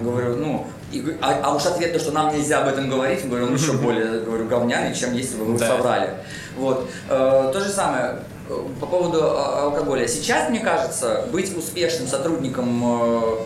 Говорю, 0.00 0.36
ну, 0.36 0.66
и 0.92 1.04
а, 1.20 1.40
а 1.42 1.54
уж 1.54 1.66
ответ 1.66 1.92
то, 1.92 1.98
что 1.98 2.12
нам 2.12 2.34
нельзя 2.34 2.62
об 2.62 2.68
этом 2.68 2.88
говорить, 2.88 3.28
говорю, 3.28 3.46
он 3.46 3.54
еще 3.54 3.72
более, 3.78 4.20
говорю, 4.20 4.46
говняный, 4.46 4.94
чем 4.94 5.12
если 5.14 5.36
бы 5.36 5.44
вы 5.44 5.58
Да. 5.58 5.66
соврали. 5.68 6.10
Вот. 6.56 6.88
Э, 7.08 7.50
то 7.52 7.60
же 7.60 7.68
самое 7.70 8.20
э, 8.48 8.66
по 8.80 8.86
поводу 8.86 9.20
а, 9.22 9.64
алкоголя. 9.64 10.06
Сейчас, 10.08 10.48
мне 10.50 10.60
кажется, 10.60 11.26
быть 11.32 11.56
успешным 11.56 12.08
сотрудником 12.08 12.82
э, 12.84 13.36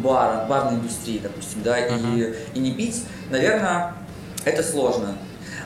бара, 0.00 0.44
барной 0.46 0.74
индустрии, 0.74 1.18
допустим, 1.18 1.62
да, 1.62 1.78
и, 1.78 2.34
и 2.54 2.58
не 2.58 2.72
пить, 2.72 3.04
наверное, 3.30 3.94
это 4.44 4.62
сложно. 4.62 5.16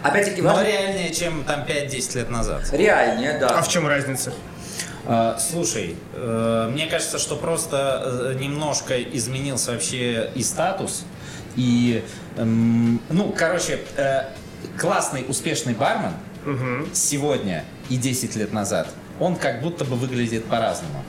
Опять-таки, 0.02 0.42
Но 0.42 0.50
важно... 0.50 0.66
реальнее, 0.68 1.14
чем 1.14 1.44
там 1.44 1.62
5-10 1.62 2.16
лет 2.18 2.30
назад. 2.30 2.62
реальнее, 2.72 3.38
да. 3.38 3.48
А 3.58 3.62
в 3.62 3.68
чем 3.68 3.86
разница? 3.88 4.32
А, 5.06 5.38
Слушай, 5.38 5.96
э, 6.14 6.68
мне 6.72 6.86
кажется, 6.86 7.18
что 7.18 7.36
просто 7.36 8.32
э, 8.34 8.38
немножко 8.38 9.00
изменился 9.02 9.72
вообще 9.72 10.30
и 10.34 10.42
статус, 10.42 11.04
и, 11.56 12.04
эм, 12.36 13.00
ну, 13.10 13.32
короче, 13.36 13.80
э, 13.96 14.24
классный, 14.78 15.24
успешный 15.28 15.74
бармен 15.74 16.12
Мгм. 16.44 16.88
сегодня 16.92 17.64
и 17.88 17.96
10 17.96 18.34
лет 18.36 18.52
назад, 18.52 18.88
он 19.20 19.36
как 19.36 19.62
будто 19.62 19.84
бы 19.84 19.96
выглядит 19.96 20.44
по-разному. 20.46 21.02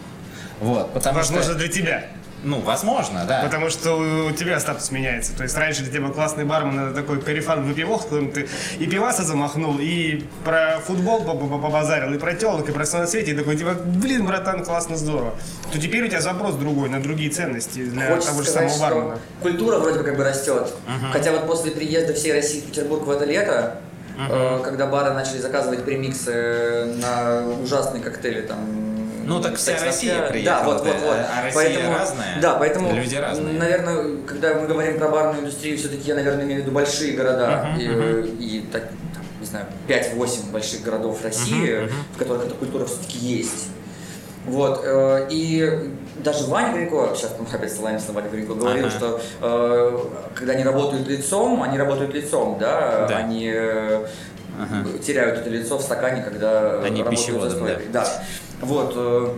Вот, 0.62 0.94
потому 0.94 1.18
Возможно, 1.18 1.52
что, 1.52 1.56
для 1.56 1.68
тебя. 1.68 2.06
Ну, 2.46 2.60
возможно, 2.62 3.26
да. 3.28 3.42
Потому 3.44 3.70
что 3.70 3.96
у 4.28 4.32
тебя 4.32 4.60
статус 4.60 4.92
меняется. 4.92 5.36
То 5.36 5.44
есть 5.44 5.58
раньше 5.58 5.82
для 5.84 5.92
тебя 5.92 6.08
был 6.08 6.14
классный 6.14 6.46
бармен, 6.46 6.80
это 6.80 6.94
такой 7.02 7.20
корефан 7.22 7.64
выпивок, 7.64 8.04
которым 8.04 8.32
ты 8.32 8.48
и 8.80 8.86
пиваса 8.86 9.24
замахнул, 9.24 9.78
и 9.80 10.24
про 10.44 10.80
футбол 10.86 11.24
по- 11.24 11.34
по- 11.36 11.58
побазарил, 11.58 12.14
и 12.14 12.18
про 12.18 12.34
телок, 12.36 12.70
и 12.70 12.72
про 12.72 12.86
все 12.86 12.98
на 13.00 13.08
свете, 13.08 13.32
и 13.32 13.36
такой, 13.36 13.56
типа, 13.58 13.74
блин, 13.74 14.26
братан, 14.26 14.64
классно, 14.64 14.96
здорово. 14.96 15.34
То 15.74 15.80
теперь 15.80 16.04
у 16.06 16.08
тебя 16.08 16.22
запрос 16.22 16.56
другой, 16.56 16.90
на 16.90 17.02
другие 17.02 17.30
ценности 17.32 17.84
для 17.86 18.08
Хочется 18.08 18.30
того 18.30 18.44
же 18.44 18.50
сказать, 18.50 18.72
самого 18.72 18.90
что 18.92 18.96
бармена. 19.02 19.20
культура 19.42 19.80
вроде 19.80 19.98
бы 20.00 20.04
как 20.06 20.18
бы 20.18 20.24
растет. 20.24 20.74
Хотя 21.12 21.32
вот 21.32 21.48
после 21.48 21.72
приезда 21.72 22.14
всей 22.14 22.32
России 22.34 22.62
в 22.62 22.66
Петербург 22.66 23.04
в 23.06 23.10
это 23.10 23.26
лето, 23.26 23.80
э, 24.30 24.60
когда 24.64 24.86
бары 24.86 25.14
начали 25.14 25.40
заказывать 25.40 25.84
премиксы 25.84 26.94
на 27.02 27.44
ужасные 27.64 28.02
коктейли, 28.04 28.42
там... 28.42 28.60
Ну, 29.26 29.42
так 29.42 29.56
вся 29.58 29.74
Россия 29.84 30.22
приехала, 30.30 30.60
Да, 30.60 30.66
вот, 30.66 30.78
вот, 30.86 30.86
да, 30.86 31.08
вот. 31.08 31.18
а 31.18 31.44
Россия 31.44 31.54
Поэтому- 31.64 31.98
разная, 31.98 32.42
Да, 32.42 32.54
поэтому, 32.56 32.94
люди 32.96 33.16
разные. 33.16 33.54
наверное, 33.60 34.18
когда 34.28 34.54
мы 34.54 34.68
говорим 34.68 34.98
про 35.00 35.10
барную 35.10 35.42
индустрию, 35.42 35.78
все-таки 35.78 36.04
я, 36.10 36.16
наверное, 36.16 36.46
имею 36.46 36.62
в 36.62 36.64
виду 36.66 36.72
большие 36.76 37.14
города 37.16 37.70
Мгм, 37.72 37.80
и, 37.80 37.88
э, 37.88 38.26
и 38.40 38.66
так, 38.72 38.84
там, 39.14 39.24
не 39.40 39.46
знаю, 39.48 39.66
5-8 39.88 40.52
больших 40.52 40.84
городов 40.84 41.24
России, 41.24 41.90
в 42.16 42.18
которых 42.20 42.46
эта 42.46 42.54
культура 42.56 42.86
все-таки 42.86 43.18
есть. 43.18 43.70
Вот, 44.46 44.82
э, 44.86 45.28
и 45.32 45.92
даже 46.24 46.44
Ваня 46.46 46.74
Гринько, 46.76 47.14
сейчас 47.16 47.34
мы 47.40 47.48
опять 47.52 47.74
ссылаемся 47.74 48.10
на 48.10 48.14
Ваню 48.14 48.30
Гринько, 48.30 48.54
говорил, 48.54 48.86
Ага. 48.86 48.96
что 48.96 49.22
э, 49.42 50.00
когда 50.36 50.54
они 50.54 50.64
работают 50.64 51.08
лицом, 51.08 51.64
они 51.64 51.80
работают 51.80 52.14
лицом, 52.14 52.58
да, 52.60 53.08
Да. 53.10 53.18
они 53.18 53.52
э, 53.52 54.06
Ага. 54.58 54.88
теряют 55.06 55.40
это 55.40 55.50
лицо 55.50 55.78
в 55.80 55.82
стакане, 55.82 56.22
когда 56.22 56.80
Они 56.82 57.02
работают 57.04 57.42
за 57.42 57.50
стойкой. 57.58 57.88
Да. 57.92 58.08
Вот. 58.62 59.36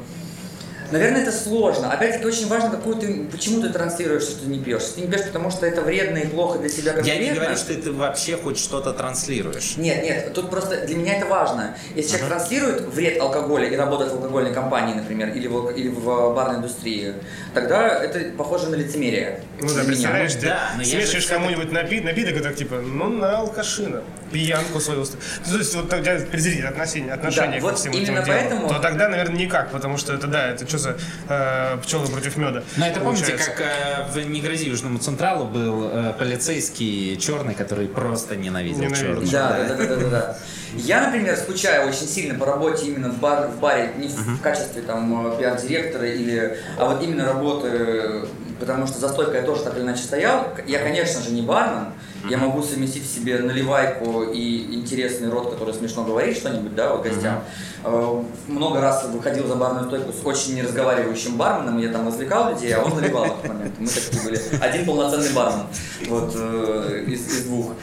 Наверное, 0.92 1.22
это 1.24 1.32
сложно. 1.32 1.92
Опять-таки, 1.92 2.26
очень 2.26 2.48
важно, 2.48 2.70
какую 2.70 2.96
ты, 2.96 3.26
почему 3.32 3.62
ты 3.62 3.70
транслируешь, 3.70 4.24
что 4.24 4.42
ты 4.44 4.48
не 4.50 4.60
пьешь. 4.60 4.82
Если 4.82 4.96
ты 4.96 5.02
не 5.02 5.08
пьешь, 5.08 5.26
потому 5.26 5.52
что 5.52 5.66
это 5.66 5.82
вредно 5.82 6.18
и 6.18 6.28
плохо 6.28 6.60
для 6.60 6.70
себя 6.70 6.92
Я 6.92 6.98
конкретно. 6.98 7.24
не 7.24 7.32
говорю, 7.34 7.56
что 7.58 7.74
ты 7.74 7.92
вообще 7.92 8.38
хоть 8.38 8.58
что-то 8.58 8.94
транслируешь. 8.94 9.76
Нет, 9.78 10.04
нет, 10.04 10.34
тут 10.34 10.50
просто 10.50 10.86
для 10.86 10.96
меня 10.96 11.18
это 11.18 11.26
важно. 11.26 11.76
Если 11.96 12.12
человек 12.12 12.30
транслирует 12.30 12.82
вред 12.94 13.20
алкоголя 13.20 13.68
и 13.68 13.76
работает 13.76 14.12
в 14.12 14.16
алкогольной 14.16 14.54
компании, 14.54 14.94
например, 14.94 15.30
или 15.30 15.48
в, 15.48 15.70
или 15.72 15.90
в 15.90 16.34
барной 16.34 16.58
индустрии, 16.60 17.14
тогда 17.54 17.88
это 18.04 18.32
похоже 18.38 18.70
на 18.70 18.76
лицемерие. 18.76 19.42
Ну 19.60 19.68
да, 19.74 19.84
представляешь, 19.84 20.36
Ну 20.36 20.42
ты 20.42 20.48
да, 20.48 20.70
я 20.78 20.84
же 20.84 20.86
смешиваешь 20.90 21.10
всё-таки- 21.26 21.34
кому-нибудь 21.34 21.72
напит, 21.72 22.04
напиток, 22.06 22.36
и 22.38 22.40
так 22.40 22.56
типа, 22.56 22.76
ну 22.76 23.10
на 23.10 23.38
алкашина, 23.40 24.04
пьянку 24.32 24.80
свою. 24.80 25.02
Ну, 25.02 25.52
То 25.52 25.58
есть 25.58 25.76
вот 25.76 25.86
у 25.94 25.98
тебя 26.02 26.20
презрительное 26.32 26.70
отношение, 26.70 27.14
отношение 27.14 27.60
вот 27.62 27.72
ко 27.72 27.78
всем 27.78 27.92
именно 27.94 28.24
делам. 28.24 28.26
поэтому- 28.28 28.68
То 28.70 28.80
тогда, 28.80 29.10
наверное, 29.10 29.38
никак, 29.38 29.72
потому 29.72 29.98
что 29.98 30.14
это, 30.14 30.28
да, 30.28 30.50
это 30.52 30.68
что 30.68 30.77
за 30.78 30.98
э, 31.30 31.78
пчелы 31.84 32.08
против 32.08 32.38
меда. 32.38 32.64
Но 32.78 32.88
это 32.88 33.00
помните, 33.00 33.26
получается. 33.26 33.52
как 33.52 33.62
э, 33.62 34.12
в 34.12 34.30
«Не 34.30 34.42
грози 34.42 34.70
Южному 34.70 35.00
Централу» 35.00 35.46
был 35.46 35.90
э, 35.92 36.14
полицейский 36.18 37.18
черный, 37.18 37.54
который 37.54 37.88
просто 37.88 38.36
ненавидел 38.36 38.84
Ненавидел. 38.84 39.08
черных. 39.08 39.32
Да, 39.32 39.58
да, 39.68 39.76
да, 39.76 39.86
да, 39.86 39.96
да, 39.96 40.10
да. 40.10 40.38
Я, 40.76 41.06
например, 41.06 41.36
скучаю 41.38 41.88
очень 41.88 42.08
сильно 42.08 42.38
по 42.38 42.46
работе 42.46 42.88
именно 42.88 43.10
в, 43.10 43.20
бар, 43.20 43.48
в 43.48 43.60
баре, 43.60 43.92
не 43.98 44.08
в 44.08 44.42
качестве 44.42 44.82
там 44.82 45.34
э, 45.34 45.38
пиар-директора 45.38 46.08
или, 46.08 46.58
а 46.78 46.86
вот 46.86 47.02
именно 47.04 47.26
работы, 47.26 48.28
потому 48.60 48.88
что 48.88 49.00
за 49.00 49.10
стойкой 49.10 49.42
я 49.42 49.44
тоже 49.44 49.64
так 49.64 49.76
или 49.76 49.84
иначе 49.84 50.04
стоял. 50.04 50.48
Я, 50.68 50.80
конечно 50.80 51.22
же, 51.22 51.32
не 51.32 51.42
бармен, 51.42 51.94
я 52.30 52.38
могу 52.38 52.62
совместить 52.64 53.04
в 53.04 53.14
себе 53.14 53.40
наливайку 53.40 54.24
и 54.24 54.76
интересный 54.76 55.30
рот, 55.30 55.52
который 55.52 55.74
смешно 55.74 56.04
говорит 56.04 56.38
что-нибудь, 56.38 56.76
да, 56.76 56.94
вот 56.94 57.04
гостям. 57.04 57.44
Э, 57.84 58.24
Много 58.48 58.82
раз 58.82 59.06
выходил 59.06 59.48
за 59.48 59.56
барную 59.56 59.88
стойку 59.88 60.12
с 60.12 60.26
очень 60.26 60.56
неразговаривающим 60.56 61.38
барменом, 61.38 61.78
я 61.80 61.92
там 61.92 62.08
развлекал 62.08 62.52
людей, 62.52 62.74
а 62.74 62.84
он 62.84 62.96
наливал 62.96 63.26
в 63.26 63.40
этот 63.40 63.48
момент. 63.48 63.76
Мы 63.80 63.88
такие 63.88 64.22
были. 64.24 64.42
Один 64.62 64.86
полноценный 64.86 65.34
бармен 65.34 65.66
вот, 66.08 66.32
э, 66.36 67.04
из, 67.08 67.28
из 67.28 67.44
двух. 67.46 67.74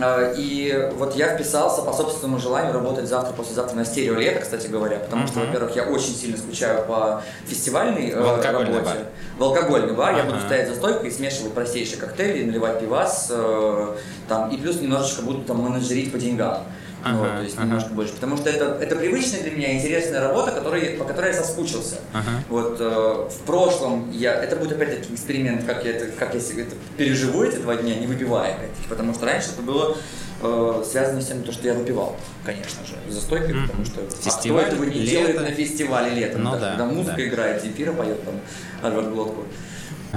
Э, 0.00 0.34
И 0.36 0.90
вот 0.96 1.14
я 1.16 1.34
вписался 1.34 1.82
по 1.82 1.92
собственному 1.92 2.38
желанию 2.38 2.72
работать 2.72 3.06
завтра, 3.08 3.32
послезавтра 3.34 3.76
на 3.76 3.84
стерео 3.84 4.14
лето, 4.14 4.40
кстати 4.40 4.66
говоря, 4.66 4.98
потому 4.98 5.26
что, 5.26 5.40
во-первых, 5.40 5.76
я 5.76 5.84
очень 5.84 6.14
сильно 6.14 6.36
скучаю 6.36 6.84
по 6.86 7.22
фестивальной 7.46 8.10
э, 8.10 8.20
В 8.20 8.42
работе. 8.44 8.70
бар. 8.80 8.96
В 9.38 9.42
алкогольный 9.44 9.94
бар 9.94 10.14
я 10.16 10.22
Ага. 10.22 10.32
буду 10.32 10.40
стоять 10.44 10.68
за 10.68 10.74
стойкой 10.76 11.08
и 11.08 11.12
смешивать 11.12 11.52
простейшие 11.52 11.98
коктейли, 11.98 12.44
наливать 12.44 12.80
пивас, 12.80 13.28
э, 13.30 13.96
там, 14.28 14.50
и 14.50 14.56
плюс 14.56 14.80
немножечко 14.80 15.22
буду 15.22 15.42
там 15.42 15.58
менеджерить 15.62 16.10
по 16.12 16.18
деньгам. 16.18 16.58
Ага, 17.04 17.16
Вот, 17.16 17.36
то 17.36 17.42
есть 17.42 17.56
ага. 17.56 17.66
немножко 17.66 17.90
больше. 17.90 18.12
Потому 18.14 18.36
что 18.36 18.50
это, 18.50 18.78
это 18.80 18.96
привычная 18.96 19.42
для 19.42 19.50
меня 19.50 19.74
интересная 19.74 20.20
работа, 20.20 20.52
которой, 20.52 20.90
по 20.90 21.04
которой 21.04 21.32
я 21.32 21.42
соскучился. 21.42 21.96
Ага. 22.12 22.30
Вот 22.48 22.76
э, 22.80 23.28
в 23.30 23.38
прошлом 23.44 24.10
я. 24.12 24.34
Это 24.34 24.56
будет 24.56 24.72
опять-таки 24.72 25.12
эксперимент, 25.14 25.64
как 25.64 25.84
я, 25.84 25.92
это, 25.92 26.06
как 26.12 26.34
я 26.34 26.40
это 26.40 26.76
переживу 26.96 27.42
эти 27.42 27.56
два 27.56 27.76
дня, 27.76 27.94
не 27.96 28.06
выпивая 28.06 28.54
опять-таки. 28.54 28.88
Потому 28.88 29.14
что 29.14 29.26
раньше 29.26 29.50
это 29.52 29.62
было 29.62 29.96
э, 30.42 30.84
связанные 30.88 31.22
с 31.22 31.26
тем, 31.26 31.42
то, 31.42 31.52
что 31.52 31.66
я 31.66 31.74
выпивал, 31.74 32.16
конечно 32.44 32.84
же, 32.86 32.94
за 33.12 33.20
стойкой, 33.20 33.54
mm-hmm. 33.54 33.62
потому 33.62 33.84
что 33.84 34.00
Фестиваль, 34.22 34.64
а 34.64 34.66
кто 34.66 34.76
этого 34.76 34.84
не 34.88 35.00
лето. 35.00 35.10
делает 35.10 35.40
на 35.40 35.50
фестивале 35.50 36.10
летом, 36.14 36.44
Ну 36.44 36.52
да, 36.52 36.58
да, 36.58 36.68
когда 36.70 36.86
музыка 36.86 37.16
да. 37.16 37.26
играет, 37.26 37.62
Земфира 37.62 37.92
поет 37.92 38.24
там 38.24 38.34
Альвар 38.82 39.04
Глотку. 39.06 39.44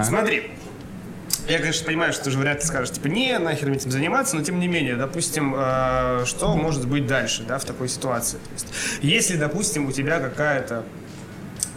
Смотри, 0.03 0.51
я, 1.48 1.60
конечно, 1.60 1.86
понимаю, 1.86 2.14
что 2.14 2.26
ты 2.26 2.32
же 2.32 2.39
вряд 2.39 2.62
ли 2.62 2.66
скажешь, 2.66 2.91
типа, 2.96 3.08
не, 3.08 3.38
нахер 3.38 3.72
этим 3.72 3.91
заниматься, 3.91 4.36
но 4.36 4.43
тем 4.43 4.60
не 4.60 4.68
менее, 4.68 4.96
допустим, 4.96 5.54
э, 5.56 6.24
что 6.26 6.56
может 6.56 6.88
быть 6.88 7.06
дальше, 7.06 7.43
да, 7.48 7.60
в 7.60 7.66
такой 7.66 7.88
ситуации? 7.88 8.38
То 8.38 8.54
есть, 8.54 8.68
если, 9.02 9.38
допустим, 9.38 9.88
у 9.88 9.91
тебя 9.91 10.20
какая-то 10.20 10.84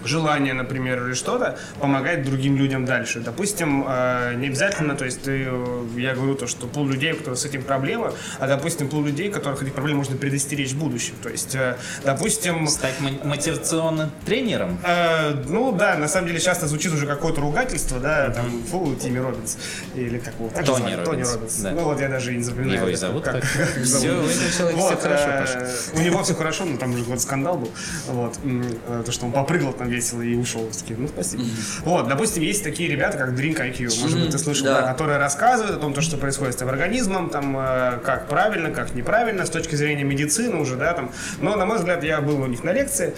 желание, 0.04 0.54
например, 0.54 1.04
или 1.06 1.14
что-то, 1.14 1.58
помогать 1.80 2.22
другим 2.24 2.56
людям 2.56 2.84
дальше. 2.84 3.20
Допустим, 3.20 3.84
э, 3.88 4.34
не 4.36 4.46
обязательно, 4.48 4.94
то 4.96 5.04
есть 5.04 5.22
ты, 5.22 5.44
э, 5.48 5.86
я 5.96 6.14
говорю 6.14 6.34
то, 6.34 6.46
что 6.46 6.66
пол 6.66 6.86
людей, 6.86 7.12
у 7.12 7.16
которых 7.16 7.38
с 7.38 7.44
этим 7.44 7.62
проблемы, 7.62 8.12
а, 8.38 8.46
допустим, 8.46 8.88
пол 8.88 9.04
людей, 9.04 9.30
которых 9.30 9.62
этих 9.62 9.72
проблем 9.74 9.98
можно 9.98 10.16
предостеречь 10.16 10.72
в 10.72 10.78
будущем. 10.78 11.14
То 11.22 11.28
есть, 11.28 11.54
э, 11.54 11.76
допустим, 12.04 12.66
Стать 12.68 13.00
мо- 13.00 13.10
мотивационным 13.24 14.10
тренером? 14.24 14.78
Э, 14.84 15.32
ну 15.48 15.72
да, 15.72 15.96
на 15.96 16.08
самом 16.08 16.28
деле 16.28 16.40
часто 16.40 16.66
звучит 16.68 16.92
уже 16.92 17.06
какое-то 17.06 17.40
ругательство, 17.40 17.98
да, 18.00 18.30
там, 18.30 18.62
фу, 18.70 18.94
Тимми 18.94 19.18
Робинс, 19.18 19.58
или 19.94 20.18
как 20.18 20.34
его, 20.34 20.48
так 20.48 20.64
Тони 20.64 20.76
звали? 20.78 20.94
Тони 20.96 21.06
Робинс, 21.22 21.34
Робинс. 21.34 21.56
да. 21.56 21.70
Ну 21.72 21.80
вот 21.84 22.00
я 22.00 22.08
даже 22.08 22.32
и 22.32 22.36
не 22.36 22.42
запоминаю. 22.42 22.78
Его 22.80 22.88
и 22.88 22.94
зовут 22.94 23.24
как- 23.24 23.34
так. 23.34 23.42
как 23.74 23.84
Все, 23.84 23.98
зовут. 23.98 24.30
человека 24.56 24.80
Вот, 24.80 24.98
все 24.98 25.08
хорошо, 25.08 25.24
Паша. 25.38 25.70
У 25.94 26.00
него 26.00 26.22
все 26.22 26.34
хорошо, 26.34 26.64
но 26.64 26.76
там 26.78 26.90
уже 26.94 27.02
какой-то 27.02 27.22
скандал 27.22 27.58
был, 27.58 27.70
вот, 28.08 28.38
то, 29.04 29.12
что 29.12 29.26
он 29.26 29.32
попрыгал 29.32 29.72
там 29.72 29.87
весело 29.88 30.22
и 30.22 30.34
ушел, 30.36 30.68
такие, 30.76 30.98
ну 30.98 31.08
спасибо. 31.08 31.42
Вот, 31.84 32.08
допустим, 32.08 32.42
есть 32.42 32.62
такие 32.62 32.88
ребята, 32.88 33.18
как 33.18 33.30
Drink 33.30 33.56
IQ, 33.58 34.00
может 34.02 34.20
быть, 34.20 34.30
ты 34.30 34.38
слышал, 34.38 34.66
Да. 34.66 34.82
да, 34.82 34.92
которые 34.92 35.18
рассказывают 35.18 35.76
о 35.76 35.80
том, 35.80 35.94
то, 35.94 36.00
что 36.00 36.16
происходит 36.16 36.54
с 36.54 36.56
твоим 36.56 36.72
организмом, 36.72 37.30
там, 37.30 37.56
э, 37.58 37.98
как 38.04 38.28
правильно, 38.28 38.70
как 38.70 38.94
неправильно, 38.94 39.44
с 39.46 39.50
точки 39.50 39.74
зрения 39.74 40.04
медицины 40.04 40.56
уже, 40.56 40.76
да, 40.76 40.92
там. 40.94 41.10
Но, 41.40 41.56
на 41.56 41.66
мой 41.66 41.78
взгляд, 41.78 42.04
я 42.04 42.20
был 42.20 42.40
у 42.40 42.46
них 42.46 42.62
на 42.64 42.72
лекции, 42.72 43.14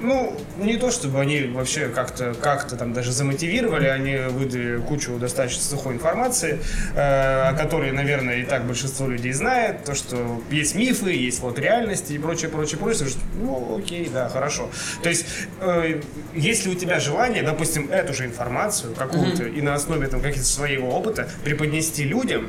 ну, 0.00 0.36
не 0.58 0.76
то 0.76 0.90
чтобы 0.90 1.20
они 1.20 1.42
вообще 1.42 1.88
как-то 1.88 2.34
как 2.34 2.66
там 2.76 2.92
даже 2.92 3.12
замотивировали, 3.12 3.86
они 3.86 4.16
выдали 4.30 4.78
кучу 4.80 5.18
достаточно 5.18 5.62
сухой 5.62 5.94
информации, 5.94 6.60
э, 6.94 7.48
о 7.48 7.52
которой, 7.54 7.92
наверное, 7.92 8.38
и 8.38 8.44
так 8.44 8.64
большинство 8.64 9.06
людей 9.06 9.32
знает, 9.32 9.84
то, 9.84 9.94
что 9.94 10.42
есть 10.50 10.74
мифы, 10.74 11.12
есть 11.12 11.40
вот 11.40 11.58
реальности 11.58 12.12
и 12.14 12.18
прочее, 12.18 12.50
прочее, 12.50 12.78
прочее, 12.78 13.08
что, 13.08 13.20
ну, 13.34 13.78
окей, 13.78 14.10
да, 14.12 14.28
хорошо. 14.28 14.70
То 15.02 15.08
есть, 15.08 15.26
э, 15.60 16.00
если 16.34 16.70
у 16.70 16.74
тебя 16.74 17.00
желание, 17.00 17.42
допустим, 17.42 17.90
эту 17.90 18.14
же 18.14 18.24
информацию 18.24 18.94
какую-то 18.94 19.44
и 19.44 19.60
на 19.60 19.74
основе 19.74 20.06
там 20.06 20.20
каких-то 20.20 20.46
своего 20.46 20.90
опыта 20.90 21.28
преподнести 21.44 22.04
людям, 22.04 22.48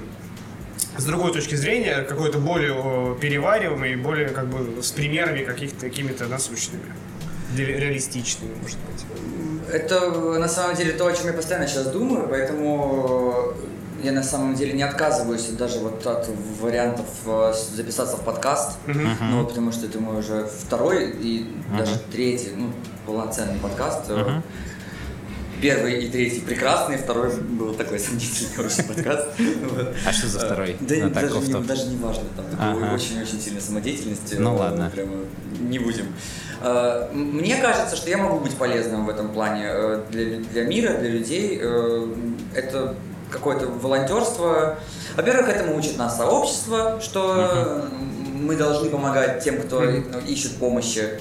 с 0.97 1.05
другой 1.05 1.33
точки 1.33 1.55
зрения, 1.55 2.01
какой-то 2.01 2.37
более 2.37 2.73
о, 2.73 3.17
перевариваемый, 3.19 3.95
более 3.95 4.29
как 4.29 4.47
бы 4.47 4.83
с 4.83 4.91
примерами 4.91 5.43
каких-то 5.43 5.87
какими-то 5.87 6.27
насущными, 6.27 6.93
реалистичными, 7.55 8.53
может 8.61 8.77
быть. 8.79 9.05
Это 9.71 10.09
на 10.09 10.47
самом 10.47 10.75
деле 10.75 10.93
то, 10.93 11.07
о 11.07 11.13
чем 11.13 11.27
я 11.27 11.33
постоянно 11.33 11.67
сейчас 11.67 11.87
думаю, 11.87 12.27
поэтому 12.29 13.53
я 14.03 14.11
на 14.11 14.23
самом 14.23 14.55
деле 14.55 14.73
не 14.73 14.83
отказываюсь 14.83 15.45
даже 15.47 15.79
вот 15.79 16.05
от 16.05 16.29
вариантов 16.59 17.05
э, 17.25 17.53
записаться 17.75 18.17
в 18.17 18.21
подкаст, 18.21 18.77
ну 18.87 19.39
вот 19.39 19.49
потому 19.49 19.71
что 19.71 19.85
это 19.85 19.99
мой 19.99 20.19
уже 20.19 20.45
второй 20.45 21.11
и 21.11 21.55
даже 21.77 21.97
третий, 22.11 22.51
ну 22.55 22.71
полноценный 23.05 23.59
подкаст. 23.59 24.09
Э, 24.09 24.41
Первый 25.61 26.03
и 26.03 26.09
третий 26.09 26.39
прекрасные, 26.39 26.97
второй 26.97 27.35
был 27.39 27.75
такой 27.75 27.99
сомнительный 27.99 28.65
очень 28.65 28.83
подкаст. 28.83 29.27
А 30.05 30.11
что 30.11 30.27
за 30.27 30.39
второй? 30.39 30.75
Да 30.79 31.07
даже, 31.09 31.87
не, 31.87 31.97
важно, 31.97 32.23
там 32.57 32.93
очень-очень 32.93 33.39
сильной 33.39 33.61
самодеятельности. 33.61 34.35
Ну 34.35 34.55
э, 34.55 34.59
ладно. 34.59 34.91
Прямо 34.93 35.13
не 35.59 35.77
будем. 35.77 36.07
Э, 36.63 37.09
Мне 37.13 37.57
кажется, 37.57 37.95
что 37.95 38.09
я 38.09 38.17
могу 38.17 38.39
быть 38.39 38.55
полезным 38.55 39.05
в 39.05 39.09
этом 39.09 39.31
плане 39.33 39.65
э, 39.67 40.03
для, 40.09 40.63
мира, 40.63 40.97
для 40.97 41.09
людей. 41.09 41.57
Это 42.55 42.95
какое-то 43.29 43.67
волонтерство. 43.67 44.79
Во-первых, 45.15 45.47
этому 45.47 45.77
учит 45.77 45.97
нас 45.97 46.17
сообщество, 46.17 46.99
что 47.01 47.87
мы 48.33 48.55
должны 48.55 48.89
помогать 48.89 49.43
тем, 49.43 49.61
кто 49.61 49.83
ищет 50.27 50.55
помощи. 50.55 51.19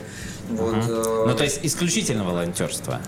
Вот, 0.48 0.76
Ну, 0.88 1.34
то 1.36 1.44
есть 1.44 1.60
исключительно 1.62 2.24
волонтерство. 2.24 3.00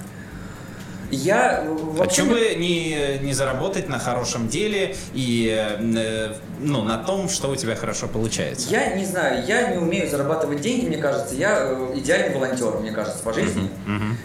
Я 1.12 1.64
вообще... 1.66 2.04
Почему 2.04 2.30
бы 2.32 2.54
не, 2.56 3.18
не 3.22 3.32
заработать 3.32 3.88
на 3.88 3.98
хорошем 3.98 4.48
деле 4.48 4.96
и 5.14 5.48
э, 5.78 6.32
ну, 6.60 6.82
на 6.82 6.98
том, 6.98 7.28
что 7.28 7.48
у 7.50 7.56
тебя 7.56 7.76
хорошо 7.76 8.08
получается? 8.08 8.68
Я 8.70 8.94
не 8.94 9.04
знаю, 9.04 9.44
я 9.46 9.68
не 9.72 9.78
умею 9.78 10.08
зарабатывать 10.08 10.60
деньги, 10.60 10.86
мне 10.86 10.96
кажется. 10.96 11.34
Я 11.34 11.58
э, 11.60 11.92
идеальный 11.96 12.34
волонтер, 12.34 12.78
мне 12.80 12.92
кажется, 12.92 13.22
по 13.22 13.32
жизни. 13.32 13.68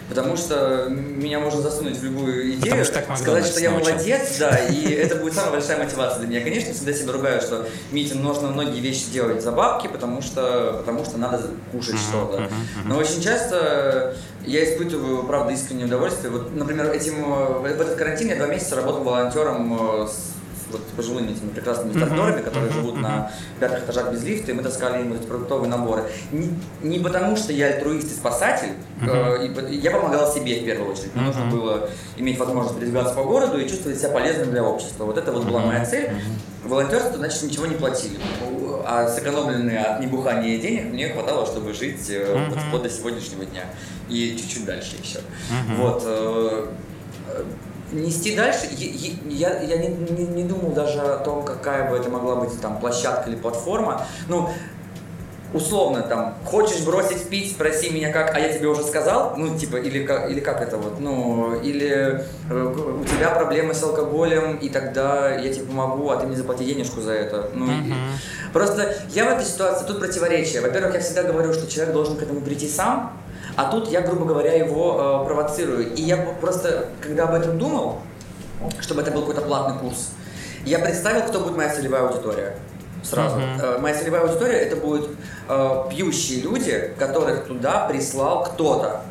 Потому 0.09 0.37
что 0.37 0.87
меня 0.89 1.39
можно 1.39 1.61
засунуть 1.61 1.97
в 1.97 2.03
любую 2.03 2.55
идею, 2.55 2.85
сказать, 2.85 3.45
что 3.45 3.59
я 3.59 3.71
научил. 3.71 3.91
молодец, 3.93 4.37
да, 4.39 4.57
и 4.57 4.91
это 4.91 5.15
будет 5.17 5.33
самая 5.33 5.53
большая 5.53 5.77
мотивация 5.83 6.19
для 6.19 6.27
меня. 6.27 6.41
Конечно, 6.41 6.73
всегда 6.73 6.93
себя 6.93 7.11
ругаю, 7.11 7.41
что 7.41 7.67
Митя, 7.91 8.15
нужно 8.15 8.49
многие 8.49 8.79
вещи 8.79 9.09
делать 9.11 9.43
за 9.43 9.51
бабки, 9.51 9.87
потому 9.87 10.21
что, 10.21 10.77
потому 10.79 11.03
что 11.05 11.17
надо 11.17 11.41
кушать 11.71 11.99
что-то. 11.99 12.49
Но 12.85 12.97
очень 12.97 13.21
часто 13.21 14.15
я 14.47 14.63
испытываю, 14.63 15.23
правда, 15.23 15.53
искреннее 15.53 15.85
удовольствие. 15.85 16.31
Вот, 16.31 16.55
например, 16.55 16.91
этим, 16.91 17.15
э, 17.33 17.59
в 17.59 17.65
этот 17.65 17.95
карантин 17.95 18.29
я 18.29 18.35
два 18.37 18.47
месяца 18.47 18.75
работал 18.77 19.03
волонтером 19.03 20.03
э, 20.03 20.07
с 20.07 20.37
вот 20.71 20.81
пожилыми 20.97 21.31
этими 21.31 21.49
прекрасными 21.49 21.91
стажерами, 21.91 22.41
которые 22.41 22.71
живут 22.71 22.99
на 22.99 23.31
пятых 23.59 23.85
этажах 23.85 24.11
без 24.11 24.23
лифта, 24.23 24.51
и 24.51 24.53
мы 24.53 24.63
таскали 24.63 25.01
им 25.01 25.13
эти 25.13 25.25
продуктовые 25.25 25.69
наборы. 25.69 26.03
Не, 26.31 26.49
не 26.81 26.99
потому, 26.99 27.37
что 27.37 27.53
я 27.53 27.67
альтруист 27.67 28.11
и 28.11 28.15
спасатель, 28.15 28.73
э, 29.01 29.47
и 29.47 29.75
я 29.77 29.91
помогал 29.91 30.31
себе 30.31 30.61
в 30.61 30.65
первую 30.65 30.91
очередь. 30.91 31.15
Мне 31.15 31.25
нужно 31.25 31.45
было 31.45 31.89
иметь 32.17 32.37
возможность 32.37 32.79
передвигаться 32.79 33.13
по 33.13 33.23
городу 33.23 33.59
и 33.59 33.67
чувствовать 33.67 33.99
себя 33.99 34.09
полезным 34.09 34.51
для 34.51 34.63
общества. 34.63 35.05
Вот 35.05 35.17
это 35.17 35.31
вот 35.31 35.45
была 35.45 35.59
моя 35.61 35.85
цель. 35.85 36.11
Волонтерство, 36.63 37.17
значит, 37.17 37.43
ничего 37.43 37.65
не 37.65 37.75
платили. 37.75 38.17
А 38.89 39.05
сэкономленные 39.05 39.79
от 39.79 39.99
небухания 39.99 40.57
денег 40.59 40.85
мне 40.93 41.09
хватало, 41.09 41.45
чтобы 41.45 41.73
жить 41.73 42.09
э, 42.09 42.47
вот 42.49 42.57
вплоть 42.57 42.83
до 42.83 42.89
сегодняшнего 42.89 43.43
дня. 43.43 43.65
И 44.07 44.37
чуть-чуть 44.37 44.63
дальше 44.63 44.95
еще. 45.03 45.19
Вот. 45.75 46.03
э, 46.05 46.67
э, 47.33 47.43
Нести 47.91 48.33
дальше, 48.33 48.69
я, 48.71 49.59
я, 49.59 49.61
я 49.61 49.77
не, 49.77 49.89
не, 49.89 50.23
не 50.27 50.43
думал 50.43 50.71
даже 50.71 51.01
о 51.01 51.17
том, 51.17 51.43
какая 51.43 51.89
бы 51.89 51.97
это 51.97 52.09
могла 52.09 52.37
быть 52.37 52.61
там 52.61 52.79
площадка 52.79 53.29
или 53.29 53.35
платформа. 53.35 54.05
Ну, 54.29 54.49
условно, 55.53 56.01
там, 56.01 56.35
хочешь 56.45 56.81
бросить 56.81 57.29
пить, 57.29 57.51
спроси 57.51 57.89
меня 57.89 58.11
как, 58.11 58.35
а 58.35 58.39
я 58.39 58.51
тебе 58.51 58.67
уже 58.67 58.83
сказал, 58.83 59.33
ну, 59.37 59.57
типа, 59.57 59.77
или 59.77 60.05
как, 60.05 60.29
или 60.29 60.39
как 60.39 60.61
это 60.61 60.77
вот, 60.77 60.99
ну, 60.99 61.55
или 61.61 62.23
э, 62.49 62.99
у 63.01 63.05
тебя 63.05 63.29
проблемы 63.31 63.73
с 63.73 63.81
алкоголем, 63.83 64.57
и 64.57 64.69
тогда 64.69 65.33
я 65.35 65.53
тебе 65.53 65.65
помогу, 65.65 66.09
а 66.09 66.17
ты 66.17 66.27
мне 66.27 66.35
заплати 66.35 66.65
денежку 66.65 66.99
за 67.01 67.13
это. 67.13 67.49
Ну, 67.53 67.65
и- 67.65 67.93
просто 68.51 68.93
я 69.11 69.25
в 69.25 69.29
этой 69.29 69.45
ситуации, 69.45 69.85
тут 69.85 69.99
противоречие. 69.99 70.61
Во-первых, 70.61 70.95
я 70.95 70.99
всегда 70.99 71.23
говорю, 71.23 71.53
что 71.53 71.67
человек 71.71 71.93
должен 71.93 72.17
к 72.17 72.21
этому 72.23 72.41
прийти 72.41 72.67
сам, 72.67 73.13
а 73.55 73.71
тут 73.71 73.89
я, 73.89 74.01
грубо 74.01 74.25
говоря, 74.25 74.53
его 74.53 75.21
э, 75.23 75.25
провоцирую. 75.25 75.93
И 75.93 76.01
я 76.01 76.17
просто, 76.41 76.89
когда 77.01 77.23
об 77.23 77.33
этом 77.33 77.57
думал, 77.57 77.99
чтобы 78.81 79.01
это 79.01 79.11
был 79.11 79.21
какой-то 79.21 79.41
платный 79.41 79.79
курс, 79.79 80.09
я 80.65 80.79
представил, 80.79 81.21
кто 81.21 81.39
будет 81.39 81.55
моя 81.55 81.73
целевая 81.73 82.03
аудитория. 82.07 82.57
Сразу. 83.09 83.39
Э, 83.39 83.77
Моя 83.79 83.95
целевая 83.95 84.23
аудитория 84.23 84.57
это 84.57 84.75
будут 84.75 85.11
э, 85.47 85.83
пьющие 85.89 86.41
люди, 86.41 86.93
которых 86.99 87.45
туда 87.45 87.87
прислал 87.87 88.43
кто-то. 88.43 89.01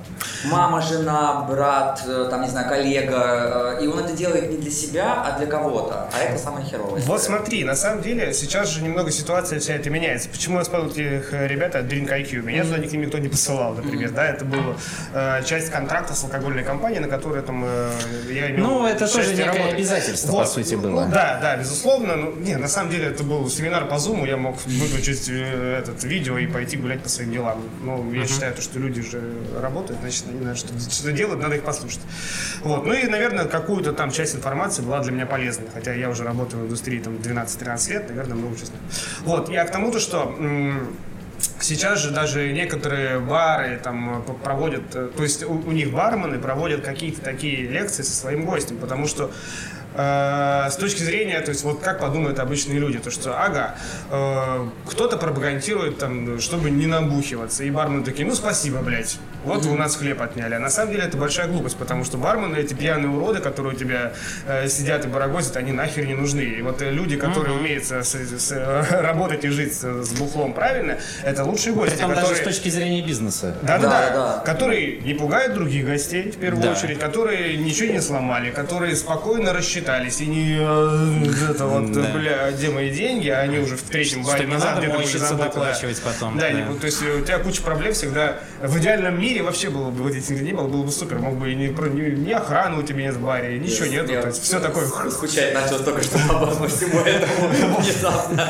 Мама, 0.44 0.80
жена, 0.80 1.46
брат, 1.48 2.02
э, 2.06 2.26
там, 2.30 2.42
не 2.42 2.48
знаю, 2.48 2.68
коллега. 2.68 3.76
э, 3.80 3.84
и 3.84 3.86
он 3.86 3.98
это 3.98 4.12
делает 4.12 4.50
не 4.50 4.56
для 4.58 4.70
себя, 4.70 5.22
а 5.24 5.38
для 5.38 5.46
кого-то. 5.46 6.08
А 6.12 6.18
это 6.22 6.38
самое 6.38 6.64
херовое. 6.66 7.00
Вот 7.02 7.22
смотри, 7.22 7.64
на 7.64 7.74
самом 7.74 8.02
деле 8.02 8.32
сейчас 8.32 8.68
же 8.70 8.82
немного 8.82 9.10
ситуация 9.10 9.58
вся 9.60 9.74
эта 9.74 9.90
меняется. 9.90 10.28
Почему 10.28 10.58
я 10.58 10.64
вспомнил 10.64 10.90
этих 10.90 11.32
э, 11.32 11.46
ребят 11.46 11.74
от 11.74 11.86
Drink 11.86 12.08
IQ? 12.08 12.42
Меня 12.42 12.64
туда 12.64 12.78
никто, 12.78 12.96
никто 12.96 13.18
не 13.18 13.28
посылал, 13.28 13.74
например, 13.74 14.10
да, 14.10 14.26
это 14.26 14.44
была 14.44 14.74
э, 15.12 15.42
часть 15.44 15.70
контракта 15.70 16.14
с 16.14 16.24
алкогольной 16.24 16.64
компанией, 16.64 17.00
на 17.00 17.08
которой 17.08 17.42
там 17.42 17.64
э, 17.66 17.90
я 18.30 18.50
имел 18.50 18.66
Ну, 18.66 18.86
это 18.86 19.06
тоже 19.12 19.34
некое 19.34 19.46
работать. 19.52 19.74
обязательство, 19.74 20.32
по 20.32 20.46
сути, 20.46 20.74
ну, 20.74 20.82
было. 20.82 21.06
да, 21.06 21.38
да, 21.40 21.56
безусловно. 21.56 22.16
Ну, 22.16 22.34
не, 22.36 22.56
на 22.56 22.68
самом 22.68 22.90
деле 22.90 23.06
это 23.06 23.22
был 23.22 23.48
семинар 23.50 23.86
по 23.86 23.94
Zoom, 23.94 24.26
я 24.26 24.36
мог 24.36 24.56
выключить 24.64 25.28
э, 25.28 25.78
этот 25.80 26.02
видео 26.04 26.38
и 26.38 26.46
пойти 26.46 26.76
гулять 26.76 27.02
по 27.02 27.08
своим 27.08 27.32
делам. 27.32 27.62
Ну, 27.82 28.12
я 28.12 28.26
считаю, 28.26 28.54
то, 28.54 28.62
что 28.62 28.78
люди 28.78 29.02
же 29.02 29.20
работают, 29.60 30.02
значит, 30.10 30.24
они 30.30 30.40
знают, 30.40 30.58
что, 30.58 30.78
что 30.78 31.12
делают, 31.12 31.42
надо 31.42 31.56
их 31.56 31.62
послушать. 31.62 32.00
Вот. 32.62 32.86
Ну 32.86 32.92
и, 32.94 33.06
наверное, 33.06 33.46
какую-то 33.46 33.92
там 33.92 34.10
часть 34.10 34.34
информации 34.36 34.82
была 34.82 35.00
для 35.00 35.12
меня 35.12 35.26
полезной. 35.26 35.66
Хотя 35.72 35.92
я 35.94 36.08
уже 36.08 36.24
работаю 36.24 36.62
в 36.62 36.66
индустрии 36.66 37.00
там 37.00 37.16
12-13 37.16 37.90
лет, 37.90 38.08
наверное, 38.08 38.36
много 38.36 38.56
знаю. 38.56 38.80
Вот. 39.24 39.48
Я 39.48 39.64
к 39.64 39.70
тому, 39.72 39.90
то, 39.90 39.98
что 40.00 40.34
Сейчас 41.60 42.00
же 42.00 42.10
даже 42.12 42.50
некоторые 42.52 43.18
бары 43.20 43.78
там 43.82 44.22
п- 44.22 44.32
проводят, 44.32 44.94
э, 44.94 45.10
то 45.14 45.22
есть 45.22 45.42
у, 45.42 45.52
у 45.52 45.72
них 45.72 45.90
бармены 45.92 46.38
проводят 46.38 46.82
какие-то 46.82 47.20
такие 47.20 47.68
лекции 47.68 48.02
со 48.02 48.12
своим 48.14 48.46
гостем, 48.46 48.78
потому 48.78 49.06
что 49.06 49.30
э, 49.94 50.68
с 50.70 50.76
точки 50.76 51.02
зрения, 51.02 51.38
то 51.40 51.50
есть 51.50 51.62
вот 51.62 51.80
как 51.80 52.00
подумают 52.00 52.38
обычные 52.38 52.78
люди, 52.78 52.98
то 52.98 53.10
что, 53.10 53.38
ага, 53.38 53.74
э, 54.10 54.68
кто-то 54.86 55.18
пропагандирует 55.18 55.98
там, 55.98 56.40
чтобы 56.40 56.70
не 56.70 56.86
набухиваться, 56.86 57.64
и 57.64 57.70
бармены 57.70 58.02
такие, 58.04 58.26
ну 58.26 58.34
спасибо, 58.34 58.78
блядь, 58.78 59.18
вот 59.46 59.66
у 59.66 59.74
нас 59.76 59.96
хлеб 59.96 60.20
отняли. 60.20 60.54
А 60.54 60.58
на 60.58 60.70
самом 60.70 60.92
деле 60.92 61.04
это 61.04 61.16
большая 61.16 61.48
глупость, 61.48 61.76
потому 61.76 62.04
что 62.04 62.18
бармены, 62.18 62.56
эти 62.56 62.74
пьяные 62.74 63.08
уроды, 63.08 63.40
которые 63.40 63.74
у 63.74 63.78
тебя 63.78 64.12
э, 64.46 64.68
сидят 64.68 65.04
и 65.04 65.08
барагозят, 65.08 65.56
они 65.56 65.72
нахер 65.72 66.04
не 66.06 66.14
нужны. 66.14 66.40
И 66.40 66.62
вот 66.62 66.82
э, 66.82 66.90
люди, 66.90 67.16
которые 67.16 67.54
uh-huh. 67.54 67.60
умеют 67.60 67.84
с, 67.84 67.92
с, 68.02 68.14
с, 68.14 68.90
работать 68.90 69.44
и 69.44 69.48
жить 69.48 69.74
с, 69.74 70.04
с 70.04 70.12
бухлом 70.18 70.52
правильно, 70.52 70.98
это 71.22 71.44
лучшие 71.44 71.74
гости. 71.74 71.94
Притом 71.94 72.10
которые... 72.10 72.30
даже 72.30 72.42
с 72.42 72.44
точки 72.44 72.68
зрения 72.68 73.02
бизнеса. 73.02 73.56
Да-да-да. 73.62 74.42
Которые 74.44 75.00
не 75.00 75.14
пугают 75.14 75.54
других 75.54 75.86
гостей, 75.86 76.30
в 76.30 76.36
первую 76.36 76.62
да. 76.62 76.72
очередь, 76.72 76.98
которые 76.98 77.56
ничего 77.56 77.92
не 77.92 78.00
сломали, 78.00 78.50
которые 78.50 78.96
спокойно 78.96 79.52
рассчитались 79.52 80.20
и 80.20 80.26
не 80.26 80.56
э, 80.58 81.50
это 81.50 81.66
вот, 81.66 81.92
да. 81.92 82.12
бля, 82.12 82.50
где 82.50 82.70
мои 82.70 82.90
деньги, 82.90 83.28
а 83.28 83.40
они 83.40 83.58
уже 83.58 83.76
в 83.76 83.82
третьем 83.82 84.24
баре 84.24 84.46
назад 84.46 84.78
где-то 84.78 84.98
уже 84.98 85.18
потом. 86.02 86.38
Да, 86.38 86.50
да. 86.50 86.52
Не, 86.52 86.78
то 86.78 86.86
есть 86.86 87.02
у 87.02 87.20
тебя 87.20 87.38
куча 87.38 87.62
проблем 87.62 87.92
всегда 87.92 88.36
в 88.62 88.78
идеальном 88.78 89.20
мире 89.20 89.35
вообще 89.42 89.70
было 89.70 89.90
бы, 89.90 90.02
вот 90.02 90.14
этих 90.14 90.40
не 90.40 90.52
было, 90.52 90.66
было 90.66 90.82
бы 90.82 90.90
супер, 90.90 91.18
мог 91.18 91.34
бы 91.36 91.52
и 91.52 91.54
не, 91.54 91.68
ни, 91.68 92.26
ни 92.26 92.32
охраны 92.32 92.78
у 92.78 92.82
тебя 92.82 93.02
нет 93.02 93.14
в 93.14 93.20
баре, 93.20 93.58
ничего 93.58 93.86
нет, 93.86 94.06
то 94.06 94.28
есть 94.28 94.42
все 94.42 94.60
такое. 94.60 94.86
Скучать 95.10 95.54
начал 95.54 95.78
только 95.82 96.02
что 96.02 96.18
по 96.18 96.68
всему 96.68 97.00
этому 97.00 97.48
внезапно. 97.48 98.48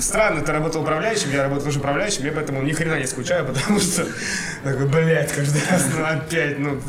Странно, 0.00 0.42
ты 0.42 0.52
работал 0.52 0.82
управляющим, 0.82 1.32
я 1.32 1.44
работал 1.44 1.68
уже 1.68 1.78
управляющим, 1.78 2.24
я 2.24 2.32
поэтому 2.32 2.62
ни 2.62 2.72
хрена 2.72 2.98
не 2.98 3.06
скучаю, 3.06 3.46
потому 3.46 3.80
что 3.80 4.06
такой, 4.64 4.86
блядь, 4.86 5.32
каждый 5.32 5.62
раз, 5.70 5.84
ну 5.96 6.04
опять, 6.04 6.58
ну, 6.58 6.80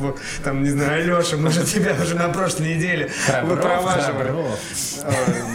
там, 0.43 0.63
не 0.63 0.69
знаю, 0.69 1.01
Алеша, 1.01 1.37
мы 1.37 1.51
же 1.51 1.63
тебя 1.63 1.95
уже 2.01 2.15
на 2.15 2.29
прошлой 2.29 2.75
неделе 2.75 3.11
выпроваживали. 3.43 4.31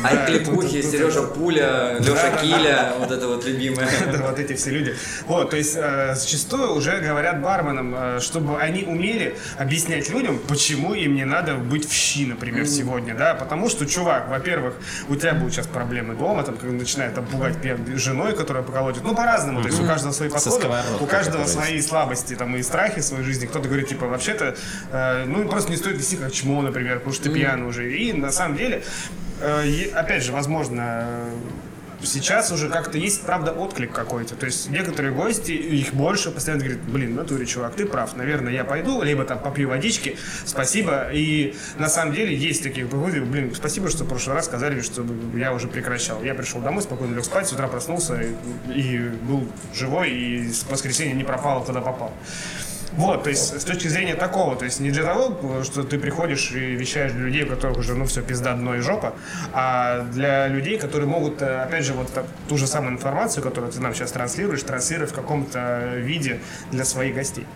А 0.03 0.27
кликухи, 0.27 0.83
Сережа 0.83 1.23
Пуля, 1.23 1.97
Леша 1.99 2.37
Киля, 2.41 2.93
вот 2.99 3.11
это 3.11 3.29
вот 3.29 3.45
любимое. 3.45 3.89
Вот 4.25 4.39
эти 4.39 4.55
все 4.55 4.71
люди. 4.71 4.95
Вот, 5.27 5.51
то 5.51 5.57
есть 5.57 5.75
э, 5.77 6.15
зачастую 6.15 6.75
уже 6.75 7.01
говорят 7.05 7.41
барменам, 7.41 7.95
э, 7.95 8.21
чтобы 8.21 8.59
они 8.59 8.85
умели 8.85 9.37
объяснять 9.59 10.11
людям, 10.11 10.39
почему 10.49 10.95
им 10.95 11.15
не 11.15 11.25
надо 11.25 11.55
быть 11.55 11.89
в 11.89 11.93
щи, 11.93 12.27
например, 12.27 12.67
сегодня, 12.67 13.15
да, 13.15 13.35
потому 13.35 13.69
что, 13.69 13.87
чувак, 13.87 14.29
во-первых, 14.29 14.75
у 15.09 15.17
тебя 15.17 15.35
будут 15.35 15.55
сейчас 15.55 15.67
проблемы 15.67 16.15
дома, 16.15 16.43
там, 16.43 16.57
когда 16.57 16.75
начинает 16.75 17.15
там 17.15 17.27
пугать 17.27 17.57
женой, 17.95 18.35
которая 18.35 18.63
поколотит, 18.63 19.03
ну, 19.05 19.15
по-разному, 19.15 19.63
то 19.63 19.69
есть 19.69 19.81
у 19.81 19.87
каждого 19.87 20.13
свои 20.13 20.29
подходы, 20.29 20.67
у 21.01 21.07
каждого 21.07 21.47
свои 21.47 21.81
слабости, 21.81 22.35
там, 22.35 22.57
и 22.57 22.63
страхи 22.63 23.01
в 23.01 23.05
своей 23.05 23.25
жизни, 23.25 23.47
кто-то 23.47 23.69
говорит, 23.69 23.89
типа, 23.89 24.07
вообще-то, 24.07 24.57
э, 24.93 25.25
ну, 25.27 25.49
просто 25.49 25.71
не 25.71 25.77
стоит 25.77 25.99
вести 25.99 26.17
как 26.17 26.33
чмо, 26.33 26.63
например, 26.63 26.99
потому 26.99 27.15
что 27.15 27.25
ты 27.25 27.31
пьяный 27.31 27.67
уже, 27.67 27.93
и 27.93 28.13
на 28.13 28.31
самом 28.31 28.57
деле, 28.57 28.83
опять 29.95 30.23
же, 30.23 30.33
возможно, 30.33 31.07
сейчас 32.05 32.53
уже 32.53 32.69
как-то 32.69 32.99
есть, 32.99 33.23
правда, 33.23 33.53
отклик 33.53 33.93
какой-то. 33.93 34.35
То 34.37 34.47
есть 34.47 34.71
некоторые 34.71 35.13
гости, 35.13 35.53
их 35.53 35.95
больше, 35.95 36.31
постоянно 36.31 36.65
говорят, 36.65 36.83
блин, 36.83 37.15
натуре, 37.15 37.47
чувак, 37.47 37.75
ты 37.75 37.87
прав, 37.87 38.17
наверное, 38.17 38.53
я 38.53 38.65
пойду, 38.65 39.03
либо 39.03 39.25
там 39.25 39.39
попью 39.39 39.69
водички, 39.69 40.17
спасибо. 40.45 41.11
И 41.13 41.55
на 41.79 41.89
самом 41.89 42.15
деле 42.15 42.35
есть 42.35 42.63
такие 42.63 42.87
выходы, 42.87 43.21
блин, 43.23 43.55
спасибо, 43.55 43.91
что 43.91 44.05
в 44.05 44.09
прошлый 44.09 44.37
раз 44.37 44.47
сказали, 44.47 44.81
что 44.81 45.05
я 45.35 45.53
уже 45.53 45.69
прекращал. 45.69 46.23
Я 46.23 46.35
пришел 46.35 46.61
домой, 46.61 46.83
спокойно 46.83 47.15
лег 47.15 47.25
спать, 47.25 47.49
с 47.49 47.53
утра 47.53 47.69
проснулся 47.69 48.21
и, 48.21 48.35
и 48.73 48.99
был 49.23 49.49
живой, 49.75 50.11
и 50.11 50.53
с 50.53 50.65
воскресенья 50.69 51.15
не 51.15 51.25
пропал, 51.25 51.65
куда 51.65 51.81
попал. 51.81 52.13
Вот, 52.97 53.25
то 53.25 53.31
есть 53.31 53.61
с 53.61 53.65
точки 53.65 53.89
зрения 53.89 54.15
такого, 54.15 54.55
то 54.55 54.65
есть 54.65 54.79
не 54.79 54.91
для 54.91 55.03
того, 55.03 55.63
что 55.65 55.83
ты 55.83 55.99
приходишь 55.99 56.53
и 56.53 56.75
вещаешь 56.75 57.13
для 57.13 57.25
людей, 57.25 57.43
у 57.43 57.49
которых 57.49 57.79
уже, 57.79 57.95
ну, 57.95 58.05
все, 58.05 58.23
пизда, 58.23 58.55
дно 58.55 58.77
и 58.77 58.81
жопа, 58.81 59.15
а 59.53 60.03
для 60.13 60.47
людей, 60.47 60.79
которые 60.79 61.09
могут, 61.09 61.43
э, 61.43 61.63
опять 61.63 61.85
же, 61.85 61.93
вот 61.93 62.09
ту 62.49 62.57
же 62.57 62.67
самую 62.69 62.93
информацию, 62.93 63.43
которую 63.43 63.73
ты 63.73 63.81
нам 63.81 63.95
сейчас 63.95 64.13
транслируешь, 64.13 64.63
транслировать 64.63 65.11
в 65.11 65.15
каком-то 65.15 65.95
виде 65.97 66.41
для 66.71 66.85
своих 66.85 67.17
гостей. 67.17 67.47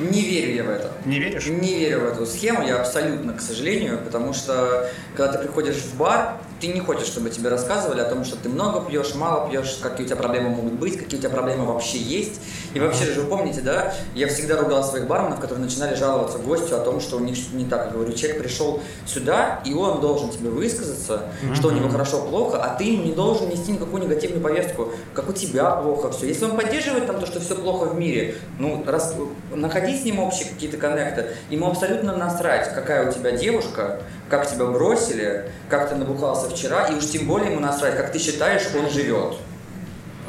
Не 0.00 0.22
верю 0.22 0.54
я 0.54 0.64
в 0.64 0.70
это. 0.70 0.92
Не 1.04 1.18
веришь? 1.18 1.46
Не 1.46 1.78
верю 1.78 2.00
в 2.00 2.04
эту 2.04 2.26
схему, 2.26 2.66
я 2.66 2.80
абсолютно, 2.80 3.34
к 3.34 3.40
сожалению, 3.40 3.98
потому 3.98 4.32
что 4.32 4.88
когда 5.14 5.32
ты 5.32 5.38
приходишь 5.38 5.76
в 5.76 5.96
бар, 5.96 6.38
ты 6.60 6.68
не 6.68 6.80
хочешь, 6.80 7.06
чтобы 7.06 7.30
тебе 7.30 7.50
рассказывали 7.50 8.00
о 8.00 8.06
том, 8.06 8.24
что 8.24 8.36
ты 8.36 8.48
много 8.48 8.88
пьешь, 8.88 9.14
мало 9.14 9.50
пьешь, 9.50 9.78
какие 9.82 10.06
у 10.06 10.08
тебя 10.08 10.16
проблемы 10.16 10.50
могут 10.50 10.74
быть, 10.74 10.98
какие 10.98 11.18
у 11.18 11.22
тебя 11.22 11.30
проблемы 11.30 11.66
вообще 11.66 11.98
есть. 11.98 12.40
И 12.74 12.80
вообще 12.80 13.04
же, 13.06 13.22
вы 13.22 13.28
помните, 13.28 13.60
да, 13.60 13.92
я 14.14 14.28
всегда 14.28 14.56
ругал 14.56 14.84
своих 14.84 15.06
барменов, 15.06 15.40
которые 15.40 15.64
начинали 15.64 15.94
жаловаться 15.96 16.38
гостю 16.38 16.76
о 16.76 16.80
том, 16.80 17.00
что 17.00 17.16
у 17.16 17.20
них 17.20 17.36
что-то 17.36 17.56
не 17.56 17.64
так. 17.64 17.86
Я 17.86 17.92
говорю, 17.92 18.12
человек 18.12 18.42
пришел 18.42 18.80
сюда, 19.06 19.60
и 19.64 19.74
он 19.74 20.00
должен 20.00 20.30
тебе 20.30 20.50
высказаться, 20.50 21.24
mm-hmm. 21.42 21.54
что 21.54 21.68
у 21.68 21.70
него 21.72 21.88
хорошо, 21.88 22.22
плохо, 22.22 22.62
а 22.62 22.76
ты 22.76 22.96
не 22.96 23.12
должен 23.12 23.48
нести 23.48 23.72
никакую 23.72 24.04
негативную 24.04 24.42
повестку, 24.42 24.92
как 25.14 25.28
у 25.28 25.32
тебя 25.32 25.70
плохо 25.72 26.10
все. 26.12 26.26
Если 26.26 26.44
он 26.44 26.56
поддерживает 26.56 27.06
там 27.06 27.18
то, 27.18 27.26
что 27.26 27.40
все 27.40 27.54
плохо 27.56 27.86
в 27.86 27.98
мире, 27.98 28.36
ну, 28.58 28.84
раз, 28.86 29.14
находи 29.52 29.98
с 29.98 30.04
ним 30.04 30.20
общие 30.20 30.48
какие-то 30.48 30.76
коннекты, 30.76 31.30
ему 31.50 31.68
абсолютно 31.68 32.16
насрать, 32.16 32.72
какая 32.74 33.08
у 33.08 33.12
тебя 33.12 33.32
девушка, 33.32 34.00
как 34.28 34.48
тебя 34.48 34.66
бросили, 34.66 35.50
как 35.68 35.88
ты 35.88 35.96
набухался 35.96 36.48
вчера, 36.48 36.86
и 36.86 36.94
уж 36.94 37.06
тем 37.06 37.26
более 37.26 37.50
ему 37.50 37.60
насрать, 37.60 37.96
как 37.96 38.12
ты 38.12 38.18
считаешь, 38.18 38.62
он 38.78 38.88
живет. 38.90 39.34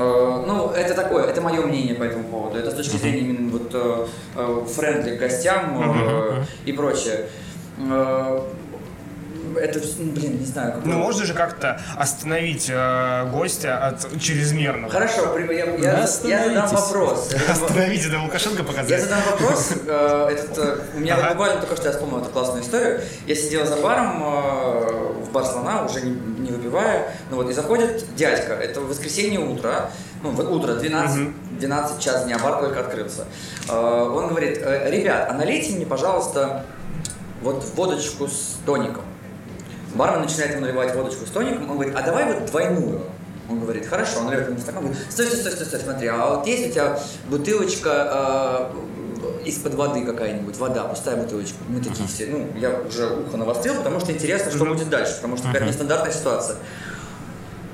Э, 0.01 0.43
ну, 0.45 0.71
это 0.71 0.93
такое, 0.93 1.25
это 1.25 1.41
мое 1.41 1.61
мнение 1.61 1.95
по 1.95 2.03
этому 2.03 2.23
поводу. 2.25 2.57
Это 2.57 2.71
с 2.71 2.75
точки 2.75 2.97
зрения 2.97 3.19
именно 3.19 3.51
вот 3.51 3.71
э, 3.73 4.65
френдли 4.73 5.15
к 5.15 5.19
гостям 5.19 6.45
и 6.65 6.71
прочее 6.71 7.27
это, 9.57 9.79
ну, 9.99 10.11
блин, 10.11 10.39
не 10.39 10.45
знаю. 10.45 10.73
Как 10.73 10.85
ну, 10.85 10.97
можно 10.97 11.25
же 11.25 11.33
как-то 11.33 11.79
остановить 11.97 12.67
э, 12.69 13.29
гостя 13.31 13.77
от 13.77 14.21
чрезмерного. 14.21 14.91
Хорошо, 14.91 15.37
я, 15.37 15.65
я, 15.75 15.99
я 15.99 16.07
задам 16.07 16.69
вопрос. 16.69 17.33
Остановите, 17.49 18.09
да 18.09 18.21
Лукашенко 18.23 18.63
показать. 18.63 18.89
Я 18.89 18.99
задам 18.99 19.19
вопрос. 19.31 19.71
Э, 19.87 20.29
этот, 20.31 20.57
э, 20.57 20.77
у 20.95 20.99
меня 20.99 21.15
ага. 21.15 21.29
буквально 21.29 21.61
только 21.61 21.75
что 21.75 21.87
я 21.87 21.91
вспомнил 21.91 22.19
эту 22.19 22.29
классную 22.29 22.63
историю. 22.63 23.01
Я 23.25 23.35
сидел 23.35 23.65
за 23.65 23.77
баром 23.77 24.21
э, 24.23 25.10
бар 25.31 25.45
слона, 25.45 25.83
уже 25.85 26.01
не, 26.01 26.11
не 26.11 26.51
выпивая, 26.51 27.15
ну 27.29 27.37
вот, 27.37 27.49
и 27.49 27.53
заходит 27.53 28.05
дядька. 28.15 28.53
Это 28.53 28.81
воскресенье 28.81 29.39
утро, 29.39 29.91
ну, 30.23 30.31
утро, 30.31 30.75
12, 30.75 31.21
угу. 31.21 31.33
12 31.59 31.99
час 31.99 32.25
дня, 32.25 32.37
бар 32.39 32.59
только 32.59 32.81
открылся. 32.81 33.25
Э, 33.69 34.09
он 34.13 34.27
говорит, 34.27 34.59
«Э, 34.61 34.89
ребят, 34.89 35.27
а 35.29 35.33
налейте 35.33 35.75
мне, 35.75 35.85
пожалуйста, 35.85 36.65
вот 37.41 37.63
водочку 37.75 38.27
с 38.27 38.57
тоником. 38.65 39.03
Бармен 39.95 40.21
начинает 40.21 40.51
ему 40.51 40.61
наливать 40.61 40.95
водочку 40.95 41.25
с 41.25 41.29
тоником, 41.29 41.69
он 41.69 41.77
говорит, 41.77 41.95
а 41.95 42.01
давай 42.01 42.33
вот 42.33 42.45
двойную. 42.45 43.01
Он 43.49 43.59
говорит, 43.59 43.85
хорошо, 43.87 44.19
он 44.19 44.25
наливает 44.27 44.49
ему 44.49 44.59
стакан, 44.59 44.83
говорит, 44.83 45.01
стой, 45.09 45.25
стой, 45.25 45.39
стой, 45.39 45.51
стой, 45.53 45.65
стой, 45.65 45.79
смотри, 45.81 46.07
а 46.07 46.35
вот 46.35 46.47
есть 46.47 46.69
у 46.69 46.71
тебя 46.71 46.99
бутылочка 47.27 48.69
э, 48.71 49.10
из-под 49.45 49.75
воды 49.75 50.05
какая-нибудь, 50.05 50.57
вода, 50.57 50.83
пустая 50.85 51.15
бутылочка. 51.17 51.57
Мы 51.67 51.81
такие 51.81 52.07
все, 52.07 52.27
ну, 52.27 52.47
я 52.57 52.79
уже 52.87 53.07
ухо 53.07 53.37
навострил, 53.37 53.75
потому 53.75 53.99
что 53.99 54.11
интересно, 54.11 54.51
что 54.51 54.65
будет 54.65 54.89
дальше, 54.89 55.15
потому 55.15 55.37
что 55.37 55.49
теперь 55.49 55.63
нестандартная 55.63 56.11
ситуация. 56.13 56.57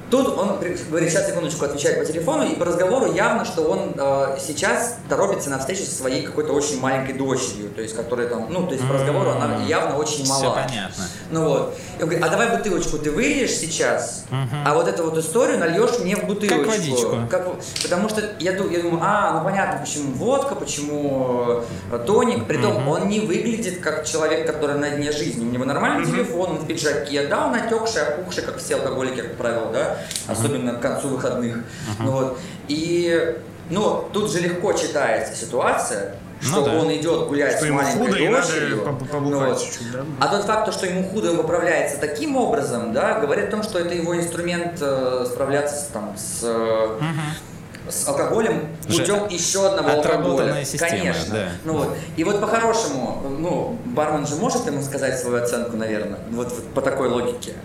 Тут 0.09 0.37
он 0.37 0.59
говорит, 0.89 1.09
сейчас 1.09 1.27
секундочку, 1.27 1.65
отвечает 1.65 1.99
по 1.99 2.05
телефону, 2.05 2.45
и 2.45 2.55
по 2.55 2.63
разговору 2.63 3.11
явно, 3.11 3.43
что 3.43 3.63
он 3.63 3.93
э, 3.97 4.37
сейчас 4.39 4.97
торопится 5.09 5.49
на 5.49 5.59
встречу 5.59 5.83
со 5.83 5.95
своей 5.95 6.25
какой-то 6.25 6.53
очень 6.53 6.79
маленькой 6.79 7.13
дочерью, 7.13 7.69
то 7.75 7.81
есть, 7.81 7.93
которая 7.93 8.27
там, 8.29 8.47
ну, 8.49 8.65
то 8.65 8.73
есть 8.73 8.87
по 8.87 8.93
разговору 8.93 9.31
она 9.31 9.63
явно 9.65 9.97
очень 9.97 10.25
мала. 10.27 10.39
Все 10.39 10.53
понятно. 10.53 11.03
Ну 11.31 11.43
вот. 11.43 11.77
И 11.99 12.03
он 12.03 12.09
говорит, 12.09 12.25
а 12.25 12.29
давай 12.29 12.55
бутылочку 12.55 12.97
ты 12.99 13.11
выльешь 13.11 13.51
сейчас, 13.51 14.23
а 14.65 14.73
вот 14.73 14.87
эту 14.87 15.03
вот 15.03 15.17
историю 15.17 15.59
нальешь 15.59 15.99
мне 15.99 16.15
в 16.15 16.25
бутылочку. 16.25 16.57
Как 16.57 16.67
водичку. 16.67 17.17
Как, 17.29 17.47
потому 17.83 18.07
что 18.07 18.21
я, 18.39 18.51
я 18.51 18.57
думаю, 18.57 18.99
а, 19.01 19.39
ну 19.39 19.43
понятно, 19.43 19.81
почему 19.81 20.13
водка, 20.13 20.55
почему 20.55 21.63
э, 21.91 21.99
тоник, 22.05 22.45
притом 22.47 22.87
он 22.87 23.09
не 23.09 23.19
выглядит 23.19 23.81
как 23.81 24.05
человек, 24.05 24.47
который 24.47 24.77
на 24.77 24.89
дне 24.89 25.11
жизни. 25.11 25.43
У 25.45 25.51
него 25.51 25.65
нормальный 25.65 26.05
телефон, 26.05 26.51
он 26.51 26.57
в 26.59 26.67
пиджаке, 26.67 27.27
да, 27.27 27.47
он 27.47 27.55
отекший, 27.55 28.03
опухший, 28.03 28.43
как 28.43 28.57
все 28.59 28.75
алкоголики, 28.75 29.21
как 29.21 29.35
правило, 29.35 29.71
да, 29.73 29.96
особенно 30.27 30.73
к 30.73 30.81
концу 30.81 31.09
выходных. 31.09 31.63
Ну, 31.99 32.11
вот. 32.11 32.39
И 32.67 33.37
ну, 33.69 34.07
тут 34.13 34.31
же 34.31 34.39
легко 34.39 34.73
читается 34.73 35.35
ситуация, 35.35 36.15
ну 36.41 36.47
что 36.47 36.59
ну, 36.61 36.65
да. 36.65 36.73
он 36.77 36.95
идет 36.95 37.27
гулять 37.27 37.57
что 37.57 37.65
с 37.65 37.69
маленькой 37.69 37.97
худо, 37.97 38.41
дочерью. 38.41 38.97
ну, 39.13 39.45
вот. 39.45 39.61
чуть-чуть, 39.61 39.91
да? 39.91 39.99
А 40.19 40.27
тот 40.27 40.45
факт, 40.45 40.71
что 40.73 40.85
ему 40.85 41.09
худо 41.09 41.31
он 41.31 41.37
поправляется 41.37 41.99
таким 41.99 42.35
образом, 42.35 42.93
да, 42.93 43.19
говорит 43.19 43.47
о 43.47 43.51
том, 43.51 43.63
что 43.63 43.79
это 43.79 43.93
его 43.95 44.15
инструмент 44.15 44.77
э, 44.79 45.25
справляться 45.27 45.75
с, 45.75 45.87
там, 45.87 46.15
с, 46.15 46.43
угу. 46.43 47.91
с 47.91 48.07
алкоголем 48.07 48.67
путем 48.87 49.27
еще 49.29 49.67
одного 49.67 49.89
алкоголя. 49.89 50.63
Система, 50.63 50.89
Конечно. 50.91 51.33
Да. 51.33 51.49
Ну, 51.65 51.73
вот. 51.73 51.97
И 52.15 52.23
вот 52.23 52.39
по-хорошему, 52.39 53.23
ну, 53.39 53.77
бармен 53.85 54.27
же 54.27 54.35
может 54.35 54.65
ему 54.67 54.83
сказать 54.83 55.19
свою 55.19 55.43
оценку, 55.43 55.75
наверное, 55.75 56.19
вот, 56.29 56.51
вот 56.51 56.73
по 56.73 56.81
такой 56.81 57.09
логике. 57.09 57.55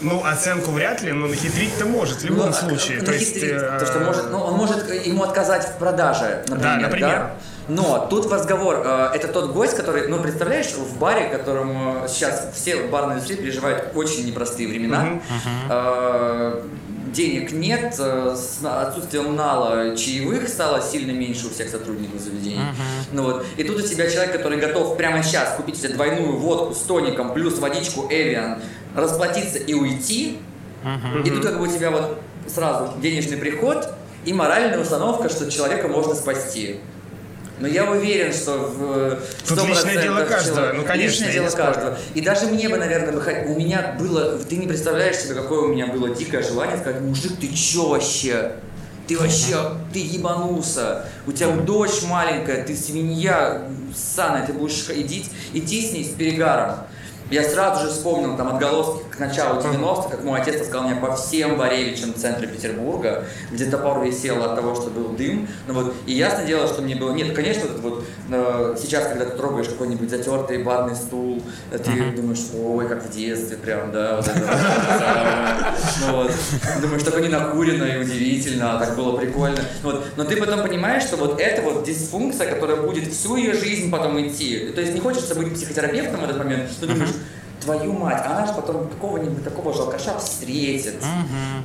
Ну, 0.00 0.24
оценку 0.24 0.70
вряд 0.70 1.02
ли, 1.02 1.12
но 1.12 1.26
нахитрить-то 1.26 1.84
может 1.84 2.18
в 2.18 2.24
любом 2.24 2.46
ну, 2.46 2.52
случае. 2.52 3.00
То 3.00 3.12
есть, 3.12 3.36
э... 3.36 3.78
то, 3.78 3.86
что 3.86 4.00
может, 4.00 4.30
ну, 4.30 4.38
он 4.38 4.54
может 4.54 4.88
ему 5.06 5.22
отказать 5.24 5.66
в 5.66 5.78
продаже, 5.78 6.44
например. 6.48 6.62
Да, 6.62 6.76
например. 6.76 7.08
Да? 7.08 7.30
Но 7.68 8.06
тут 8.08 8.32
разговор, 8.32 8.82
э, 8.84 9.10
это 9.14 9.28
тот 9.28 9.52
гость, 9.52 9.76
который, 9.76 10.08
ну, 10.08 10.20
представляешь, 10.20 10.68
в 10.68 10.98
баре, 10.98 11.28
которому 11.28 12.06
сейчас 12.08 12.48
все 12.54 12.84
барные 12.84 13.16
индустрии 13.16 13.36
переживают 13.36 13.92
очень 13.94 14.26
непростые 14.26 14.68
времена, 14.68 15.20
э, 15.68 16.62
денег 17.18 17.50
нет, 17.50 17.96
э, 17.98 18.36
с 18.36 18.64
отсутствием 18.64 19.34
нала 19.34 19.96
чаевых 19.96 20.48
стало 20.48 20.80
сильно 20.80 21.10
меньше 21.10 21.48
у 21.48 21.50
всех 21.50 21.68
сотрудников 21.68 22.20
заведений. 22.20 22.60
Ну 23.12 23.24
вот, 23.24 23.46
и 23.56 23.64
тут 23.64 23.78
у 23.78 23.82
тебя 23.82 24.08
человек, 24.08 24.32
который 24.32 24.58
готов 24.58 24.96
прямо 24.96 25.22
сейчас 25.24 25.56
купить 25.56 25.76
себе 25.76 25.94
двойную 25.94 26.36
водку 26.38 26.74
с 26.74 26.78
тоником 26.82 27.34
плюс 27.34 27.58
водичку 27.58 28.06
Эвиан, 28.08 28.60
расплатиться 28.94 29.58
и 29.58 29.74
уйти, 29.74 30.38
и 31.24 31.30
тут 31.30 31.42
как 31.42 31.58
бы 31.58 31.64
у 31.64 31.66
тебя 31.66 31.90
вот 31.90 32.20
сразу 32.46 32.92
денежный 33.02 33.36
приход 33.36 33.92
и 34.24 34.32
моральная 34.32 34.78
установка, 34.78 35.28
что 35.28 35.50
человека 35.50 35.88
можно 35.88 36.14
спасти. 36.14 36.76
Но 37.60 37.66
я 37.66 37.90
уверен, 37.90 38.32
что 38.32 38.52
в 38.58 39.18
Тут 39.48 39.58
100% 39.58 39.68
личное 39.68 40.02
дело 40.02 40.24
каждого. 40.24 40.56
человек- 40.56 40.76
Ну, 40.76 40.84
конечно, 40.84 41.24
личное 41.24 41.32
дело 41.32 41.50
каждого. 41.50 41.98
И 42.14 42.20
даже 42.20 42.46
мне 42.46 42.68
бы, 42.68 42.76
наверное, 42.76 43.12
бы 43.12 43.52
у 43.52 43.58
меня 43.58 43.96
было, 43.98 44.38
ты 44.38 44.56
не 44.56 44.66
представляешь 44.66 45.16
себе, 45.16 45.34
какое 45.34 45.60
у 45.60 45.68
меня 45.68 45.86
было 45.88 46.10
дикое 46.10 46.42
желание 46.42 46.78
сказать, 46.78 47.00
мужик, 47.00 47.32
ты 47.40 47.48
чё 47.48 47.88
вообще? 47.88 48.52
Ты 49.08 49.18
вообще, 49.18 49.56
ты 49.92 50.00
ебанулся, 50.00 51.06
у 51.26 51.32
тебя 51.32 51.48
дочь 51.48 52.02
маленькая, 52.06 52.62
ты 52.62 52.76
свинья 52.76 53.62
ссаная, 53.96 54.46
ты 54.46 54.52
будешь 54.52 54.84
идти, 54.90 55.24
идти 55.54 55.88
с 55.88 55.92
ней 55.92 56.04
с 56.04 56.08
перегаром. 56.08 56.80
Я 57.30 57.44
сразу 57.44 57.84
же 57.84 57.90
вспомнил 57.90 58.36
там 58.36 58.48
отголоски 58.48 59.04
к 59.10 59.18
началу 59.18 59.60
90-х, 59.60 60.08
как 60.08 60.24
мой 60.24 60.40
отец 60.40 60.58
таскал 60.58 60.84
меня 60.84 60.96
по 60.96 61.14
всем 61.14 61.58
Боревичам 61.58 62.14
центра 62.14 62.46
Петербурга, 62.46 63.24
где 63.50 63.66
топор 63.66 64.02
висел 64.04 64.42
от 64.42 64.54
того, 64.54 64.74
что 64.74 64.88
был 64.90 65.10
дым. 65.10 65.46
Ну 65.66 65.74
вот, 65.74 65.94
и 66.06 66.12
ясно 66.12 66.44
дело, 66.44 66.66
что 66.66 66.80
мне 66.80 66.96
было... 66.96 67.12
Нет, 67.12 67.34
конечно, 67.34 67.68
вот, 67.68 67.80
вот, 67.80 68.04
э, 68.30 68.76
сейчас, 68.80 69.08
когда 69.08 69.26
ты 69.26 69.36
трогаешь 69.36 69.68
какой-нибудь 69.68 70.08
затертый 70.08 70.62
барный 70.62 70.96
стул, 70.96 71.42
э, 71.70 71.78
ты 71.78 72.16
думаешь, 72.16 72.46
ой, 72.54 72.88
как 72.88 73.04
в 73.04 73.10
детстве 73.10 73.56
прям, 73.58 73.92
да, 73.92 74.16
вот 74.16 74.28
это. 74.28 75.74
Ну 76.06 76.16
вот, 76.16 76.32
думаешь, 76.80 77.02
такое 77.02 77.22
не 77.22 77.28
накурено 77.28 77.84
и 77.84 77.98
удивительно, 77.98 78.76
а 78.76 78.78
так 78.78 78.96
было 78.96 79.16
прикольно. 79.16 79.58
Ну 79.82 79.90
Вот. 79.90 80.04
Но 80.16 80.24
ты 80.24 80.36
потом 80.36 80.62
понимаешь, 80.62 81.02
что 81.02 81.16
вот 81.16 81.40
это 81.40 81.62
вот 81.62 81.84
дисфункция, 81.84 82.52
которая 82.52 82.76
будет 82.76 83.12
всю 83.12 83.36
ее 83.36 83.54
жизнь 83.54 83.90
потом 83.90 84.20
идти. 84.20 84.70
То 84.74 84.80
есть 84.80 84.94
не 84.94 85.00
хочется 85.00 85.34
быть 85.34 85.52
психотерапевтом 85.54 86.20
в 86.20 86.24
этот 86.24 86.38
момент, 86.38 86.70
но 86.80 86.86
думаешь, 86.86 87.10
твою 87.68 87.92
мать, 87.92 88.22
она 88.26 88.46
же 88.46 88.54
потом 88.54 88.88
какого-нибудь 88.88 89.44
такого 89.44 89.74
же 89.74 89.82
алкаша 89.82 90.18
встретит. 90.18 90.94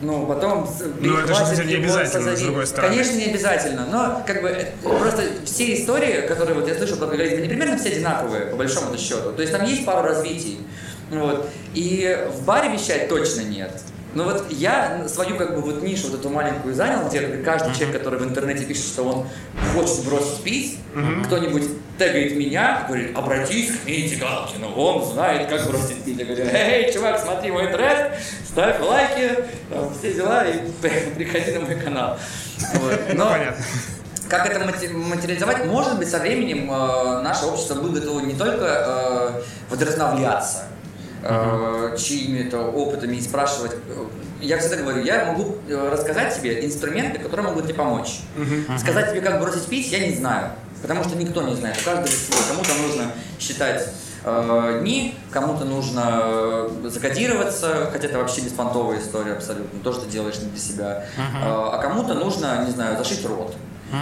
Ну, 0.02 0.26
потом 0.26 0.68
с- 0.68 0.84
Ну, 1.00 1.18
это 1.18 1.34
же, 1.34 1.44
кстати, 1.44 1.66
не 1.66 1.76
обязательно, 1.76 2.08
с 2.10 2.26
позови. 2.26 2.44
другой 2.46 2.68
стороны. 2.68 2.90
Конечно, 2.94 3.18
не 3.18 3.26
обязательно, 3.26 3.86
но 3.90 4.24
как 4.28 4.42
бы 4.42 4.50
э, 4.50 4.66
просто 4.84 5.24
все 5.46 5.74
истории, 5.82 6.28
которые 6.28 6.60
вот 6.60 6.68
я 6.68 6.76
слышал 6.76 6.98
про 6.98 7.06
алкоголизм, 7.06 7.38
они 7.38 7.48
примерно 7.48 7.78
все 7.78 7.90
одинаковые, 7.90 8.48
по 8.48 8.58
большому 8.58 8.98
счету. 8.98 9.32
То 9.32 9.42
есть 9.42 9.54
там 9.54 9.64
есть 9.66 9.86
пару 9.86 10.06
развитий. 10.10 10.60
Вот. 11.10 11.50
И 11.74 12.18
в 12.36 12.44
баре 12.46 12.70
вещать 12.74 13.08
точно 13.08 13.42
нет. 13.42 13.72
Но 14.14 14.26
вот 14.26 14.52
я 14.52 15.08
свою 15.08 15.38
как 15.38 15.56
бы 15.56 15.62
вот 15.62 15.82
нишу 15.82 16.10
вот 16.10 16.20
эту 16.20 16.30
маленькую 16.30 16.76
занял, 16.76 17.08
где 17.08 17.22
каждый 17.38 17.74
человек, 17.74 17.98
который 17.98 18.20
в 18.20 18.24
интернете 18.24 18.64
пишет, 18.66 18.86
что 18.86 19.04
он 19.04 19.28
хочет 19.74 20.06
бросить 20.06 20.44
пить, 20.44 20.80
кто-нибудь 21.26 21.64
тегает 21.98 22.36
меня 22.36 22.86
говорит, 22.88 23.16
обратись 23.18 23.72
к 23.72 23.86
Мите 23.86 24.16
Галкину, 24.16 24.74
он 24.76 25.06
знает, 25.06 25.50
как 25.50 25.68
бросить 25.68 26.04
пить. 26.04 26.18
Я 26.18 26.26
говорю, 26.26 26.46
эй, 26.52 26.92
чувак, 26.92 27.20
смотри 27.20 27.52
мой 27.52 27.68
тред, 27.72 28.14
ставь 28.46 28.80
лайки, 28.82 29.46
там, 29.70 29.94
все 29.98 30.14
дела 30.14 30.46
и 30.46 30.60
приходи 31.16 31.52
на 31.52 31.62
мой 31.62 31.76
канал. 31.76 32.18
Вот. 32.76 33.00
Но 33.14 33.30
Понятно. 33.30 33.64
как 34.30 34.46
это 34.48 34.60
материализовать? 34.66 35.66
Может 35.66 35.98
быть, 35.98 36.10
со 36.10 36.20
временем 36.20 36.72
э, 36.72 37.22
наше 37.22 37.46
общество 37.46 37.76
будет 37.76 38.04
готово 38.04 38.22
не 38.22 38.36
только 38.36 39.44
э, 39.70 39.74
вдохновляться 39.74 40.66
э, 41.24 41.98
чьими-то 41.98 42.60
опытами 42.60 43.16
и 43.16 43.22
спрашивать. 43.22 43.72
Я 44.42 44.58
всегда 44.58 44.78
говорю, 44.78 45.04
я 45.04 45.26
могу 45.26 45.56
э, 45.68 45.90
рассказать 45.90 46.36
тебе 46.36 46.66
инструменты, 46.66 47.20
которые 47.20 47.48
могут 47.48 47.66
тебе 47.66 47.76
помочь. 47.76 48.20
Сказать 48.78 49.12
тебе, 49.12 49.22
как 49.22 49.40
бросить 49.40 49.66
пить, 49.68 49.92
я 49.92 50.06
не 50.08 50.16
знаю. 50.16 50.52
Потому 50.82 51.04
что 51.04 51.18
никто 51.18 51.42
не 51.44 51.56
знает. 51.56 51.78
У 51.82 51.86
каждого 51.86 52.08
свой. 52.08 52.40
Кому-то 52.50 52.74
нужно 52.82 53.12
считать 53.40 53.88
э, 54.26 54.80
дни, 54.82 55.16
кому-то 55.32 55.64
нужно 55.64 56.20
э, 56.22 56.90
закодироваться, 56.90 57.90
хотя 57.92 58.08
это 58.08 58.18
вообще 58.18 58.42
беспонтовая 58.42 59.00
история 59.00 59.34
абсолютно, 59.34 59.80
то, 59.80 59.94
что 59.94 60.06
делаешь 60.10 60.40
не 60.40 60.50
для 60.50 60.60
себя. 60.60 61.06
Э, 61.18 61.70
а 61.74 61.80
кому-то 61.82 62.16
нужно, 62.16 62.66
не 62.66 62.72
знаю, 62.72 62.98
зашить 62.98 63.26
рот. 63.26 63.56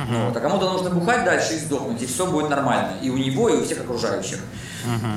Ну, 0.10 0.28
вот, 0.28 0.38
а 0.38 0.40
кому-то 0.40 0.70
нужно 0.70 0.90
бухать 0.90 1.26
дальше 1.26 1.54
и 1.56 1.58
сдохнуть, 1.58 2.02
и 2.02 2.06
все 2.06 2.26
будет 2.26 2.50
нормально. 2.50 2.94
И 3.02 3.10
у 3.10 3.18
него, 3.18 3.50
и 3.50 3.58
у 3.58 3.64
всех 3.66 3.82
окружающих. 3.82 4.40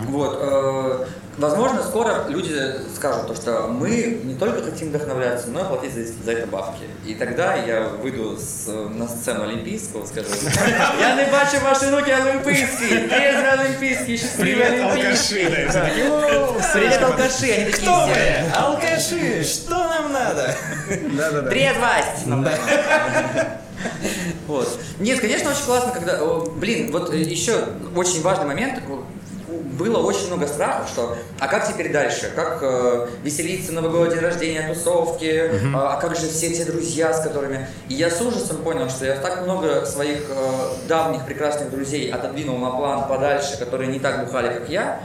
Вот. 0.07 0.39
э, 0.41 1.05
возможно, 1.37 1.83
скоро 1.83 2.25
люди 2.27 2.55
скажут, 2.95 3.27
то, 3.27 3.35
что 3.35 3.67
мы 3.67 4.19
не 4.23 4.33
только 4.35 4.63
хотим 4.63 4.89
вдохновляться, 4.89 5.47
но 5.49 5.61
и 5.61 5.63
платить 5.65 5.93
за, 5.93 6.01
за 6.25 6.31
это 6.31 6.47
бабки. 6.47 6.83
И 7.05 7.13
тогда 7.13 7.55
я 7.55 7.87
выйду 8.01 8.35
с- 8.37 8.67
на 8.67 9.07
сцену 9.07 9.43
Олимпийского, 9.43 10.05
скажу, 10.07 10.27
я 10.99 11.15
не 11.15 11.25
бачу 11.31 11.57
ваші 11.63 11.85
руки 11.95 12.15
олимпийські, 12.23 12.87
трезві 12.87 13.47
олимпийські, 13.61 14.17
щасливі 14.17 14.55
Привет, 14.55 14.71
олимпийські. 14.85 15.35
алкаши, 15.43 15.49
да, 15.49 15.61
и 15.61 15.67
все 15.69 15.79
такие, 15.81 16.11
«О, 16.11 16.53
Привет, 16.73 17.01
алкаши, 17.03 17.45
они 17.53 17.65
такие 17.65 17.71
Кто 17.71 18.05
все. 18.05 18.13
вы? 18.13 18.63
Алкаши, 18.63 19.43
что 19.43 19.75
нам 19.77 20.11
надо? 20.13 20.55
Да-да-да. 21.17 21.49
Трезвость! 21.49 22.25
Вот. 24.47 24.79
Нет, 24.99 25.19
конечно, 25.19 25.51
очень 25.51 25.63
классно, 25.65 25.91
когда... 25.93 26.21
о, 26.23 26.49
Блин, 26.49 26.91
вот 26.91 27.13
э, 27.13 27.17
еще 27.17 27.63
очень 27.95 28.21
важный 28.21 28.45
момент. 28.45 28.81
было 29.78 29.98
очень 29.98 30.28
много 30.28 30.46
страхов, 30.46 30.88
что 30.88 31.16
а 31.40 31.48
как 31.48 31.66
теперь 31.66 31.92
дальше? 31.92 32.30
Как 32.34 32.58
э, 32.62 33.08
веселиться, 33.22 33.72
Новый 33.72 33.90
год, 33.90 34.10
день 34.10 34.20
рождения, 34.20 34.72
тусовки? 34.72 35.50
А, 35.74 35.94
а 35.94 36.00
как 36.00 36.16
же 36.16 36.28
все 36.28 36.50
те 36.50 36.64
друзья, 36.64 37.12
с 37.12 37.22
которыми... 37.22 37.66
И 37.88 37.94
я 37.94 38.08
с 38.10 38.20
ужасом 38.20 38.58
понял, 38.58 38.88
что 38.88 39.04
я 39.04 39.16
так 39.16 39.42
много 39.42 39.84
своих 39.84 40.22
э, 40.28 40.88
давних 40.88 41.24
прекрасных 41.26 41.70
друзей 41.70 42.10
отодвинул 42.10 42.58
на 42.58 42.70
план 42.70 43.08
подальше, 43.08 43.58
которые 43.58 43.90
не 43.90 43.98
так 43.98 44.24
бухали, 44.24 44.48
как 44.58 44.68
я. 44.68 45.00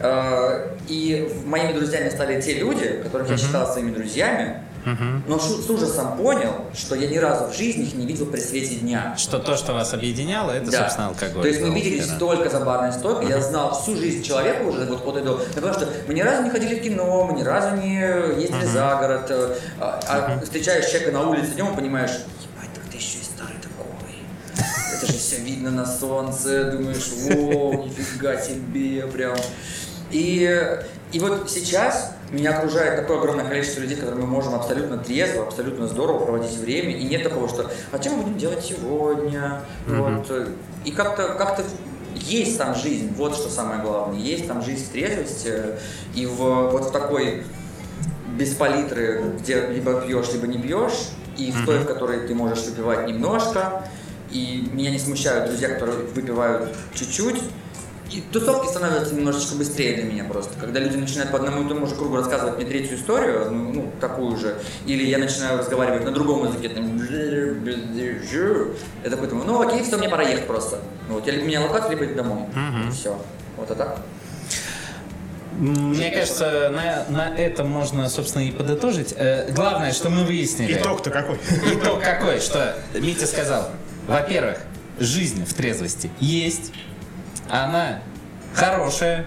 Э, 0.00 0.70
И 0.88 1.30
моими 1.44 1.72
друзьями 1.72 2.08
стали 2.08 2.40
те 2.40 2.54
люди, 2.54 3.00
которых 3.02 3.28
я 3.28 3.36
считал 3.36 3.70
своими 3.70 3.90
друзьями, 3.90 4.62
но 5.26 5.38
с 5.38 5.68
ужасом 5.68 6.16
понял, 6.16 6.52
что 6.74 6.94
я 6.94 7.08
ни 7.08 7.16
разу 7.16 7.46
в 7.50 7.56
жизни 7.56 7.84
их 7.86 7.94
не 7.94 8.06
видел 8.06 8.26
при 8.26 8.40
свете 8.40 8.76
дня. 8.76 9.14
Что 9.18 9.38
то, 9.40 9.56
что 9.56 9.72
вас 9.72 9.92
объединяло, 9.92 10.52
это, 10.52 10.70
Да. 10.70 10.82
собственно, 10.82 11.08
алкоголь. 11.08 11.42
То 11.42 11.48
есть 11.48 11.60
мы 11.60 11.74
виделись 11.74 12.06
да. 12.06 12.18
только 12.18 12.48
за 12.50 12.60
барной 12.60 12.92
стойкой. 12.92 13.28
Я 13.28 13.40
знал 13.40 13.80
всю 13.80 13.96
жизнь 13.96 14.22
человека 14.22 14.62
уже 14.62 14.84
вот 14.84 15.04
от 15.06 15.16
и 15.16 15.24
до. 15.24 15.38
Потому 15.54 15.72
что 15.74 15.88
мы 16.06 16.14
ни 16.14 16.20
разу 16.20 16.44
не 16.44 16.50
ходили 16.50 16.78
в 16.78 16.82
кино, 16.82 17.24
мы 17.30 17.38
ни 17.38 17.42
разу 17.42 17.76
не 17.76 17.96
ездили 18.40 18.64
за 18.66 18.96
город. 18.96 19.26
э, 19.30 19.56
А, 19.80 20.00
а 20.08 20.40
встречаешь 20.44 20.86
человека 20.86 21.12
на 21.12 21.28
улице 21.28 21.52
днем 21.54 21.74
понимаешь, 21.74 22.10
ебать, 22.12 22.72
так 22.74 22.84
ты 22.90 22.96
еще 22.98 23.18
и 23.18 23.22
старый 23.22 23.56
такой. 23.60 24.14
Это 24.96 25.06
же 25.06 25.18
все 25.18 25.36
видно 25.38 25.70
на 25.70 25.86
солнце, 25.86 26.70
думаешь, 26.72 27.10
о, 27.34 27.84
нифига 27.86 28.36
себе, 28.40 29.06
прям. 29.08 29.36
И, 30.12 30.78
и 31.12 31.20
вот 31.20 31.48
сейчас 31.50 32.14
меня 32.30 32.58
окружает 32.58 32.96
такое 32.96 33.18
огромное 33.18 33.44
количество 33.44 33.80
людей, 33.80 33.96
которые 33.96 34.20
мы 34.20 34.26
можем 34.26 34.54
абсолютно 34.54 34.98
трезво, 34.98 35.44
абсолютно 35.44 35.86
здорово 35.86 36.24
проводить 36.24 36.56
время. 36.58 36.96
И 36.96 37.04
нет 37.04 37.22
такого, 37.22 37.48
что 37.48 37.70
а 37.92 37.98
чем 37.98 38.14
мы 38.14 38.22
будем 38.24 38.38
делать 38.38 38.64
сегодня? 38.64 39.62
Вот. 39.86 40.30
И 40.84 40.90
как-то 40.90 41.34
как 41.38 41.64
есть 42.14 42.58
там 42.58 42.74
жизнь, 42.74 43.12
вот 43.14 43.34
что 43.34 43.48
самое 43.48 43.80
главное. 43.80 44.18
Есть 44.18 44.48
там 44.48 44.62
жизнь 44.62 44.84
в 44.84 44.88
трезвости. 44.88 45.52
И 46.14 46.26
в, 46.26 46.70
вот 46.70 46.86
в 46.86 46.90
такой 46.90 47.44
без 48.36 48.54
палитры, 48.54 49.32
где 49.38 49.66
либо 49.68 50.00
пьешь, 50.00 50.32
либо 50.32 50.46
не 50.46 50.58
пьешь, 50.58 51.10
и 51.38 51.52
в 51.52 51.64
той, 51.64 51.78
в 51.78 51.86
которой 51.86 52.26
ты 52.26 52.34
можешь 52.34 52.64
выпивать 52.64 53.06
немножко, 53.06 53.88
и 54.30 54.68
меня 54.72 54.90
не 54.90 54.98
смущают 54.98 55.48
друзья, 55.48 55.68
которые 55.68 55.98
выпивают 55.98 56.74
чуть-чуть, 56.94 57.40
и 58.10 58.20
тусовки 58.32 58.68
становятся 58.68 59.14
немножечко 59.14 59.56
быстрее 59.56 59.96
для 59.96 60.04
меня 60.04 60.24
просто. 60.24 60.52
Когда 60.60 60.80
люди 60.80 60.96
начинают 60.96 61.30
по 61.30 61.38
одному 61.38 61.64
и 61.64 61.68
тому 61.68 61.86
же 61.86 61.94
кругу 61.94 62.16
рассказывать 62.16 62.56
мне 62.56 62.66
третью 62.66 62.96
историю, 62.96 63.50
ну, 63.50 63.72
ну, 63.72 63.92
такую 64.00 64.36
же, 64.36 64.56
или 64.86 65.04
я 65.04 65.18
начинаю 65.18 65.58
разговаривать 65.58 66.04
на 66.04 66.12
другом 66.12 66.46
языке, 66.46 66.68
там, 66.68 66.98
я 69.04 69.10
такой 69.10 69.28
думаю, 69.28 69.46
ну 69.46 69.60
окей, 69.60 69.82
все, 69.82 69.96
мне 69.96 70.08
пора 70.08 70.22
ехать 70.22 70.46
просто. 70.46 70.78
Ну, 71.08 71.14
вот, 71.14 71.26
я 71.26 71.32
либо 71.32 71.46
меня 71.46 71.62
локать, 71.62 71.90
либо 71.90 72.04
иду 72.04 72.14
домой. 72.14 72.46
Все. 72.92 73.18
Вот 73.56 73.70
а 73.70 73.74
так. 73.74 73.98
Мне 75.58 76.10
кажется, 76.10 76.70
на, 76.70 77.06
на 77.08 77.34
этом 77.34 77.70
можно, 77.70 78.08
собственно, 78.10 78.42
и 78.42 78.50
подытожить. 78.50 79.14
Э, 79.16 79.50
главное, 79.52 79.92
что 79.92 80.10
мы 80.10 80.24
выяснили. 80.24 80.74
Итог-то 80.74 81.10
какой? 81.10 81.38
Итог 81.72 82.02
какой? 82.02 82.40
Что 82.40 82.76
Митя 82.94 83.26
сказал. 83.26 83.70
Во-первых, 84.06 84.58
жизнь 85.00 85.44
в 85.46 85.54
трезвости 85.54 86.10
есть. 86.20 86.72
Она 87.50 88.00
хорошая. 88.54 89.26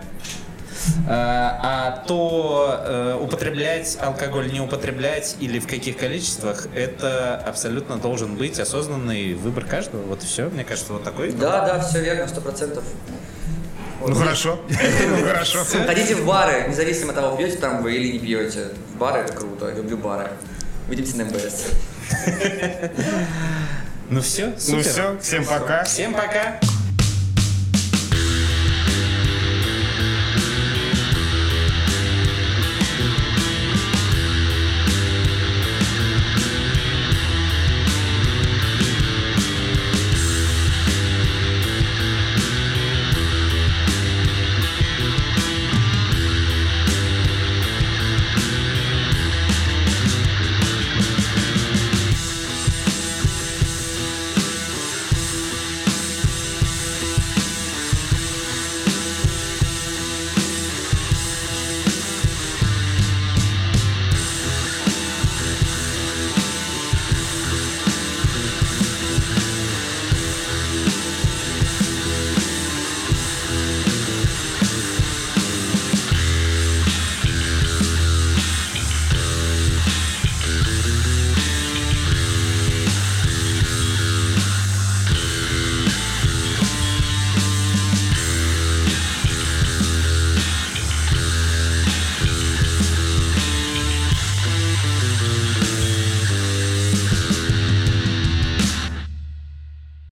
А 1.07 2.03
то 2.07 2.81
э, 2.85 3.17
употреблять 3.21 3.97
алкоголь, 4.01 4.51
не 4.51 4.61
употреблять 4.61 5.35
или 5.39 5.59
в 5.59 5.67
каких 5.67 5.97
количествах, 5.97 6.67
это 6.73 7.35
абсолютно 7.45 7.97
должен 7.97 8.35
быть 8.35 8.59
осознанный 8.59 9.33
выбор 9.33 9.65
каждого. 9.65 10.01
Вот 10.03 10.23
и 10.23 10.25
все. 10.25 10.49
Мне 10.49 10.63
кажется, 10.63 10.93
вот 10.93 11.03
такой. 11.03 11.31
Да, 11.31 11.65
да, 11.65 11.79
все 11.81 12.01
верно, 12.01 12.27
сто 12.27 12.41
процентов. 12.41 12.83
Ну 14.05 14.15
хорошо. 14.15 14.59
Ну 14.69 15.25
хорошо. 15.25 15.59
Ходите 15.85 16.15
в 16.15 16.25
бары, 16.25 16.65
независимо 16.69 17.09
от 17.09 17.15
того, 17.15 17.35
пьете 17.37 17.57
там 17.57 17.81
вы 17.83 17.95
или 17.95 18.13
не 18.13 18.19
пьете. 18.19 18.69
Бары 18.97 19.21
это 19.21 19.33
круто, 19.33 19.67
я 19.67 19.75
люблю 19.75 19.97
бары. 19.97 20.29
Увидимся 20.87 21.17
на 21.17 21.25
МБС. 21.25 21.65
Ну 24.09 24.21
все, 24.21 24.53
Ну 24.69 24.81
все, 24.81 25.17
всем 25.21 25.45
пока. 25.45 25.83
Всем 25.83 26.13
пока. 26.13 26.59